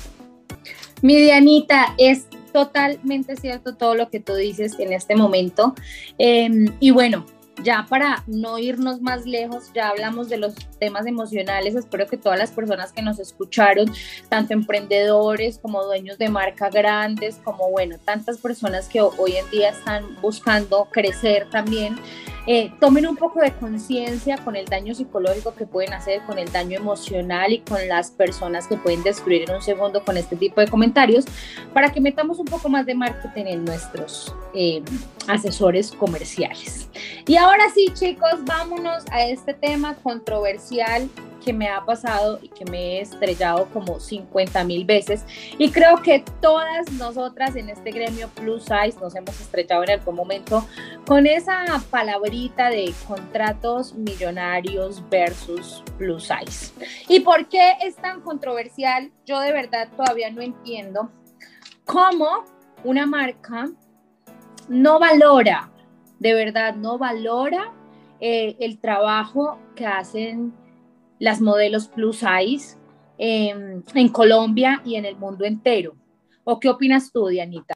Mi 1.02 1.16
Dianita, 1.16 1.94
es 1.98 2.26
totalmente 2.52 3.36
cierto 3.36 3.74
todo 3.74 3.94
lo 3.94 4.08
que 4.08 4.20
tú 4.20 4.34
dices 4.34 4.78
en 4.78 4.92
este 4.92 5.16
momento. 5.16 5.74
Em, 6.18 6.66
y 6.78 6.92
bueno, 6.92 7.26
ya 7.62 7.86
para 7.88 8.24
no 8.26 8.58
irnos 8.58 9.00
más 9.00 9.26
lejos, 9.26 9.70
ya 9.74 9.88
hablamos 9.88 10.28
de 10.28 10.38
los 10.38 10.54
temas 10.78 11.06
emocionales. 11.06 11.74
Espero 11.74 12.06
que 12.06 12.16
todas 12.16 12.38
las 12.38 12.50
personas 12.50 12.92
que 12.92 13.02
nos 13.02 13.18
escucharon, 13.18 13.92
tanto 14.28 14.52
emprendedores 14.52 15.58
como 15.58 15.84
dueños 15.84 16.18
de 16.18 16.28
marca 16.28 16.70
grandes, 16.70 17.40
como 17.44 17.70
bueno, 17.70 17.96
tantas 18.04 18.38
personas 18.38 18.88
que 18.88 19.00
hoy 19.00 19.36
en 19.36 19.50
día 19.50 19.70
están 19.70 20.04
buscando 20.20 20.88
crecer 20.90 21.48
también, 21.50 21.96
eh, 22.46 22.72
tomen 22.78 23.06
un 23.06 23.16
poco 23.16 23.40
de 23.40 23.52
conciencia 23.52 24.36
con 24.38 24.56
el 24.56 24.66
daño 24.66 24.94
psicológico 24.94 25.54
que 25.54 25.66
pueden 25.66 25.92
hacer, 25.94 26.22
con 26.22 26.38
el 26.38 26.50
daño 26.52 26.78
emocional 26.78 27.52
y 27.52 27.60
con 27.60 27.86
las 27.88 28.10
personas 28.10 28.66
que 28.66 28.76
pueden 28.76 29.02
destruir 29.02 29.48
en 29.48 29.56
un 29.56 29.62
segundo 29.62 30.04
con 30.04 30.16
este 30.16 30.36
tipo 30.36 30.60
de 30.60 30.68
comentarios, 30.68 31.24
para 31.72 31.92
que 31.92 32.00
metamos 32.00 32.38
un 32.38 32.46
poco 32.46 32.68
más 32.68 32.84
de 32.86 32.94
marketing 32.94 33.44
en 33.46 33.64
nuestros 33.64 34.34
eh, 34.54 34.82
asesores 35.26 35.90
comerciales. 35.92 36.88
Y 37.26 37.36
ahora 37.36 37.64
sí, 37.74 37.86
chicos, 37.94 38.44
vámonos 38.44 39.04
a 39.10 39.24
este 39.24 39.54
tema 39.54 39.94
controversial 40.02 41.08
que 41.44 41.52
me 41.52 41.68
ha 41.68 41.84
pasado 41.84 42.38
y 42.42 42.48
que 42.48 42.64
me 42.64 42.96
he 42.96 43.00
estrellado 43.02 43.66
como 43.72 44.00
50 44.00 44.64
mil 44.64 44.84
veces. 44.84 45.24
Y 45.58 45.70
creo 45.70 46.00
que 46.02 46.24
todas 46.40 46.90
nosotras 46.92 47.54
en 47.56 47.68
este 47.68 47.90
gremio 47.90 48.28
plus 48.28 48.64
size 48.64 48.98
nos 49.00 49.14
hemos 49.14 49.38
estrellado 49.40 49.84
en 49.84 49.90
algún 49.90 50.14
momento 50.14 50.66
con 51.06 51.26
esa 51.26 51.64
palabrita 51.90 52.70
de 52.70 52.92
contratos 53.06 53.94
millonarios 53.94 55.02
versus 55.10 55.82
plus 55.98 56.24
size. 56.24 56.72
¿Y 57.08 57.20
por 57.20 57.48
qué 57.48 57.74
es 57.82 57.96
tan 57.96 58.22
controversial? 58.22 59.12
Yo 59.26 59.40
de 59.40 59.52
verdad 59.52 59.88
todavía 59.96 60.30
no 60.30 60.40
entiendo 60.40 61.10
cómo 61.84 62.44
una 62.84 63.06
marca 63.06 63.68
no 64.68 64.98
valora, 64.98 65.70
de 66.18 66.32
verdad 66.32 66.74
no 66.74 66.96
valora 66.96 67.72
eh, 68.20 68.56
el 68.60 68.78
trabajo 68.78 69.58
que 69.74 69.86
hacen 69.86 70.54
las 71.18 71.40
modelos 71.40 71.88
plus 71.88 72.18
size 72.18 72.76
em, 73.18 73.82
en 73.94 74.08
Colombia 74.08 74.82
y 74.84 74.96
en 74.96 75.04
el 75.04 75.16
mundo 75.16 75.44
entero. 75.44 75.96
¿O 76.44 76.60
qué 76.60 76.68
opinas 76.68 77.10
tú, 77.12 77.28
Dianita? 77.28 77.74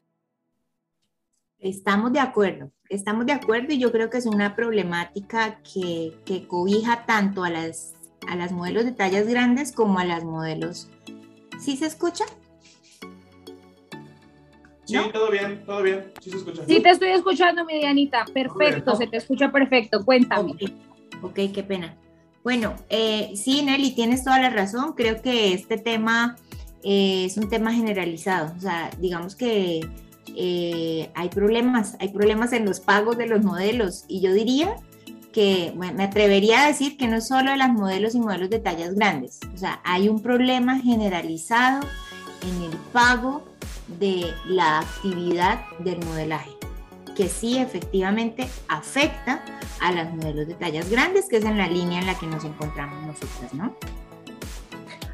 Estamos 1.59 2.13
de 2.13 2.19
acuerdo, 2.19 2.71
estamos 2.87 3.25
de 3.25 3.33
acuerdo 3.33 3.73
y 3.73 3.79
yo 3.79 3.91
creo 3.91 4.09
que 4.09 4.17
es 4.17 4.25
una 4.25 4.55
problemática 4.55 5.61
que, 5.61 6.13
que 6.25 6.47
cobija 6.47 7.05
tanto 7.05 7.43
a 7.43 7.49
las, 7.49 7.95
a 8.27 8.35
las 8.35 8.53
modelos 8.53 8.85
de 8.85 8.93
tallas 8.93 9.27
grandes 9.27 9.73
como 9.73 9.99
a 9.99 10.05
las 10.05 10.23
modelos. 10.23 10.89
¿Sí 11.59 11.75
se 11.75 11.87
escucha? 11.87 12.23
Sí, 14.85 14.97
todo 15.13 15.29
bien, 15.29 15.63
todo 15.65 15.83
bien. 15.83 16.11
Sí 16.21 16.31
se 16.31 16.37
escucha. 16.37 16.65
Sí, 16.65 16.81
te 16.81 16.89
estoy 16.89 17.09
escuchando, 17.09 17.65
mi 17.65 17.77
Dianita. 17.77 18.25
Perfecto, 18.33 18.95
se 18.95 19.07
te 19.07 19.17
escucha 19.17 19.51
perfecto. 19.51 20.03
Cuéntame. 20.03 20.53
ok, 21.21 21.39
qué 21.53 21.63
pena. 21.63 21.95
Bueno, 22.49 22.73
eh, 22.89 23.33
sí, 23.35 23.61
Nelly, 23.61 23.91
tienes 23.91 24.23
toda 24.23 24.39
la 24.39 24.49
razón. 24.49 24.93
Creo 24.93 25.21
que 25.21 25.53
este 25.53 25.77
tema 25.77 26.35
eh, 26.81 27.25
es 27.25 27.37
un 27.37 27.47
tema 27.47 27.71
generalizado. 27.71 28.55
O 28.57 28.59
sea, 28.59 28.89
digamos 28.97 29.35
que 29.35 29.87
eh, 30.35 31.11
hay 31.13 31.29
problemas, 31.29 31.95
hay 31.99 32.09
problemas 32.09 32.51
en 32.53 32.65
los 32.65 32.79
pagos 32.79 33.19
de 33.19 33.27
los 33.27 33.43
modelos. 33.43 34.03
Y 34.07 34.21
yo 34.21 34.33
diría 34.33 34.77
que, 35.31 35.73
bueno, 35.75 35.93
me 35.93 36.05
atrevería 36.05 36.63
a 36.63 36.67
decir 36.69 36.97
que 36.97 37.07
no 37.07 37.21
solo 37.21 37.51
de 37.51 37.57
las 37.57 37.71
modelos 37.71 38.15
y 38.15 38.19
modelos 38.19 38.49
de 38.49 38.57
tallas 38.57 38.95
grandes. 38.95 39.41
O 39.53 39.57
sea, 39.59 39.79
hay 39.83 40.09
un 40.09 40.19
problema 40.19 40.79
generalizado 40.79 41.85
en 42.41 42.63
el 42.63 42.75
pago 42.91 43.43
de 43.99 44.25
la 44.47 44.79
actividad 44.79 45.59
del 45.81 46.03
modelaje 46.03 46.49
que 47.19 47.27
sí 47.27 47.57
efectivamente 47.57 48.47
afecta 48.69 49.43
a 49.81 49.91
las 49.91 50.13
modelos 50.13 50.47
de 50.47 50.53
tallas 50.53 50.89
grandes, 50.89 51.27
que 51.27 51.35
es 51.35 51.43
en 51.43 51.57
la 51.57 51.67
línea 51.67 51.99
en 51.99 52.07
la 52.07 52.17
que 52.17 52.25
nos 52.25 52.45
encontramos 52.45 53.05
nosotras, 53.05 53.53
¿no? 53.53 53.75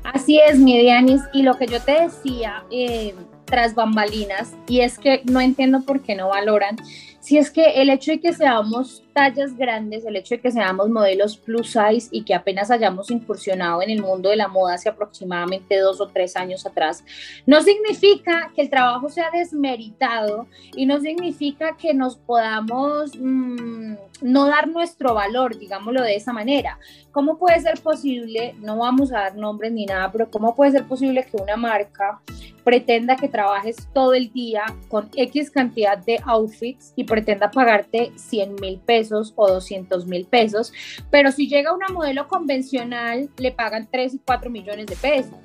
Así 0.03 0.39
es, 0.39 0.59
mi 0.59 0.77
Dianis, 0.77 1.23
y 1.33 1.41
lo 1.41 1.57
que 1.57 1.65
yo 1.65 1.81
te 1.81 2.03
decía 2.03 2.63
eh, 2.69 3.15
tras 3.45 3.73
bambalinas, 3.73 4.53
y 4.67 4.81
es 4.81 4.99
que 4.99 5.23
no 5.25 5.41
entiendo 5.41 5.81
por 5.81 6.03
qué 6.03 6.13
no 6.13 6.29
valoran, 6.29 6.75
si 7.21 7.39
es 7.39 7.49
que 7.49 7.81
el 7.81 7.89
hecho 7.89 8.11
de 8.11 8.19
que 8.19 8.33
seamos 8.33 9.01
tallas 9.15 9.55
grandes, 9.55 10.05
el 10.05 10.17
hecho 10.17 10.35
de 10.35 10.41
que 10.41 10.51
seamos 10.51 10.89
modelos 10.89 11.37
plus 11.37 11.67
size 11.71 12.09
y 12.11 12.25
que 12.25 12.35
apenas 12.35 12.69
hayamos 12.69 13.09
incursionado 13.09 13.81
en 13.81 13.89
el 13.89 14.01
mundo 14.01 14.29
de 14.29 14.35
la 14.35 14.49
moda 14.49 14.73
hace 14.73 14.89
aproximadamente 14.89 15.79
dos 15.79 16.01
o 16.01 16.07
tres 16.07 16.35
años 16.35 16.65
atrás, 16.65 17.01
no 17.45 17.61
significa 17.61 18.51
que 18.53 18.61
el 18.61 18.69
trabajo 18.69 19.07
sea 19.07 19.31
desmeritado 19.31 20.47
y 20.75 20.85
no 20.85 20.99
significa 20.99 21.77
que 21.77 21.93
nos 21.93 22.17
podamos 22.17 23.15
mm, 23.17 23.93
no 24.21 24.47
dar 24.47 24.67
nuestro 24.67 25.13
valor, 25.13 25.57
digámoslo 25.57 26.03
de 26.03 26.17
esa 26.17 26.33
manera. 26.33 26.77
¿Cómo 27.13 27.37
puede 27.37 27.61
ser 27.61 27.79
posible, 27.79 28.53
no 28.59 28.77
vamos 28.77 29.13
a 29.13 29.19
dar 29.19 29.35
nombres 29.37 29.71
ni 29.71 29.85
nada, 29.85 30.11
pero 30.11 30.29
cómo 30.29 30.55
puede 30.55 30.71
ser 30.71 30.83
posible 30.83 31.25
que 31.25 31.41
una 31.41 31.55
marca 31.55 32.19
pretenda 32.65 33.15
que 33.15 33.29
trabajes 33.29 33.87
todo 33.93 34.13
el 34.13 34.33
día 34.33 34.63
con 34.89 35.07
X 35.15 35.51
cantidad 35.51 35.97
de 35.97 36.19
outfits 36.25 36.91
y 36.97 37.05
pretenda 37.05 37.49
pagarte 37.49 38.11
100 38.17 38.55
mil 38.55 38.79
pesos? 38.79 39.04
O 39.11 39.47
200 39.47 40.05
mil 40.05 40.25
pesos, 40.25 40.73
pero 41.09 41.31
si 41.31 41.47
llega 41.47 41.73
una 41.73 41.87
modelo 41.89 42.27
convencional 42.27 43.29
le 43.37 43.51
pagan 43.51 43.87
3 43.91 44.15
y 44.15 44.19
4 44.19 44.49
millones 44.49 44.87
de 44.87 44.95
pesos. 44.95 45.35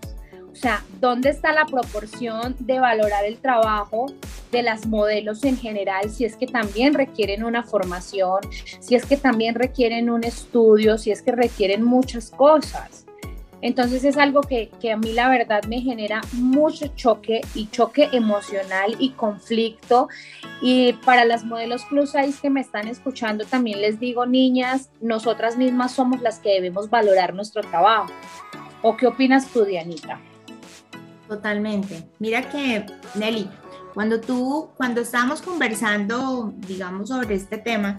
O 0.52 0.56
sea, 0.56 0.84
¿dónde 1.00 1.30
está 1.30 1.52
la 1.52 1.64
proporción 1.64 2.56
de 2.58 2.80
valorar 2.80 3.24
el 3.24 3.38
trabajo 3.38 4.06
de 4.50 4.62
las 4.62 4.84
modelos 4.86 5.44
en 5.44 5.56
general? 5.56 6.10
Si 6.10 6.24
es 6.24 6.36
que 6.36 6.46
también 6.46 6.94
requieren 6.94 7.44
una 7.44 7.62
formación, 7.62 8.40
si 8.80 8.96
es 8.96 9.06
que 9.06 9.16
también 9.16 9.54
requieren 9.54 10.10
un 10.10 10.24
estudio, 10.24 10.98
si 10.98 11.12
es 11.12 11.22
que 11.22 11.32
requieren 11.32 11.84
muchas 11.84 12.30
cosas. 12.30 13.06
Entonces 13.62 14.04
es 14.04 14.16
algo 14.16 14.40
que, 14.40 14.70
a 14.90 14.96
mí 14.96 15.12
la 15.12 15.28
verdad 15.28 15.62
me 15.64 15.80
genera 15.80 16.22
mucho 16.32 16.86
choque 16.88 17.42
y 17.54 17.68
choque 17.68 18.08
emocional 18.12 18.96
y 18.98 19.10
conflicto. 19.10 20.08
Y 20.62 20.94
para 21.04 21.24
las 21.24 21.44
modelos 21.44 21.84
plus 21.84 22.12
size 22.12 22.38
que 22.40 22.50
me 22.50 22.60
están 22.60 22.88
escuchando, 22.88 23.44
también 23.44 23.80
les 23.80 24.00
digo, 24.00 24.26
niñas, 24.26 24.90
nosotras 25.00 25.56
mismas 25.56 25.92
somos 25.92 26.20
las 26.20 26.38
que 26.38 26.50
debemos 26.50 26.88
valorar 26.88 27.34
nuestro 27.34 27.62
trabajo. 27.62 28.12
¿O 28.82 28.96
qué 28.96 29.06
opinas 29.06 29.46
tú, 29.48 29.64
Dianita? 29.64 30.18
Totalmente. 31.28 32.08
Mira 32.18 32.48
que, 32.48 32.86
Nelly, 33.14 33.48
cuando 33.94 34.20
tú, 34.20 34.70
cuando 34.76 35.02
estábamos 35.02 35.42
conversando, 35.42 36.52
digamos, 36.66 37.08
sobre 37.08 37.34
este 37.34 37.58
tema, 37.58 37.98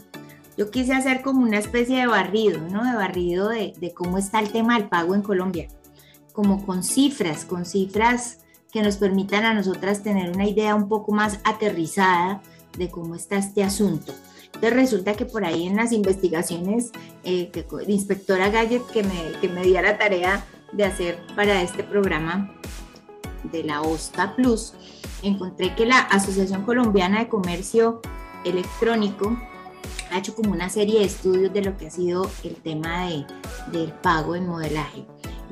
yo 0.62 0.70
quise 0.70 0.94
hacer 0.94 1.24
como 1.24 1.42
una 1.42 1.58
especie 1.58 1.98
de 1.98 2.06
barrido, 2.06 2.62
¿no? 2.70 2.86
De 2.86 2.96
barrido 2.96 3.50
de, 3.50 3.94
cómo 3.96 4.20
está 4.20 4.40
el 4.40 4.52
tema 4.52 4.78
del 4.78 4.90
pago 4.90 5.16
en 5.16 5.24
Colombia, 5.24 5.68
como 6.34 6.64
con 6.68 6.84
cifras, 6.84 7.46
con 7.46 7.66
cifras 7.66 8.42
que 8.72 8.84
nos 8.84 8.98
permitan 8.98 9.44
a 9.44 9.56
nosotras 9.56 10.04
tener 10.04 10.30
una 10.30 10.48
idea 10.48 10.76
un 10.76 10.88
poco 10.88 11.14
más 11.14 11.40
aterrizada 11.46 12.44
de 12.78 12.92
cómo 12.92 13.16
está 13.16 13.38
este 13.38 13.64
asunto. 13.64 14.14
Entonces 14.54 14.74
resulta 14.74 15.16
que 15.16 15.26
por 15.26 15.46
ahí 15.46 15.66
en 15.66 15.78
las 15.78 15.94
investigaciones, 15.94 16.92
eh, 17.24 17.52
inspectora 17.88 18.50
Gallet 18.50 18.86
que 18.94 19.02
me, 19.02 19.32
que 19.42 19.50
me 19.50 19.64
dio 19.64 19.82
la 19.82 19.98
tarea 19.98 20.46
de 20.74 20.86
hacer 20.86 21.26
para 21.36 21.64
este 21.64 21.84
programa 21.84 22.54
de 23.52 23.64
la 23.64 23.82
OSTA 23.82 24.36
Plus, 24.36 24.76
encontré 25.24 25.74
que 25.74 25.88
la 25.88 26.02
Asociación 26.02 26.62
Colombiana 26.66 27.18
de 27.18 27.30
Comercio 27.30 28.00
Electrónico 28.46 29.36
ha 30.12 30.18
hecho 30.18 30.36
como 30.36 30.52
una 30.52 30.70
serie 30.70 31.00
de 31.00 31.06
estudios 31.06 31.54
de 31.54 31.62
lo 31.62 31.78
que 31.78 31.88
ha 31.88 31.92
sido 31.92 32.30
el 32.44 32.56
tema 32.56 33.08
de, 33.08 33.26
del 33.72 33.92
pago 33.92 34.36
en 34.36 34.48
modelaje. 34.48 35.06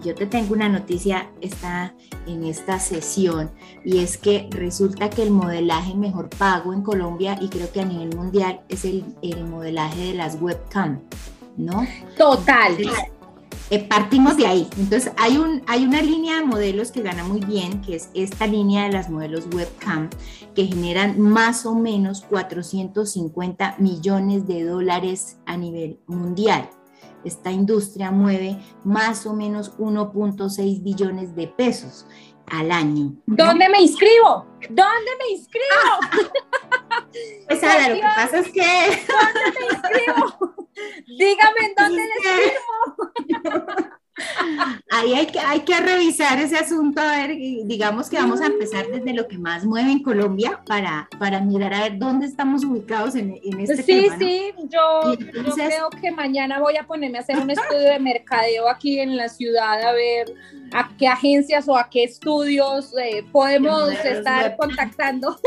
Yo 0.03 0.15
te 0.15 0.25
tengo 0.25 0.53
una 0.53 0.69
noticia 0.69 1.29
esta, 1.41 1.93
en 2.25 2.45
esta 2.45 2.79
sesión 2.79 3.51
y 3.83 3.99
es 3.99 4.17
que 4.17 4.47
resulta 4.51 5.09
que 5.09 5.23
el 5.23 5.31
modelaje 5.31 5.93
mejor 5.93 6.29
pago 6.29 6.73
en 6.73 6.81
Colombia 6.81 7.37
y 7.41 7.49
creo 7.49 7.71
que 7.71 7.81
a 7.81 7.85
nivel 7.85 8.15
mundial 8.15 8.61
es 8.69 8.85
el, 8.85 9.03
el 9.21 9.43
modelaje 9.45 10.05
de 10.05 10.13
las 10.13 10.41
webcam, 10.41 11.01
¿no? 11.57 11.85
Total. 12.17 12.77
Eh, 13.71 13.87
partimos 13.87 14.35
de 14.35 14.47
ahí. 14.47 14.67
Entonces, 14.77 15.11
hay, 15.17 15.37
un, 15.37 15.61
hay 15.67 15.85
una 15.85 16.01
línea 16.01 16.39
de 16.39 16.45
modelos 16.45 16.91
que 16.91 17.01
gana 17.01 17.23
muy 17.23 17.39
bien, 17.39 17.81
que 17.81 17.95
es 17.95 18.09
esta 18.15 18.47
línea 18.47 18.85
de 18.85 18.93
las 18.93 19.09
modelos 19.09 19.47
webcam, 19.53 20.09
que 20.55 20.65
generan 20.65 21.19
más 21.19 21.65
o 21.65 21.75
menos 21.75 22.21
450 22.29 23.75
millones 23.77 24.47
de 24.47 24.63
dólares 24.63 25.37
a 25.45 25.55
nivel 25.55 25.99
mundial. 26.07 26.69
Esta 27.23 27.51
industria 27.51 28.11
mueve 28.11 28.57
más 28.83 29.25
o 29.25 29.33
menos 29.33 29.77
1.6 29.77 30.81
billones 30.81 31.35
de 31.35 31.47
pesos 31.47 32.07
al 32.47 32.71
año. 32.71 33.13
¿Dónde 33.25 33.69
me 33.69 33.81
inscribo? 33.81 34.47
¿Dónde 34.69 35.11
me 35.19 35.31
inscribo? 35.35 36.25
pues 37.47 37.63
Ada, 37.63 37.89
lo 37.89 37.95
que 37.95 38.01
pasa 38.01 38.39
es 38.39 38.51
que... 38.51 38.61
¿Dónde 39.07 39.41
me 39.59 39.65
inscribo? 39.65 40.55
Dígame 41.07 41.59
en 41.65 41.73
dónde 41.75 42.03
le 42.03 42.13
firmo. 42.21 43.13
Ahí 44.91 45.13
hay 45.13 45.27
que, 45.27 45.39
hay 45.39 45.61
que 45.61 45.79
revisar 45.79 46.39
ese 46.39 46.57
asunto, 46.57 46.99
a 47.01 47.17
ver, 47.17 47.35
digamos 47.65 48.09
que 48.09 48.17
vamos 48.17 48.41
a 48.41 48.47
empezar 48.47 48.87
desde 48.87 49.13
lo 49.13 49.27
que 49.27 49.37
más 49.37 49.65
mueve 49.65 49.91
en 49.91 50.03
Colombia 50.03 50.61
para, 50.65 51.07
para 51.17 51.39
mirar 51.39 51.73
a 51.73 51.81
ver 51.83 51.97
dónde 51.97 52.25
estamos 52.25 52.63
ubicados 52.63 53.15
en, 53.15 53.39
en 53.43 53.59
este 53.59 53.77
sí, 53.77 54.01
tema. 54.01 54.17
Sí, 54.17 54.53
sí, 54.57 54.67
yo, 54.69 55.13
yo, 55.13 55.53
creo 55.53 55.89
que 56.01 56.11
mañana 56.11 56.59
voy 56.59 56.77
a 56.77 56.85
ponerme 56.85 57.17
a 57.17 57.21
hacer 57.21 57.37
un 57.37 57.49
estudio 57.49 57.91
de 57.91 57.99
mercadeo 57.99 58.67
aquí 58.67 58.99
en 58.99 59.15
la 59.15 59.29
ciudad, 59.29 59.81
a 59.81 59.93
ver 59.93 60.33
a 60.73 60.89
qué 60.97 61.07
agencias 61.07 61.67
o 61.67 61.77
a 61.77 61.89
qué 61.89 62.03
estudios 62.03 62.93
eh, 62.97 63.23
podemos 63.31 63.89
estar 63.91 64.57
contactando. 64.57 65.39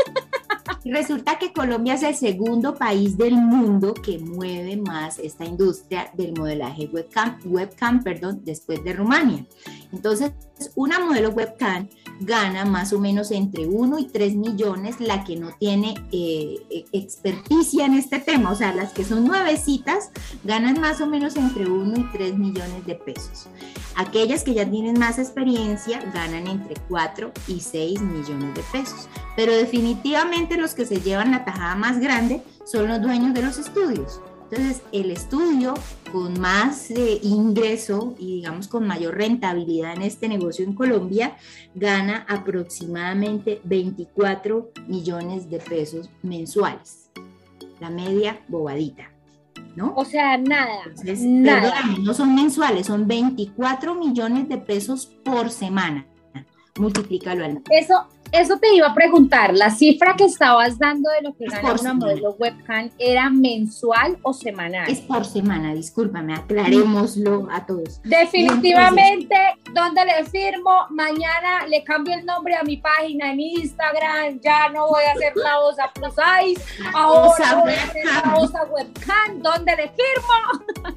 Resulta 0.85 1.39
que 1.39 1.53
Colombia 1.53 1.93
es 1.93 2.03
el 2.03 2.15
segundo 2.15 2.75
país 2.75 3.17
del 3.17 3.33
mundo 3.35 3.93
que 3.93 4.19
mueve 4.19 4.77
más 4.77 5.17
esta 5.19 5.45
industria 5.45 6.11
del 6.13 6.33
modelaje 6.37 6.89
webcam, 6.91 7.39
webcam 7.45 8.03
perdón, 8.03 8.41
después 8.43 8.83
de 8.83 8.93
Rumania. 8.93 9.45
Entonces, 9.91 10.33
una 10.75 10.99
modelo 10.99 11.29
webcam 11.29 11.87
gana 12.19 12.65
más 12.65 12.93
o 12.93 12.99
menos 12.99 13.31
entre 13.31 13.67
1 13.67 13.99
y 13.99 14.05
3 14.05 14.35
millones 14.35 14.99
la 14.99 15.23
que 15.23 15.35
no 15.35 15.51
tiene 15.59 15.95
eh, 16.11 16.61
e, 16.69 16.85
experticia 16.93 17.85
en 17.85 17.93
este 17.93 18.19
tema, 18.19 18.51
o 18.51 18.55
sea, 18.55 18.73
las 18.73 18.93
que 18.93 19.03
son 19.03 19.25
nuevecitas 19.25 20.09
ganan 20.43 20.79
más 20.79 21.01
o 21.01 21.07
menos 21.07 21.35
entre 21.35 21.69
1 21.69 21.99
y 21.99 22.03
3 22.11 22.37
millones 22.37 22.85
de 22.85 22.95
pesos. 22.95 23.47
Aquellas 23.95 24.43
que 24.43 24.53
ya 24.53 24.69
tienen 24.69 24.99
más 24.99 25.19
experiencia 25.19 25.99
ganan 26.13 26.47
entre 26.47 26.75
4 26.89 27.31
y 27.47 27.59
6 27.59 28.01
millones 28.01 28.55
de 28.55 28.63
pesos, 28.71 29.07
pero 29.35 29.53
definitivamente 29.53 30.57
los 30.57 30.73
que 30.73 30.85
se 30.85 31.01
llevan 31.01 31.31
la 31.31 31.45
tajada 31.45 31.75
más 31.75 31.99
grande 31.99 32.41
son 32.65 32.87
los 32.87 33.01
dueños 33.01 33.33
de 33.33 33.41
los 33.41 33.57
estudios. 33.57 34.21
Entonces, 34.55 34.83
el 34.91 35.09
estudio 35.09 35.73
con 36.11 36.39
más 36.39 36.91
eh, 36.91 37.19
ingreso 37.23 38.13
y 38.19 38.35
digamos 38.35 38.67
con 38.67 38.85
mayor 38.85 39.17
rentabilidad 39.17 39.95
en 39.95 40.03
este 40.03 40.27
negocio 40.27 40.63
en 40.63 40.75
Colombia 40.75 41.37
gana 41.73 42.23
aproximadamente 42.29 43.61
24 43.63 44.69
millones 44.87 45.49
de 45.49 45.57
pesos 45.57 46.11
mensuales. 46.21 47.09
La 47.79 47.89
media 47.89 48.41
bobadita. 48.47 49.09
¿No? 49.75 49.95
O 49.95 50.05
sea, 50.05 50.37
nada. 50.37 50.83
nada. 51.03 51.73
no 52.03 52.13
son 52.13 52.35
mensuales, 52.35 52.85
son 52.85 53.07
24 53.07 53.95
millones 53.95 54.47
de 54.49 54.59
pesos 54.59 55.07
por 55.25 55.49
semana. 55.49 56.05
Multiplícalo 56.77 57.43
al 57.43 57.63
Eso, 57.71 58.07
eso 58.33 58.57
te 58.57 58.73
iba 58.73 58.87
a 58.87 58.95
preguntar, 58.95 59.53
la 59.53 59.69
cifra 59.69 60.15
que 60.15 60.25
estabas 60.25 60.79
dando 60.79 61.07
de 61.11 61.21
lo 61.21 61.35
que 61.35 61.45
gana 61.45 61.73
una 61.79 61.93
modelo 61.93 62.35
webcam, 62.39 62.89
¿era 62.97 63.29
mensual 63.29 64.17
o 64.23 64.33
semanal? 64.33 64.89
Es 64.89 65.01
por 65.01 65.23
semana, 65.23 65.71
discúlpame, 65.75 66.33
aclarémoslo 66.33 67.47
a 67.51 67.63
todos. 67.63 68.01
Definitivamente, 68.03 69.35
¿dónde 69.71 70.03
le 70.05 70.25
firmo? 70.25 70.87
Mañana 70.89 71.67
le 71.67 71.83
cambio 71.83 72.15
el 72.15 72.25
nombre 72.25 72.55
a 72.55 72.63
mi 72.63 72.77
página 72.77 73.31
en 73.31 73.39
Instagram, 73.39 74.39
ya 74.41 74.67
no 74.69 74.87
voy 74.87 75.03
a 75.03 75.11
hacer 75.11 75.33
la 75.35 75.59
OSA 75.59 75.91
Plus 75.93 76.13
Size, 76.15 76.61
ahora 76.91 77.61
voy 77.61 77.73
a 77.73 77.83
hacer 77.83 78.05
la 78.05 78.35
OSA 78.35 78.63
Webcam, 78.65 79.41
¿dónde 79.43 79.75
le 79.75 79.89
firmo? 79.89 80.93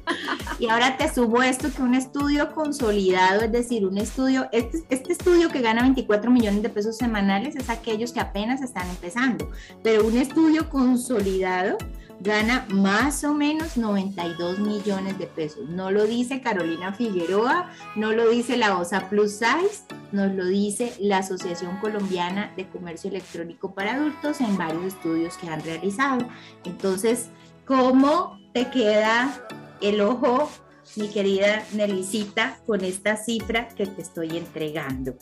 Y 0.59 0.67
ahora 0.69 0.97
te 0.97 1.13
subo 1.13 1.43
esto 1.43 1.67
que 1.71 1.83
un 1.83 1.93
estudio 1.93 2.51
consolidado, 2.51 3.41
es 3.41 3.51
decir, 3.51 3.85
un 3.85 3.99
estudio, 3.99 4.49
este, 4.51 4.79
este 4.89 5.11
estudio 5.11 5.49
que 5.49 5.61
gana 5.61 5.83
24 5.83 6.31
millones 6.31 6.63
de 6.63 6.69
pesos 6.69 6.97
semanales, 6.97 7.26
es 7.29 7.69
aquellos 7.69 8.11
que 8.11 8.19
apenas 8.19 8.61
están 8.61 8.89
empezando, 8.89 9.51
pero 9.83 10.05
un 10.05 10.17
estudio 10.17 10.69
consolidado 10.69 11.77
gana 12.19 12.65
más 12.69 13.23
o 13.23 13.33
menos 13.33 13.77
92 13.77 14.59
millones 14.59 15.19
de 15.19 15.27
pesos. 15.27 15.69
No 15.69 15.91
lo 15.91 16.05
dice 16.05 16.41
Carolina 16.41 16.93
Figueroa, 16.93 17.69
no 17.95 18.11
lo 18.11 18.29
dice 18.29 18.57
la 18.57 18.77
OSA 18.77 19.09
Plus 19.09 19.33
Size, 19.33 19.85
nos 20.11 20.33
lo 20.33 20.45
dice 20.45 20.93
la 20.99 21.19
Asociación 21.19 21.77
Colombiana 21.77 22.53
de 22.55 22.67
Comercio 22.67 23.09
Electrónico 23.09 23.73
para 23.73 23.95
Adultos 23.95 24.41
en 24.41 24.57
varios 24.57 24.85
estudios 24.85 25.37
que 25.37 25.49
han 25.49 25.63
realizado. 25.63 26.27
Entonces, 26.63 27.27
¿cómo 27.65 28.39
te 28.53 28.69
queda 28.69 29.45
el 29.81 30.01
ojo, 30.01 30.49
mi 30.95 31.09
querida 31.09 31.63
Nelicita, 31.73 32.57
con 32.65 32.83
esta 32.83 33.17
cifra 33.17 33.67
que 33.67 33.85
te 33.85 34.01
estoy 34.01 34.37
entregando? 34.37 35.15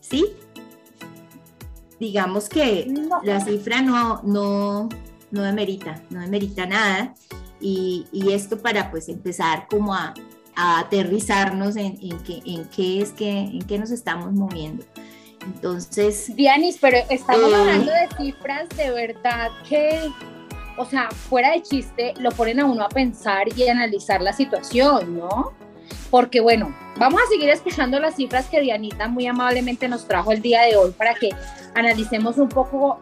¿Sí? 0.00 0.26
Digamos 1.98 2.48
que 2.48 2.92
la 3.22 3.40
cifra 3.40 3.82
no, 3.82 4.22
no, 4.22 4.88
no 5.30 5.42
demerita, 5.42 6.02
no 6.10 6.20
demerita 6.20 6.66
nada. 6.66 7.14
Y, 7.60 8.06
y 8.12 8.32
esto 8.32 8.58
para 8.58 8.90
pues 8.90 9.08
empezar 9.08 9.66
como 9.68 9.92
a, 9.94 10.14
a 10.54 10.80
aterrizarnos 10.80 11.76
en, 11.76 11.98
en, 12.00 12.18
qué, 12.20 12.42
en, 12.44 12.64
qué 12.68 13.00
es 13.00 13.12
que, 13.12 13.30
en 13.30 13.62
qué 13.62 13.78
nos 13.78 13.90
estamos 13.90 14.32
moviendo. 14.32 14.84
Entonces... 15.44 16.34
Dianis, 16.34 16.78
pero 16.80 16.98
estamos 17.10 17.50
eh, 17.50 17.54
hablando 17.54 17.92
de 17.92 18.08
cifras 18.16 18.68
de 18.76 18.90
verdad 18.90 19.50
que, 19.68 20.10
o 20.76 20.84
sea, 20.84 21.10
fuera 21.10 21.52
de 21.52 21.62
chiste, 21.62 22.14
lo 22.18 22.30
ponen 22.30 22.60
a 22.60 22.66
uno 22.66 22.82
a 22.82 22.88
pensar 22.88 23.46
y 23.56 23.68
analizar 23.68 24.20
la 24.20 24.32
situación, 24.32 25.18
¿no? 25.18 25.52
Porque 26.10 26.40
bueno, 26.40 26.74
vamos 26.96 27.20
a 27.20 27.28
seguir 27.30 27.50
escuchando 27.50 27.98
las 28.00 28.16
cifras 28.16 28.46
que 28.46 28.60
Dianita 28.60 29.08
muy 29.08 29.26
amablemente 29.26 29.88
nos 29.88 30.06
trajo 30.06 30.32
el 30.32 30.42
día 30.42 30.62
de 30.62 30.76
hoy 30.76 30.90
para 30.92 31.14
que 31.14 31.30
analicemos 31.74 32.38
un 32.38 32.48
poco 32.48 33.00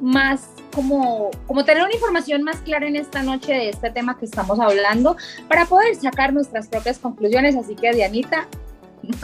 más 0.00 0.48
como, 0.74 1.30
como 1.46 1.64
tener 1.64 1.82
una 1.82 1.92
información 1.92 2.42
más 2.42 2.58
clara 2.58 2.86
en 2.86 2.96
esta 2.96 3.22
noche 3.22 3.52
de 3.52 3.68
este 3.68 3.90
tema 3.90 4.18
que 4.18 4.24
estamos 4.24 4.58
hablando 4.60 5.16
para 5.48 5.66
poder 5.66 5.94
sacar 5.96 6.32
nuestras 6.32 6.68
propias 6.68 6.98
conclusiones. 6.98 7.56
Así 7.56 7.74
que 7.74 7.92
Dianita, 7.92 8.46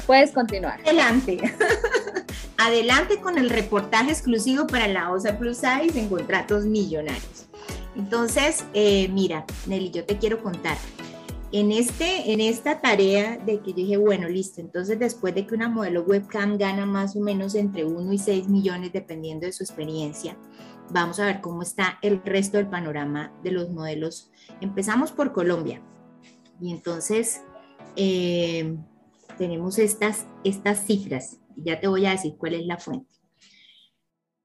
puedes 0.07 0.33
continuar. 0.33 0.81
Adelante. 0.81 1.39
Adelante 2.59 3.20
con 3.20 3.39
el 3.39 3.51
reportaje 3.51 4.11
exclusivo 4.11 4.66
para 4.66 4.89
la 4.89 5.11
OSA 5.11 5.39
Plus 5.39 5.59
Size 5.59 5.99
en 5.99 6.09
contratos 6.09 6.64
millonarios. 6.64 7.47
Entonces, 7.95 8.64
eh, 8.74 9.09
mira, 9.09 9.45
Nelly, 9.66 9.91
yo 9.91 10.05
te 10.05 10.18
quiero 10.18 10.43
contar 10.43 10.77
en, 11.59 11.72
este, 11.72 12.32
en 12.32 12.40
esta 12.42 12.82
tarea 12.82 13.38
de 13.38 13.61
que 13.61 13.70
yo 13.70 13.76
dije, 13.76 13.96
bueno, 13.96 14.28
listo, 14.28 14.61
entonces 14.61 14.98
después 14.98 15.34
de 15.34 15.46
que 15.46 15.54
una 15.54 15.70
modelo 15.70 16.02
webcam 16.02 16.59
gana 16.59 16.84
más 16.84 17.16
o 17.16 17.20
menos 17.20 17.54
entre 17.54 17.82
1 17.82 18.12
y 18.12 18.18
6 18.18 18.48
millones 18.48 18.92
dependiendo 18.92 19.46
de 19.46 19.52
su 19.52 19.62
experiencia, 19.62 20.36
vamos 20.90 21.18
a 21.18 21.24
ver 21.24 21.40
cómo 21.40 21.62
está 21.62 21.98
el 22.02 22.22
resto 22.22 22.59
del 22.59 22.68
panorama 22.68 23.32
de 23.42 23.52
los 23.52 23.70
modelos. 23.70 24.30
Empezamos 24.61 25.12
por 25.12 25.32
Colombia. 25.32 25.80
Y 26.61 26.72
entonces 26.72 27.40
eh, 27.96 28.76
tenemos 29.38 29.78
estas, 29.78 30.26
estas 30.44 30.84
cifras. 30.84 31.38
Ya 31.57 31.80
te 31.80 31.88
voy 31.88 32.04
a 32.04 32.11
decir 32.11 32.34
cuál 32.36 32.52
es 32.52 32.66
la 32.66 32.76
fuente. 32.76 33.14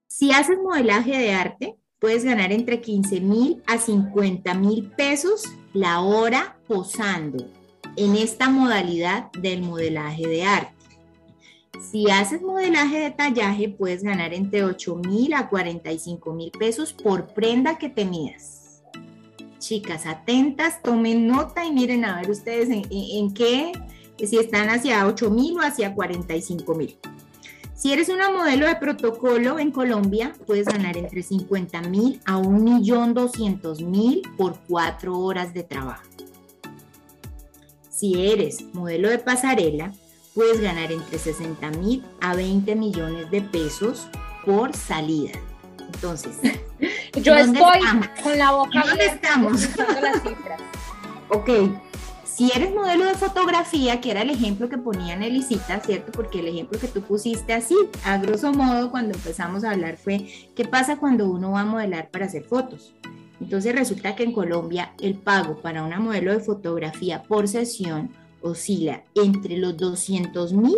Si 0.08 0.32
haces 0.32 0.58
modelaje 0.64 1.18
de 1.18 1.34
arte, 1.34 1.76
puedes 2.00 2.24
ganar 2.24 2.54
entre 2.54 2.80
15 2.80 3.20
mil 3.20 3.62
a 3.68 3.78
50 3.78 4.54
mil 4.54 4.92
pesos 4.92 5.44
la 5.74 6.02
hora 6.02 6.58
posando 6.68 7.48
en 7.96 8.16
esta 8.16 8.50
modalidad 8.50 9.32
del 9.32 9.62
modelaje 9.62 10.28
de 10.28 10.44
arte. 10.44 10.82
Si 11.80 12.10
haces 12.12 12.42
modelaje 12.42 13.00
de 13.00 13.12
tallaje, 13.12 13.70
puedes 13.70 14.04
ganar 14.04 14.34
entre 14.34 14.64
8 14.64 14.96
mil 14.98 15.34
a 15.34 15.50
45 15.50 16.34
mil 16.34 16.52
pesos 16.52 16.94
por 16.94 17.28
prenda 17.28 17.78
que 17.78 17.90
te 17.90 18.06
midas. 18.06 18.84
Chicas, 19.58 20.06
atentas, 20.06 20.82
tomen 20.82 21.28
nota 21.28 21.66
y 21.66 21.72
miren 21.72 22.06
a 22.06 22.20
ver 22.20 22.30
ustedes 22.30 22.70
en, 22.70 23.34
qué, 23.34 23.72
si 24.18 24.38
están 24.38 24.70
hacia 24.70 25.08
8 25.08 25.30
mil 25.30 25.58
o 25.58 25.62
hacia 25.62 25.94
45 25.94 26.76
mil. 26.76 26.98
Si 27.82 27.92
eres 27.92 28.10
una 28.10 28.30
modelo 28.30 28.68
de 28.68 28.76
protocolo 28.76 29.58
en 29.58 29.72
Colombia, 29.72 30.34
puedes 30.46 30.68
ganar 30.68 30.98
entre 30.98 31.24
50 31.24 31.82
mil 31.82 32.22
a 32.26 32.38
1.200.000 32.38 34.36
por 34.36 34.60
cuatro 34.68 35.18
horas 35.18 35.52
de 35.56 35.64
trabajo. 35.64 36.04
Si 37.90 38.32
eres 38.32 38.66
modelo 38.74 39.10
de 39.10 39.18
pasarela, 39.18 39.96
puedes 40.36 40.62
ganar 40.62 40.92
entre 40.92 41.18
60 41.18 41.72
mil 41.72 42.06
a 42.22 42.36
20 42.36 42.76
millones 42.76 43.32
de 43.32 43.42
pesos 43.42 44.08
por 44.46 44.76
salida. 44.76 45.40
Entonces, 45.92 46.38
yo 47.24 47.34
estoy 47.34 47.80
con 48.22 48.38
la 48.38 48.52
boca 48.52 48.84
¿Dónde 48.86 49.06
estamos? 49.08 49.62
Cifras. 49.62 50.62
ok, 51.30 51.50
si 52.36 52.50
eres 52.56 52.74
modelo 52.74 53.06
de 53.06 53.16
fotografía, 53.16 54.00
que 54.00 54.12
era 54.12 54.22
el 54.22 54.30
ejemplo 54.30 54.70
que 54.70 54.78
ponía 54.78 55.18
Nelicita, 55.18 55.82
¿cierto? 55.82 56.12
Porque 56.12 56.40
el 56.40 56.48
ejemplo 56.48 56.80
que 56.80 56.88
tú 56.88 57.02
pusiste 57.02 57.54
así, 57.54 57.76
a 58.06 58.18
grosso 58.18 58.54
modo, 58.54 58.90
cuando 58.90 59.14
empezamos 59.14 59.64
a 59.64 59.72
hablar 59.72 59.98
fue, 59.98 60.28
¿qué 60.56 60.66
pasa 60.66 60.98
cuando 60.98 61.30
uno 61.30 61.52
va 61.52 61.62
a 61.62 61.66
modelar 61.66 62.10
para 62.10 62.26
hacer 62.26 62.44
fotos? 62.44 62.94
Entonces 63.42 63.76
resulta 63.76 64.16
que 64.16 64.24
en 64.24 64.32
Colombia 64.32 64.94
el 65.02 65.16
pago 65.16 65.62
para 65.62 65.84
una 65.84 66.00
modelo 66.00 66.32
de 66.32 66.40
fotografía 66.40 67.22
por 67.24 67.48
sesión 67.48 68.12
oscila 68.42 69.04
entre 69.16 69.58
los 69.58 69.76
200 69.78 70.54
mil 70.54 70.78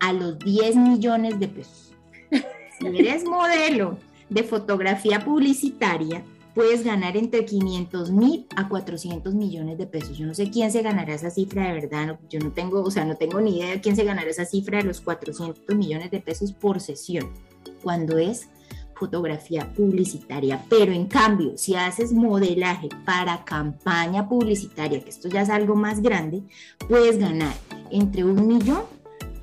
a 0.00 0.12
los 0.12 0.38
10 0.38 0.76
millones 0.76 1.38
de 1.38 1.48
pesos. 1.48 1.92
Si 2.80 2.86
eres 2.86 3.24
modelo 3.24 3.98
de 4.28 4.44
fotografía 4.44 5.24
publicitaria, 5.24 6.22
puedes 6.58 6.82
ganar 6.82 7.16
entre 7.16 7.44
500 7.44 8.10
mil 8.10 8.48
a 8.56 8.68
400 8.68 9.32
millones 9.32 9.78
de 9.78 9.86
pesos. 9.86 10.18
Yo 10.18 10.26
no 10.26 10.34
sé 10.34 10.50
quién 10.50 10.72
se 10.72 10.82
ganará 10.82 11.14
esa 11.14 11.30
cifra 11.30 11.68
de 11.68 11.74
verdad, 11.74 12.18
yo 12.28 12.40
no 12.40 12.50
tengo, 12.50 12.82
o 12.82 12.90
sea, 12.90 13.04
no 13.04 13.14
tengo 13.14 13.40
ni 13.40 13.60
idea 13.60 13.70
de 13.70 13.80
quién 13.80 13.94
se 13.94 14.02
ganará 14.02 14.28
esa 14.28 14.44
cifra 14.44 14.78
de 14.78 14.84
los 14.84 15.00
400 15.00 15.76
millones 15.76 16.10
de 16.10 16.18
pesos 16.18 16.52
por 16.52 16.80
sesión, 16.80 17.32
cuando 17.80 18.18
es 18.18 18.48
fotografía 18.96 19.72
publicitaria. 19.72 20.64
Pero 20.68 20.90
en 20.90 21.06
cambio, 21.06 21.56
si 21.56 21.76
haces 21.76 22.12
modelaje 22.12 22.88
para 23.04 23.44
campaña 23.44 24.28
publicitaria, 24.28 25.00
que 25.00 25.10
esto 25.10 25.28
ya 25.28 25.42
es 25.42 25.50
algo 25.50 25.76
más 25.76 26.02
grande, 26.02 26.42
puedes 26.88 27.20
ganar 27.20 27.54
entre 27.92 28.24
un 28.24 28.48
millón 28.48 28.82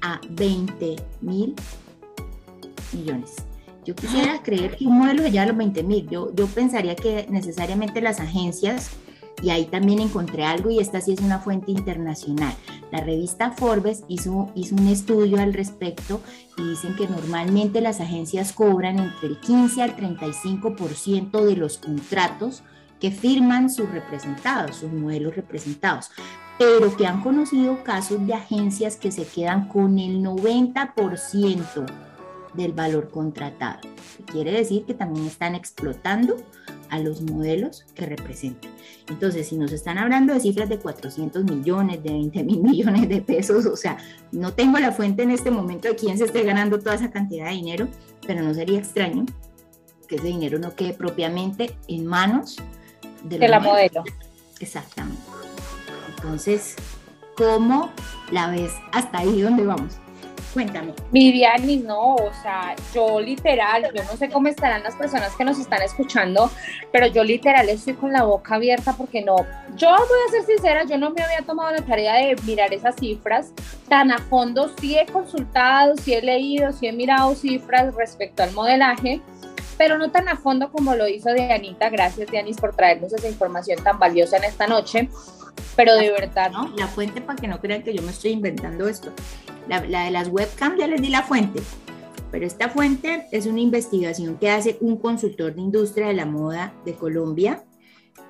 a 0.02 0.20
20 0.32 0.98
mil 1.22 1.56
millones. 2.92 3.36
Yo 3.86 3.96
quisiera 3.96 4.42
creer 4.42 4.76
que 4.76 4.88
un 4.88 4.98
modelo 4.98 5.28
ya 5.28 5.44
a 5.44 5.46
los 5.46 5.56
20 5.56 5.84
mil. 5.84 6.10
Yo, 6.10 6.34
yo 6.34 6.48
pensaría 6.48 6.96
que 6.96 7.28
necesariamente 7.30 8.02
las 8.02 8.20
agencias, 8.20 8.90
y 9.44 9.52
ahí 9.52 9.66
también 9.66 10.00
encontré 10.00 10.44
algo, 10.44 10.72
y 10.72 10.80
esta 10.80 11.02
sí 11.02 11.14
es 11.14 11.20
una 11.20 11.40
fuente 11.40 11.72
internacional. 11.72 12.54
La 12.92 13.02
revista 13.02 13.52
Forbes 13.52 14.04
hizo, 14.08 14.50
hizo 14.56 14.76
un 14.76 14.88
estudio 14.88 15.40
al 15.40 15.54
respecto 15.54 16.20
y 16.58 16.70
dicen 16.70 16.96
que 16.96 17.08
normalmente 17.08 17.80
las 17.80 18.02
agencias 18.02 18.54
cobran 18.54 18.98
entre 18.98 19.30
el 19.30 19.40
15 19.40 19.84
al 19.84 19.96
35% 19.96 21.44
de 21.44 21.56
los 21.56 21.78
contratos 21.78 22.64
que 23.00 23.12
firman 23.12 23.70
sus 23.70 23.90
representados, 23.90 24.78
sus 24.78 24.92
modelos 24.92 25.36
representados 25.36 26.10
pero 26.58 26.96
que 26.96 27.06
han 27.06 27.22
conocido 27.22 27.84
casos 27.84 28.26
de 28.26 28.34
agencias 28.34 28.96
que 28.96 29.12
se 29.12 29.26
quedan 29.26 29.68
con 29.68 30.00
el 30.00 30.24
90% 30.24 31.86
del 32.56 32.74
valor 32.74 33.10
contratado. 33.10 33.80
Quiere 34.26 34.52
decir 34.52 34.86
que 34.86 34.94
también 34.94 35.26
están 35.26 35.56
explotando 35.56 36.38
a 36.90 37.00
los 37.00 37.22
modelos 37.22 37.86
que 37.96 38.06
representan. 38.06 38.72
Entonces, 39.08 39.48
si 39.48 39.58
nos 39.58 39.72
están 39.72 39.98
hablando 39.98 40.34
de 40.34 40.40
cifras 40.40 40.70
de 40.70 40.80
400 40.80 41.44
millones, 41.44 42.04
de 42.04 42.12
20 42.12 42.44
mil 42.44 42.60
millones 42.64 43.10
de 43.10 43.22
pesos, 43.22 43.66
o 43.66 43.76
sea, 43.76 43.98
no 44.32 44.54
tengo 44.54 44.80
la 44.80 44.92
fuente 44.92 45.24
en 45.24 45.32
este 45.32 45.52
momento 45.52 45.88
de 45.88 45.96
quién 45.96 46.18
se 46.18 46.26
esté 46.26 46.44
ganando 46.44 46.80
toda 46.80 46.96
esa 46.96 47.12
cantidad 47.12 47.48
de 47.48 47.56
dinero, 47.56 47.88
pero 48.26 48.42
no 48.42 48.54
sería 48.54 48.80
extraño 48.80 49.26
que 50.08 50.16
ese 50.16 50.28
dinero 50.28 50.60
no 50.60 50.76
quede 50.76 50.94
propiamente 50.94 51.76
en 51.88 52.06
manos 52.06 52.58
de, 53.24 53.48
la 53.48 53.60
modelo. 53.60 54.04
Exactamente. 54.60 55.22
Entonces, 56.16 56.76
¿cómo 57.36 57.92
la 58.32 58.50
ves 58.50 58.72
hasta 58.92 59.20
ahí 59.20 59.42
donde 59.42 59.66
vamos? 59.66 59.98
Cuéntame. 60.56 60.94
Viviani, 61.12 61.76
no, 61.76 62.16
o 62.16 62.32
sea, 62.42 62.78
yo 62.94 63.20
literal, 63.20 63.92
yo 63.94 64.04
no 64.06 64.16
sé 64.16 64.30
cómo 64.30 64.48
estarán 64.48 64.84
las 64.84 64.96
personas 64.96 65.36
que 65.36 65.44
nos 65.44 65.60
están 65.60 65.82
escuchando, 65.82 66.50
pero 66.94 67.08
yo 67.08 67.26
literal 67.26 67.68
estoy 67.68 67.96
con 67.96 68.14
la 68.14 68.24
boca 68.24 68.56
abierta 68.56 68.94
porque 68.94 69.22
no, 69.22 69.36
yo 69.76 69.90
voy 69.90 70.20
a 70.26 70.32
ser 70.32 70.44
sincera, 70.44 70.86
yo 70.86 70.98
no 70.98 71.10
me 71.10 71.22
había 71.22 71.42
tomado 71.46 71.72
la 71.74 71.82
tarea 71.82 72.14
de 72.14 72.38
mirar 72.44 72.74
esas 72.74 72.96
cifras 72.96 73.52
tan 73.90 74.14
a 74.14 74.20
fondo, 74.20 74.72
sí 74.80 74.98
he 74.98 75.06
consultado, 75.06 75.98
sí 75.98 76.14
he 76.14 76.22
leído, 76.22 76.72
sí 76.72 76.88
he 76.88 76.94
mirado 76.94 77.36
cifras 77.36 77.94
respecto 77.94 78.42
al 78.42 78.54
modelaje, 78.54 79.20
pero 79.78 79.98
no 79.98 80.10
tan 80.10 80.30
a 80.30 80.38
fondo 80.38 80.72
como 80.72 80.96
lo 80.96 81.06
hizo 81.06 81.34
Dianita. 81.34 81.90
Gracias, 81.90 82.32
Dianis, 82.32 82.62
por 82.62 82.74
traernos 82.74 83.12
esa 83.12 83.28
información 83.28 83.84
tan 83.84 84.00
valiosa 84.00 84.38
en 84.38 84.46
esta 84.46 84.68
noche. 84.68 85.10
Pero 85.76 85.96
de 85.96 86.12
verdad, 86.12 86.52
¿no? 86.52 86.74
La 86.78 86.88
fuente 86.88 87.20
para 87.20 87.36
que 87.36 87.48
no 87.48 87.60
crean 87.60 87.84
que 87.84 87.94
yo 87.94 88.02
me 88.02 88.12
estoy 88.12 88.32
inventando 88.32 88.88
esto. 88.88 89.12
La, 89.68 89.82
de 89.82 90.12
las 90.12 90.28
webcams 90.28 90.78
ya 90.78 90.88
les 90.88 91.02
di 91.02 91.10
la 91.10 91.24
fuente, 91.24 91.62
pero 92.32 92.46
esta 92.46 92.70
fuente 92.70 93.28
es 93.32 93.46
una 93.46 93.62
investigación 93.62 94.38
que 94.38 94.50
hace 94.50 94.78
un 94.82 94.98
consultor 94.98 95.56
de 95.56 95.62
industria 95.62 96.08
de 96.08 96.14
la 96.14 96.26
moda 96.26 96.74
de 96.86 96.94
Colombia, 96.94 97.64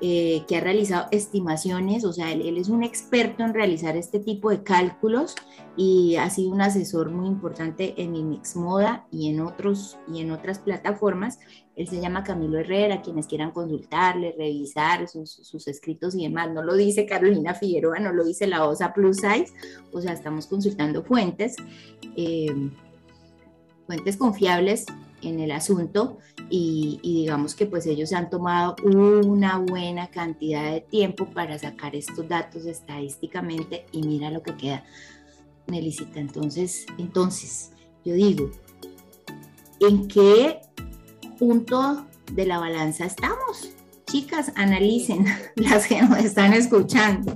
eh, 0.02 0.44
que 0.48 0.58
ha 0.58 0.62
realizado 0.62 1.08
estimaciones, 1.12 2.04
o 2.04 2.12
sea, 2.12 2.32
él, 2.32 2.58
es 2.58 2.68
un 2.68 2.84
experto 2.84 3.44
en 3.44 3.54
realizar 3.54 3.96
este 3.96 4.20
tipo 4.20 4.50
de 4.50 4.62
cálculos 4.62 5.36
y 5.78 6.18
ha 6.18 6.30
sido 6.30 6.52
un 6.52 6.62
asesor 6.62 7.12
muy 7.12 7.28
importante 7.28 7.94
en 7.98 8.12
Mimix 8.12 8.58
Moda 8.58 9.08
y 9.10 9.30
en, 9.30 9.40
otros, 9.40 9.98
y 10.12 10.20
en 10.20 10.32
otras 10.32 10.60
plataformas. 10.60 11.40
Él 11.76 11.88
se 11.88 12.00
llama 12.00 12.24
Camilo 12.24 12.58
Herrera, 12.58 13.02
quienes 13.02 13.28
quieran 13.28 13.52
consultarle, 13.52 14.34
revisar 14.38 15.08
sus, 15.10 15.68
escritos 15.68 16.16
y 16.16 16.24
demás. 16.24 16.52
No 16.52 16.64
lo 16.64 16.76
dice 16.76 17.06
Carolina 17.06 17.54
Figueroa, 17.54 18.00
no 18.00 18.14
lo 18.14 18.24
dice 18.24 18.48
la 18.48 18.66
OSA 18.66 18.94
Plus 18.94 19.18
Size, 19.18 19.54
o 19.92 20.02
sea, 20.02 20.14
estamos 20.14 20.48
consultando 20.48 21.04
fuentes, 21.04 21.58
eh, 22.16 22.70
fuentes 23.86 24.16
confiables 24.16 24.86
en 25.22 25.40
el 25.40 25.52
asunto 25.52 26.18
y, 26.50 27.00
digamos 27.04 27.56
que 27.56 27.66
pues 27.66 27.86
ellos 27.88 28.14
han 28.14 28.30
tomado 28.30 28.76
una 28.84 29.58
buena 29.58 30.08
cantidad 30.08 30.72
de 30.72 30.82
tiempo 30.82 31.26
para 31.26 31.58
sacar 31.58 31.96
estos 31.96 32.28
datos 32.28 32.66
estadísticamente 32.66 33.86
y 33.92 34.04
mira 34.04 34.30
lo 34.30 34.42
que 34.42 34.56
queda, 34.56 34.84
Nelicita. 35.68 36.20
Entonces, 36.20 36.86
entonces, 36.98 37.72
yo 38.06 38.14
digo, 38.14 38.52
¿en 39.80 40.08
qué 40.08 40.60
punto 41.36 42.06
de 42.32 42.46
la 42.46 42.60
balanza 42.60 43.06
estamos? 43.06 43.72
Chicas, 44.08 44.52
analicen 44.56 45.26
las 45.56 45.88
que 45.88 46.02
nos 46.02 46.20
están 46.20 46.54
escuchando. 46.54 47.36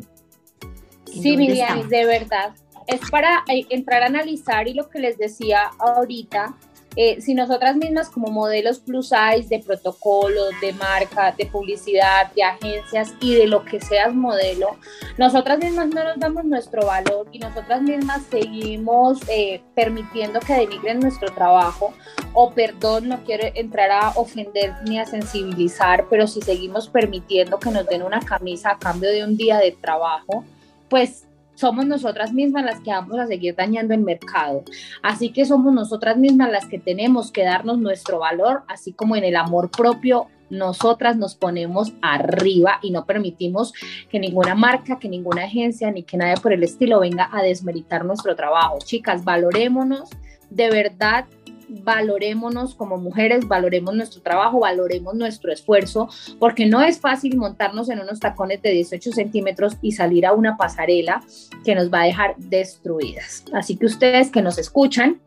Sí, 1.06 1.38
Miriam, 1.38 1.88
de 1.88 2.06
verdad. 2.06 2.56
Es 2.88 3.02
para 3.10 3.44
eh, 3.48 3.66
entrar 3.70 4.04
a 4.04 4.08
analizar 4.08 4.68
y 4.68 4.74
lo 4.74 4.90
que 4.90 5.00
les 5.00 5.18
decía 5.18 5.72
ahorita, 5.78 6.56
eh, 6.96 7.22
si 7.22 7.34
nosotras 7.34 7.76
mismas 7.76 8.10
como 8.10 8.30
modelos 8.30 8.80
plus 8.80 9.10
size 9.10 9.48
de 9.48 9.60
protocolo, 9.60 10.42
de 10.62 10.74
marca, 10.74 11.34
de 11.38 11.46
publicidad, 11.46 12.32
de 12.34 12.44
agencias 12.44 13.14
y 13.22 13.36
de 13.36 13.48
lo 13.48 13.64
que 13.64 13.80
seas 13.80 14.14
modelo, 14.14 14.78
nosotras 15.18 15.60
mismas 15.60 15.90
no 15.90 16.04
nos 16.04 16.20
damos 16.20 16.46
nuestro 16.46 16.86
valor 16.86 17.28
y 17.32 17.40
nosotras 17.40 17.82
mismas 17.82 18.24
seguimos 18.30 19.20
eh, 19.30 19.62
permitiendo 19.76 20.40
que 20.40 20.54
denigren 20.54 21.00
nuestro 21.00 21.34
trabajo. 21.34 21.94
O 22.34 22.52
perdón, 22.52 23.10
no 23.10 23.24
quiero 23.24 23.48
entrar 23.56 23.92
a 23.92 24.10
ofender 24.16 24.74
ni 24.86 25.00
a 25.00 25.06
sensibilizar, 25.06 26.08
pero 26.10 26.28
si 26.28 26.42
seguimos 26.42 26.90
permitiendo 26.90 27.60
que 27.60 27.72
nos 27.72 27.86
den 27.88 28.04
una 28.04 28.20
camisa 28.20 28.72
a 28.72 28.80
cambio 28.80 29.10
de 29.10 29.24
un 29.24 29.38
día 29.38 29.58
de 29.58 29.72
trabajo, 29.72 30.44
pues 30.90 31.26
somos 31.60 31.86
nosotras 31.86 32.32
mismas 32.32 32.64
las 32.64 32.80
que 32.80 32.92
vamos 32.92 33.20
a 33.20 33.28
seguir 33.28 33.54
dañando 33.54 33.94
el 33.94 34.00
mercado. 34.00 34.64
Así 35.04 35.32
que 35.32 35.44
somos 35.44 35.74
nosotras 35.74 36.16
mismas 36.16 36.50
las 36.52 36.66
que 36.68 36.80
tenemos 36.80 37.32
que 37.34 37.44
darnos 37.44 37.80
nuestro 37.80 38.20
valor, 38.20 38.64
así 38.70 38.94
como 38.94 39.18
en 39.18 39.26
el 39.26 39.36
amor 39.36 39.70
propio 39.70 40.28
nosotras 40.50 41.18
nos 41.18 41.36
ponemos 41.36 41.92
arriba 42.02 42.80
y 42.82 42.92
no 42.92 43.06
permitimos 43.06 43.74
que 44.10 44.20
ninguna 44.20 44.56
marca, 44.56 44.98
que 45.00 45.10
ninguna 45.10 45.44
agencia, 45.44 45.92
ni 45.92 46.04
que 46.04 46.18
nadie 46.18 46.42
por 46.42 46.54
el 46.54 46.64
estilo 46.64 47.02
venga 47.02 47.30
a 47.32 47.44
desmeritar 47.44 48.06
nuestro 48.06 48.36
trabajo. 48.38 48.80
Chicas, 48.80 49.24
valorémonos, 49.26 50.10
de 50.50 50.70
verdad 50.70 51.26
valorémonos 51.70 52.76
como 52.76 52.98
mujeres, 52.98 53.48
valoremos 53.48 53.96
nuestro 53.96 54.22
trabajo, 54.22 54.60
valoremos 54.60 55.14
nuestro 55.16 55.52
esfuerzo, 55.52 56.10
porque 56.40 56.66
no 56.66 56.82
es 56.82 57.00
fácil 57.00 57.38
montarnos 57.38 57.90
en 57.90 58.00
unos 58.00 58.20
tacones 58.20 58.62
de 58.62 58.72
18 58.72 59.12
centímetros 59.12 59.78
y 59.82 59.92
salir 59.92 60.26
a 60.26 60.34
una 60.34 60.58
pasarela 60.58 61.24
que 61.64 61.76
nos 61.76 61.92
va 61.92 62.02
a 62.02 62.06
dejar 62.06 62.36
destruidas. 62.38 63.44
Así 63.54 63.78
que 63.78 63.86
ustedes 63.86 64.30
que 64.32 64.42
nos 64.42 64.58
escuchan, 64.58 65.22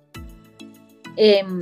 em, 1.17 1.61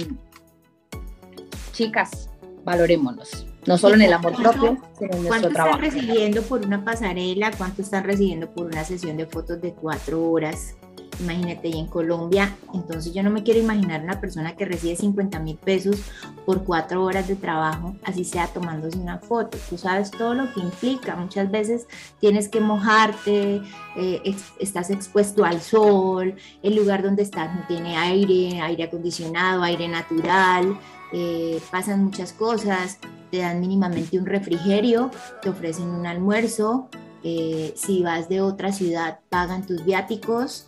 chicas, 1.72 2.30
valorémonos. 2.64 3.46
No 3.66 3.76
solo 3.76 3.94
en 3.94 4.02
el 4.02 4.12
amor 4.14 4.34
propio, 4.36 4.78
sino 4.98 5.16
en 5.16 5.22
nuestro 5.24 5.50
trabajo. 5.50 5.78
¿Cuánto 5.78 5.96
están 5.96 6.06
recibiendo 6.06 6.42
por 6.42 6.64
una 6.64 6.82
pasarela? 6.82 7.50
¿Cuánto 7.56 7.82
están 7.82 8.04
recibiendo 8.04 8.50
por 8.50 8.66
una 8.66 8.84
sesión 8.84 9.18
de 9.18 9.26
fotos 9.26 9.60
de 9.60 9.74
cuatro 9.74 10.30
horas? 10.30 10.76
Imagínate, 11.20 11.68
y 11.68 11.78
en 11.78 11.86
Colombia, 11.86 12.56
entonces 12.74 13.12
yo 13.14 13.22
no 13.22 13.30
me 13.30 13.42
quiero 13.42 13.60
imaginar 13.60 14.02
una 14.02 14.20
persona 14.20 14.56
que 14.56 14.64
recibe 14.64 14.96
50 14.96 15.38
mil 15.40 15.56
pesos 15.56 15.96
por 16.44 16.64
cuatro 16.64 17.04
horas 17.04 17.28
de 17.28 17.36
trabajo, 17.36 17.94
así 18.04 18.24
sea 18.24 18.46
tomándose 18.48 18.98
una 18.98 19.18
foto. 19.18 19.58
Tú 19.68 19.78
sabes 19.78 20.10
todo 20.10 20.34
lo 20.34 20.52
que 20.52 20.60
implica. 20.60 21.16
Muchas 21.16 21.50
veces 21.50 21.86
tienes 22.20 22.48
que 22.48 22.60
mojarte, 22.60 23.62
eh, 23.96 24.36
estás 24.58 24.90
expuesto 24.90 25.44
al 25.44 25.60
sol, 25.60 26.34
el 26.62 26.74
lugar 26.74 27.02
donde 27.02 27.22
estás 27.22 27.54
no 27.54 27.66
tiene 27.66 27.96
aire, 27.96 28.60
aire 28.60 28.84
acondicionado, 28.84 29.62
aire 29.62 29.88
natural, 29.88 30.78
eh, 31.12 31.60
pasan 31.70 32.04
muchas 32.04 32.32
cosas, 32.32 32.98
te 33.30 33.38
dan 33.38 33.60
mínimamente 33.60 34.18
un 34.18 34.26
refrigerio, 34.26 35.10
te 35.42 35.48
ofrecen 35.48 35.88
un 35.88 36.06
almuerzo, 36.06 36.88
eh, 37.22 37.72
si 37.76 38.02
vas 38.02 38.28
de 38.28 38.40
otra 38.40 38.72
ciudad 38.72 39.20
pagan 39.28 39.66
tus 39.66 39.84
viáticos. 39.84 40.66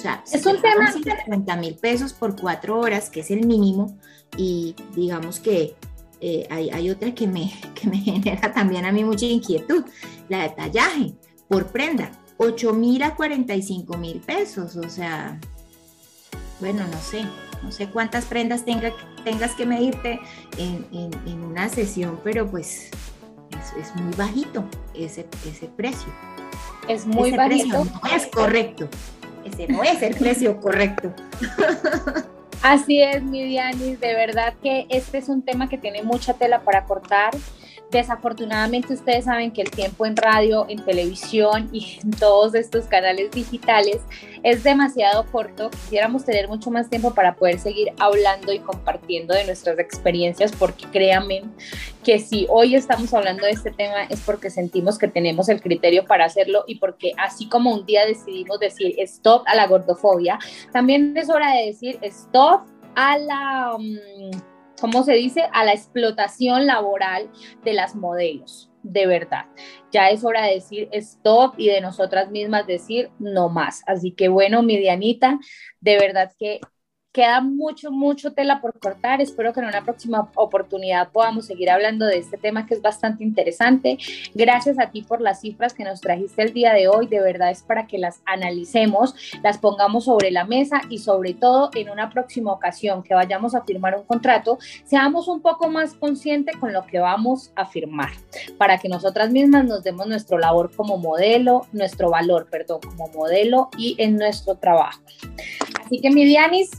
O 0.00 0.02
sea, 0.02 0.24
es 0.32 0.46
un 0.46 0.60
tema. 0.62 0.90
50 0.90 1.56
mil 1.56 1.74
pesos 1.74 2.14
por 2.14 2.40
cuatro 2.40 2.78
horas, 2.78 3.10
que 3.10 3.20
es 3.20 3.30
el 3.30 3.46
mínimo, 3.46 3.98
y 4.36 4.74
digamos 4.94 5.40
que 5.40 5.74
eh, 6.20 6.46
hay, 6.50 6.88
otra 6.88 7.14
que 7.14 7.26
me, 7.26 7.52
que 7.74 7.86
me 7.86 7.98
genera 7.98 8.52
también 8.52 8.86
a 8.86 8.92
mí 8.92 9.04
mucha 9.04 9.26
inquietud, 9.26 9.84
la 10.28 10.42
de 10.44 10.48
tallaje 10.50 11.14
por 11.48 11.66
prenda, 11.66 12.12
8 12.38 12.72
mil 12.72 13.02
a 13.02 13.14
45 13.14 13.98
mil 13.98 14.20
pesos, 14.20 14.76
o 14.76 14.88
sea, 14.88 15.38
bueno, 16.60 16.86
no 16.90 16.98
sé, 16.98 17.24
no 17.62 17.70
sé 17.70 17.88
cuántas 17.90 18.24
prendas 18.24 18.64
tenga, 18.64 18.92
tengas 19.24 19.54
que 19.54 19.66
medirte 19.66 20.18
en, 20.56 20.86
en 20.92 21.44
una 21.44 21.68
sesión, 21.68 22.20
pero 22.24 22.50
pues 22.50 22.90
es, 23.78 23.94
muy 23.96 24.14
bajito 24.14 24.64
ese, 24.94 25.26
ese 25.46 25.66
precio. 25.66 26.12
Es 26.88 27.06
muy 27.06 27.32
bajito. 27.32 27.84
no 27.84 28.16
es 28.16 28.26
correcto. 28.26 28.88
No 29.68 29.82
es 29.82 30.02
el 30.02 30.14
precio 30.14 30.60
correcto. 30.60 31.12
Así 32.62 33.00
es, 33.00 33.22
mi 33.22 33.42
Dianis, 33.42 34.00
de 34.00 34.14
verdad 34.14 34.54
que 34.62 34.86
este 34.90 35.18
es 35.18 35.28
un 35.28 35.42
tema 35.42 35.68
que 35.68 35.78
tiene 35.78 36.02
mucha 36.02 36.34
tela 36.34 36.60
para 36.60 36.84
cortar. 36.84 37.32
Desafortunadamente 37.90 38.94
ustedes 38.94 39.24
saben 39.24 39.50
que 39.50 39.62
el 39.62 39.70
tiempo 39.70 40.06
en 40.06 40.16
radio, 40.16 40.64
en 40.68 40.84
televisión 40.84 41.68
y 41.72 41.98
en 42.02 42.12
todos 42.12 42.54
estos 42.54 42.84
canales 42.84 43.32
digitales 43.32 44.00
es 44.44 44.62
demasiado 44.62 45.26
corto. 45.26 45.70
Quisiéramos 45.70 46.24
tener 46.24 46.46
mucho 46.46 46.70
más 46.70 46.88
tiempo 46.88 47.12
para 47.14 47.34
poder 47.34 47.58
seguir 47.58 47.92
hablando 47.98 48.52
y 48.52 48.60
compartiendo 48.60 49.34
de 49.34 49.44
nuestras 49.44 49.78
experiencias 49.80 50.52
porque 50.56 50.86
créanme 50.92 51.42
que 52.04 52.20
si 52.20 52.46
hoy 52.48 52.76
estamos 52.76 53.12
hablando 53.12 53.44
de 53.44 53.52
este 53.52 53.72
tema 53.72 54.04
es 54.08 54.20
porque 54.20 54.50
sentimos 54.50 54.96
que 54.96 55.08
tenemos 55.08 55.48
el 55.48 55.60
criterio 55.60 56.04
para 56.04 56.26
hacerlo 56.26 56.64
y 56.68 56.76
porque 56.76 57.12
así 57.18 57.48
como 57.48 57.74
un 57.74 57.86
día 57.86 58.06
decidimos 58.06 58.60
decir 58.60 58.94
stop 58.98 59.42
a 59.46 59.56
la 59.56 59.66
gordofobia, 59.66 60.38
también 60.72 61.16
es 61.16 61.28
hora 61.28 61.54
de 61.54 61.66
decir 61.66 61.98
stop 62.02 62.62
a 62.94 63.18
la... 63.18 63.76
Mm, 63.78 64.49
¿cómo 64.80 65.02
se 65.02 65.14
dice? 65.14 65.42
A 65.52 65.64
la 65.64 65.72
explotación 65.72 66.66
laboral 66.66 67.30
de 67.64 67.72
las 67.74 67.94
modelos, 67.94 68.70
de 68.82 69.06
verdad. 69.06 69.46
Ya 69.92 70.10
es 70.10 70.24
hora 70.24 70.44
de 70.46 70.54
decir 70.54 70.88
stop 70.92 71.54
y 71.56 71.68
de 71.68 71.80
nosotras 71.80 72.30
mismas 72.30 72.66
decir 72.66 73.10
no 73.18 73.48
más. 73.48 73.82
Así 73.86 74.12
que 74.12 74.28
bueno, 74.28 74.62
mi 74.62 74.78
Dianita, 74.78 75.38
de 75.80 75.98
verdad 75.98 76.32
que 76.38 76.60
queda 77.12 77.40
mucho, 77.40 77.90
mucho 77.90 78.32
tela 78.32 78.60
por 78.60 78.78
cortar. 78.78 79.20
Espero 79.20 79.52
que 79.52 79.60
en 79.60 79.66
una 79.66 79.84
próxima 79.84 80.30
oportunidad 80.36 81.10
podamos 81.10 81.46
seguir 81.46 81.70
hablando 81.70 82.06
de 82.06 82.18
este 82.18 82.36
tema 82.36 82.66
que 82.66 82.74
es 82.74 82.82
bastante 82.82 83.24
interesante. 83.24 83.98
Gracias 84.34 84.78
a 84.78 84.90
ti 84.90 85.02
por 85.02 85.20
las 85.20 85.40
cifras 85.40 85.74
que 85.74 85.84
nos 85.84 86.00
trajiste 86.00 86.42
el 86.42 86.52
día 86.52 86.72
de 86.72 86.88
hoy. 86.88 87.06
De 87.06 87.20
verdad 87.20 87.50
es 87.50 87.62
para 87.62 87.86
que 87.86 87.98
las 87.98 88.22
analicemos, 88.26 89.14
las 89.42 89.58
pongamos 89.58 90.04
sobre 90.04 90.30
la 90.30 90.44
mesa 90.44 90.82
y 90.88 90.98
sobre 90.98 91.34
todo 91.34 91.70
en 91.74 91.90
una 91.90 92.10
próxima 92.10 92.52
ocasión 92.52 93.02
que 93.02 93.14
vayamos 93.14 93.54
a 93.54 93.62
firmar 93.62 93.96
un 93.96 94.04
contrato, 94.04 94.58
seamos 94.84 95.28
un 95.28 95.40
poco 95.40 95.68
más 95.68 95.94
conscientes 95.94 96.56
con 96.56 96.72
lo 96.72 96.86
que 96.86 96.98
vamos 96.98 97.52
a 97.56 97.66
firmar, 97.66 98.10
para 98.58 98.78
que 98.78 98.88
nosotras 98.88 99.30
mismas 99.30 99.64
nos 99.64 99.82
demos 99.82 100.06
nuestro 100.06 100.38
labor 100.38 100.70
como 100.74 100.96
modelo, 100.96 101.66
nuestro 101.72 102.10
valor, 102.10 102.48
perdón, 102.50 102.80
como 102.80 103.08
modelo 103.08 103.68
y 103.76 103.96
en 103.98 104.16
nuestro 104.16 104.54
trabajo. 104.56 105.00
Así 105.84 106.00
que 106.00 106.10
mi 106.10 106.24
Dianis, 106.24 106.70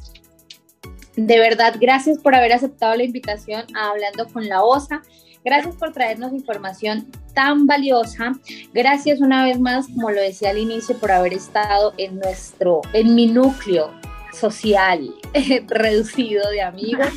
de 1.28 1.40
verdad, 1.40 1.76
gracias 1.80 2.18
por 2.18 2.36
haber 2.36 2.54
aceptado 2.54 2.96
la 2.96 3.04
invitación 3.04 3.64
a 3.76 3.90
Hablando 3.90 4.28
con 4.28 4.48
la 4.48 4.64
OSA. 4.64 5.02
Gracias 5.44 5.76
por 5.76 5.92
traernos 5.92 6.34
información 6.34 7.08
tan 7.34 7.66
valiosa. 7.66 8.34
Gracias 8.74 9.22
una 9.22 9.44
vez 9.44 9.60
más, 9.60 9.88
como 9.88 10.12
lo 10.12 10.22
decía 10.22 10.52
al 10.52 10.58
inicio, 10.58 10.98
por 10.98 11.12
haber 11.12 11.34
estado 11.34 11.94
en 11.98 12.20
nuestro, 12.20 12.82
en 12.94 13.16
mi 13.16 13.28
núcleo 13.28 13.92
social 14.34 15.14
reducido 15.68 16.50
de 16.50 16.62
amigos. 16.62 17.10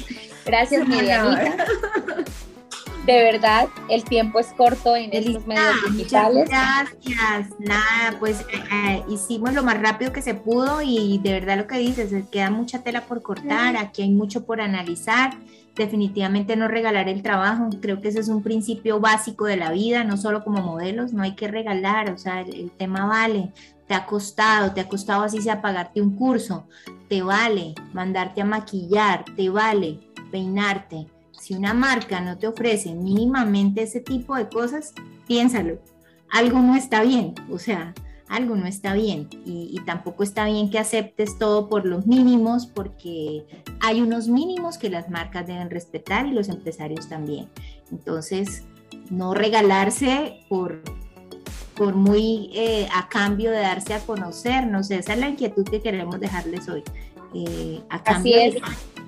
Gracias, 0.44 0.86
mi 0.86 0.98
de 3.06 3.22
verdad, 3.22 3.68
el 3.88 4.04
tiempo 4.04 4.38
es 4.38 4.46
corto 4.54 4.96
en 4.96 5.10
estos 5.12 5.46
medios 5.46 5.74
digitales. 5.90 6.48
Gracias, 6.48 7.50
nada, 7.58 8.16
pues 8.18 8.40
eh, 8.40 8.64
eh, 8.72 9.02
hicimos 9.08 9.52
lo 9.52 9.62
más 9.62 9.80
rápido 9.80 10.12
que 10.12 10.22
se 10.22 10.34
pudo 10.34 10.80
y 10.82 11.18
de 11.18 11.32
verdad 11.32 11.58
lo 11.58 11.66
que 11.66 11.78
dices, 11.78 12.12
queda 12.30 12.50
mucha 12.50 12.82
tela 12.82 13.02
por 13.02 13.22
cortar, 13.22 13.76
aquí 13.76 14.02
hay 14.02 14.10
mucho 14.10 14.44
por 14.44 14.60
analizar. 14.60 15.36
Definitivamente 15.74 16.54
no 16.54 16.68
regalar 16.68 17.08
el 17.08 17.22
trabajo, 17.22 17.68
creo 17.82 18.00
que 18.00 18.08
ese 18.08 18.20
es 18.20 18.28
un 18.28 18.44
principio 18.44 19.00
básico 19.00 19.44
de 19.46 19.56
la 19.56 19.72
vida, 19.72 20.04
no 20.04 20.16
solo 20.16 20.44
como 20.44 20.62
modelos, 20.62 21.12
no 21.12 21.24
hay 21.24 21.34
que 21.34 21.48
regalar, 21.48 22.10
o 22.10 22.16
sea, 22.16 22.42
el, 22.42 22.54
el 22.54 22.70
tema 22.70 23.06
vale, 23.06 23.52
te 23.88 23.94
ha 23.94 24.06
costado, 24.06 24.72
te 24.72 24.80
ha 24.80 24.88
costado 24.88 25.24
así 25.24 25.42
sea 25.42 25.60
pagarte 25.60 26.00
un 26.00 26.14
curso, 26.14 26.68
te 27.08 27.22
vale 27.22 27.74
mandarte 27.92 28.40
a 28.40 28.44
maquillar, 28.44 29.24
te 29.36 29.50
vale 29.50 29.98
peinarte, 30.30 31.08
si 31.44 31.52
una 31.52 31.74
marca 31.74 32.22
no 32.22 32.38
te 32.38 32.46
ofrece 32.46 32.94
mínimamente 32.94 33.82
ese 33.82 34.00
tipo 34.00 34.34
de 34.34 34.48
cosas, 34.48 34.94
piénsalo, 35.28 35.78
algo 36.30 36.58
no 36.60 36.74
está 36.74 37.02
bien, 37.02 37.34
o 37.50 37.58
sea, 37.58 37.92
algo 38.28 38.56
no 38.56 38.66
está 38.66 38.94
bien 38.94 39.28
y, 39.44 39.78
tampoco 39.84 40.22
está 40.22 40.46
bien 40.46 40.70
que 40.70 40.78
aceptes 40.78 41.38
todo 41.38 41.68
por 41.68 41.84
los 41.84 42.06
mínimos 42.06 42.66
porque 42.66 43.44
hay 43.82 44.00
unos 44.00 44.26
mínimos 44.26 44.78
que 44.78 44.88
las 44.88 45.10
marcas 45.10 45.46
deben 45.46 45.68
respetar 45.68 46.24
y 46.24 46.32
los 46.32 46.48
empresarios 46.48 47.10
también. 47.10 47.50
Entonces, 47.92 48.62
no 49.10 49.34
regalarse 49.34 50.40
por, 50.48 50.80
por 51.76 51.94
muy 51.94 52.52
eh, 52.54 52.88
a 52.94 53.10
cambio 53.10 53.50
de 53.50 53.58
darse 53.58 53.92
a 53.92 54.00
conocer, 54.00 54.66
no 54.66 54.82
sé, 54.82 54.96
esa 54.96 55.12
es 55.12 55.18
la 55.18 55.28
inquietud 55.28 55.68
que 55.68 55.82
queremos 55.82 56.18
dejarles 56.18 56.66
hoy. 56.70 56.82
Eh, 57.34 57.82
a, 57.90 58.02
cambio 58.02 58.34
de, 58.34 58.62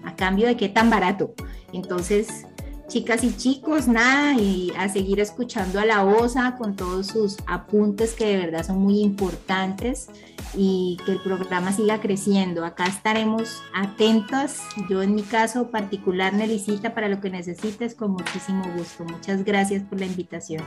a 0.04 0.14
cambio 0.14 0.48
de 0.48 0.58
qué 0.58 0.68
tan 0.68 0.90
barato. 0.90 1.32
Entonces, 1.76 2.46
chicas 2.88 3.22
y 3.22 3.36
chicos, 3.36 3.86
nada, 3.86 4.34
y 4.34 4.72
a 4.78 4.88
seguir 4.88 5.20
escuchando 5.20 5.78
a 5.78 5.84
la 5.84 6.04
OSA 6.04 6.56
con 6.56 6.74
todos 6.74 7.08
sus 7.08 7.36
apuntes 7.46 8.14
que 8.14 8.26
de 8.26 8.36
verdad 8.38 8.66
son 8.66 8.78
muy 8.78 9.00
importantes 9.00 10.08
y 10.54 10.96
que 11.04 11.12
el 11.12 11.22
programa 11.22 11.72
siga 11.72 12.00
creciendo. 12.00 12.64
Acá 12.64 12.86
estaremos 12.86 13.62
atentas, 13.74 14.60
yo 14.88 15.02
en 15.02 15.14
mi 15.14 15.22
caso 15.22 15.70
particular, 15.70 16.32
Nelicita, 16.32 16.94
para 16.94 17.08
lo 17.08 17.20
que 17.20 17.30
necesites, 17.30 17.94
con 17.94 18.12
muchísimo 18.12 18.64
gusto. 18.76 19.04
Muchas 19.04 19.44
gracias 19.44 19.82
por 19.82 20.00
la 20.00 20.06
invitación. 20.06 20.62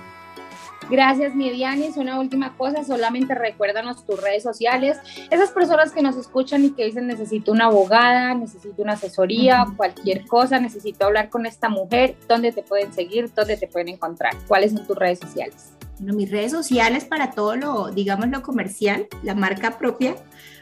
Gracias, 0.89 1.36
Dianis. 1.36 1.97
Una 1.97 2.19
última 2.19 2.55
cosa, 2.55 2.84
solamente 2.84 3.36
recuérdanos 3.36 4.05
tus 4.05 4.21
redes 4.21 4.43
sociales. 4.43 4.97
Esas 5.30 5.51
personas 5.51 5.91
que 5.91 6.01
nos 6.01 6.15
escuchan 6.15 6.65
y 6.65 6.71
que 6.71 6.86
dicen 6.86 7.07
necesito 7.07 7.51
una 7.51 7.65
abogada, 7.65 8.34
necesito 8.34 8.82
una 8.82 8.93
asesoría, 8.93 9.65
cualquier 9.75 10.25
cosa, 10.25 10.59
necesito 10.59 11.05
hablar 11.05 11.30
con 11.30 11.45
esta 11.45 11.69
mujer, 11.69 12.15
¿dónde 12.27 12.51
te 12.51 12.63
pueden 12.63 12.93
seguir? 12.93 13.32
¿Dónde 13.34 13.57
te 13.57 13.67
pueden 13.67 13.89
encontrar? 13.89 14.34
¿Cuáles 14.47 14.71
son 14.71 14.86
tus 14.88 14.97
redes 14.97 15.19
sociales? 15.19 15.73
Bueno, 15.99 16.13
mis 16.13 16.32
redes 16.32 16.51
sociales 16.51 17.05
para 17.05 17.32
todo 17.32 17.55
lo, 17.55 17.89
digamos, 17.89 18.30
lo 18.30 18.41
comercial, 18.41 19.07
la 19.21 19.36
marca 19.36 19.77
propia, 19.77 20.15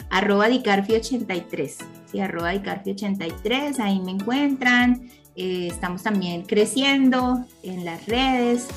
arroba 0.10 0.50
dicarfi83, 0.50 1.76
sí, 2.12 2.20
arroba 2.20 2.54
dicarfi83, 2.54 3.80
ahí 3.80 4.00
me 4.00 4.12
encuentran. 4.12 5.10
Eh, 5.36 5.68
estamos 5.68 6.02
también 6.02 6.42
creciendo 6.44 7.46
en 7.62 7.86
las 7.86 8.08
redes. 8.08 8.68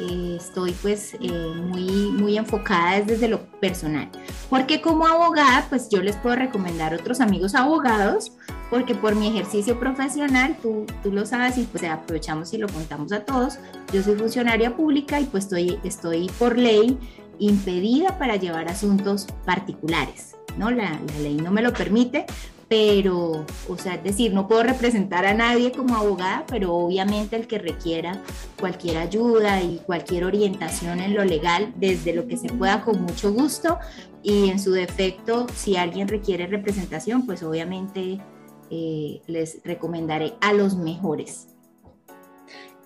Estoy 0.00 0.72
pues 0.82 1.14
eh, 1.20 1.30
muy, 1.30 2.10
muy 2.10 2.36
enfocada 2.36 3.00
desde 3.00 3.28
lo 3.28 3.46
personal. 3.60 4.10
Porque 4.50 4.80
como 4.80 5.06
abogada, 5.06 5.66
pues 5.68 5.88
yo 5.90 6.02
les 6.02 6.16
puedo 6.16 6.36
recomendar 6.36 6.94
otros 6.94 7.20
amigos 7.20 7.54
abogados, 7.54 8.32
porque 8.70 8.94
por 8.94 9.14
mi 9.14 9.28
ejercicio 9.28 9.78
profesional, 9.78 10.56
tú, 10.60 10.86
tú 11.02 11.12
lo 11.12 11.24
sabes 11.26 11.58
y 11.58 11.64
pues 11.64 11.84
aprovechamos 11.84 12.52
y 12.52 12.58
lo 12.58 12.68
contamos 12.68 13.12
a 13.12 13.24
todos, 13.24 13.58
yo 13.92 14.02
soy 14.02 14.16
funcionaria 14.16 14.76
pública 14.76 15.20
y 15.20 15.24
pues 15.24 15.44
estoy, 15.44 15.78
estoy 15.84 16.30
por 16.38 16.58
ley 16.58 16.98
impedida 17.38 18.18
para 18.18 18.36
llevar 18.36 18.68
asuntos 18.68 19.26
particulares. 19.44 20.36
¿no? 20.56 20.70
La 20.70 20.98
ley 21.20 21.36
no 21.36 21.50
me 21.50 21.62
lo 21.62 21.72
permite, 21.72 22.26
pero, 22.68 23.44
o 23.68 23.78
sea, 23.78 23.94
es 23.94 24.02
decir, 24.02 24.34
no 24.34 24.48
puedo 24.48 24.64
representar 24.64 25.24
a 25.24 25.34
nadie 25.34 25.70
como 25.70 25.94
abogada, 25.94 26.44
pero 26.48 26.74
obviamente 26.74 27.36
el 27.36 27.46
que 27.46 27.58
requiera 27.58 28.20
cualquier 28.58 28.98
ayuda 28.98 29.62
y 29.62 29.78
cualquier 29.86 30.24
orientación 30.24 31.00
en 31.00 31.14
lo 31.14 31.24
legal, 31.24 31.72
desde 31.76 32.12
lo 32.12 32.26
que 32.26 32.36
se 32.36 32.48
pueda 32.48 32.82
con 32.82 33.02
mucho 33.02 33.32
gusto, 33.32 33.78
y 34.22 34.50
en 34.50 34.58
su 34.58 34.72
defecto, 34.72 35.46
si 35.54 35.76
alguien 35.76 36.08
requiere 36.08 36.48
representación, 36.48 37.24
pues 37.24 37.44
obviamente 37.44 38.18
eh, 38.70 39.22
les 39.28 39.62
recomendaré 39.62 40.34
a 40.40 40.52
los 40.52 40.76
mejores. 40.76 41.55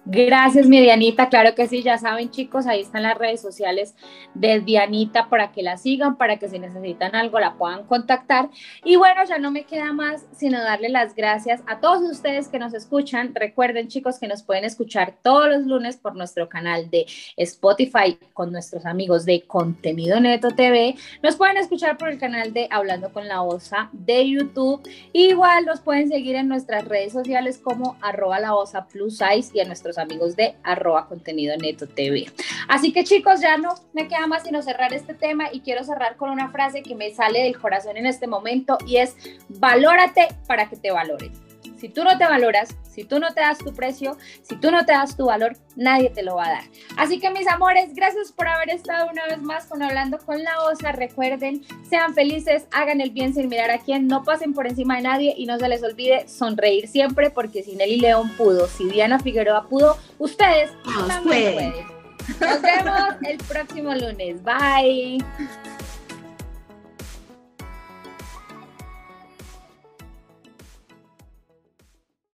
Gracias, 0.06 0.66
mi 0.66 0.80
Dianita. 0.80 1.28
Claro 1.28 1.54
que 1.54 1.68
sí, 1.68 1.82
ya 1.82 1.98
saben, 1.98 2.30
chicos, 2.30 2.66
ahí 2.66 2.80
están 2.80 3.02
las 3.02 3.18
redes 3.18 3.40
sociales 3.42 3.94
de 4.32 4.60
Dianita 4.60 5.28
para 5.28 5.52
que 5.52 5.62
la 5.62 5.76
sigan, 5.76 6.16
para 6.16 6.38
que 6.38 6.48
si 6.48 6.58
necesitan 6.58 7.14
algo 7.14 7.38
la 7.38 7.54
puedan 7.54 7.84
contactar. 7.84 8.48
Y 8.82 8.96
bueno, 8.96 9.22
ya 9.28 9.38
no 9.38 9.50
me 9.50 9.64
queda 9.64 9.92
más 9.92 10.26
sino 10.32 10.58
darle 10.62 10.88
las 10.88 11.14
gracias 11.14 11.62
a 11.66 11.80
todos 11.80 12.02
ustedes 12.10 12.48
que 12.48 12.58
nos 12.58 12.72
escuchan. 12.72 13.34
Recuerden, 13.34 13.88
chicos, 13.88 14.18
que 14.18 14.26
nos 14.26 14.42
pueden 14.42 14.64
escuchar 14.64 15.16
todos 15.22 15.48
los 15.50 15.66
lunes 15.66 15.98
por 15.98 16.16
nuestro 16.16 16.48
canal 16.48 16.88
de 16.88 17.04
Spotify 17.36 18.18
con 18.32 18.52
nuestros 18.52 18.86
amigos 18.86 19.26
de 19.26 19.42
Contenido 19.42 20.18
Neto 20.18 20.48
TV. 20.50 20.94
Nos 21.22 21.36
pueden 21.36 21.58
escuchar 21.58 21.98
por 21.98 22.08
el 22.08 22.18
canal 22.18 22.54
de 22.54 22.68
Hablando 22.70 23.12
con 23.12 23.28
la 23.28 23.42
Osa 23.42 23.90
de 23.92 24.28
YouTube. 24.28 24.80
Igual 25.12 25.66
nos 25.66 25.80
pueden 25.80 26.08
seguir 26.08 26.36
en 26.36 26.48
nuestras 26.48 26.86
redes 26.88 27.12
sociales 27.12 27.58
como 27.58 27.98
arroba 28.00 28.40
la 28.40 28.54
osa 28.54 28.86
plus 28.86 29.18
size 29.18 29.50
y 29.52 29.60
en 29.60 29.68
nuestro 29.68 29.89
amigos 29.98 30.36
de 30.36 30.54
arroba 30.62 31.06
contenido 31.06 31.56
neto 31.56 31.86
TV. 31.86 32.26
Así 32.68 32.92
que 32.92 33.04
chicos, 33.04 33.40
ya 33.40 33.56
no 33.56 33.74
me 33.92 34.08
queda 34.08 34.26
más 34.26 34.44
sino 34.44 34.62
cerrar 34.62 34.92
este 34.92 35.14
tema 35.14 35.48
y 35.52 35.60
quiero 35.60 35.84
cerrar 35.84 36.16
con 36.16 36.30
una 36.30 36.50
frase 36.50 36.82
que 36.82 36.94
me 36.94 37.12
sale 37.12 37.42
del 37.42 37.58
corazón 37.58 37.96
en 37.96 38.06
este 38.06 38.26
momento 38.26 38.78
y 38.86 38.96
es, 38.96 39.16
valórate 39.48 40.28
para 40.46 40.68
que 40.68 40.76
te 40.76 40.90
valoren. 40.90 41.49
Si 41.80 41.88
tú 41.88 42.04
no 42.04 42.18
te 42.18 42.24
valoras, 42.24 42.76
si 42.90 43.04
tú 43.04 43.18
no 43.18 43.32
te 43.32 43.40
das 43.40 43.56
tu 43.56 43.72
precio, 43.72 44.18
si 44.42 44.56
tú 44.56 44.70
no 44.70 44.84
te 44.84 44.92
das 44.92 45.16
tu 45.16 45.26
valor, 45.26 45.56
nadie 45.76 46.10
te 46.10 46.22
lo 46.22 46.36
va 46.36 46.46
a 46.46 46.50
dar. 46.50 46.64
Así 46.98 47.18
que 47.18 47.30
mis 47.30 47.48
amores, 47.48 47.94
gracias 47.94 48.32
por 48.32 48.48
haber 48.48 48.68
estado 48.68 49.08
una 49.10 49.24
vez 49.24 49.40
más 49.40 49.64
con 49.64 49.82
Hablando 49.82 50.18
con 50.18 50.42
la 50.42 50.62
Osa. 50.64 50.92
Recuerden, 50.92 51.64
sean 51.88 52.12
felices, 52.12 52.66
hagan 52.70 53.00
el 53.00 53.12
bien 53.12 53.32
sin 53.32 53.48
mirar 53.48 53.70
a 53.70 53.78
quién, 53.78 54.08
no 54.08 54.24
pasen 54.24 54.52
por 54.52 54.66
encima 54.66 54.96
de 54.96 55.02
nadie 55.02 55.34
y 55.34 55.46
no 55.46 55.58
se 55.58 55.68
les 55.68 55.82
olvide 55.82 56.28
sonreír 56.28 56.86
siempre 56.86 57.30
porque 57.30 57.62
si 57.62 57.76
Nelly 57.76 58.00
León 58.00 58.30
pudo, 58.36 58.66
si 58.66 58.84
Diana 58.90 59.18
Figueroa 59.18 59.66
pudo, 59.66 59.96
ustedes 60.18 60.70
también 61.08 61.22
pueden. 61.22 62.00
Nos 62.40 62.60
vemos 62.60 63.14
el 63.22 63.38
próximo 63.38 63.94
lunes. 63.94 64.42
Bye. 64.42 65.24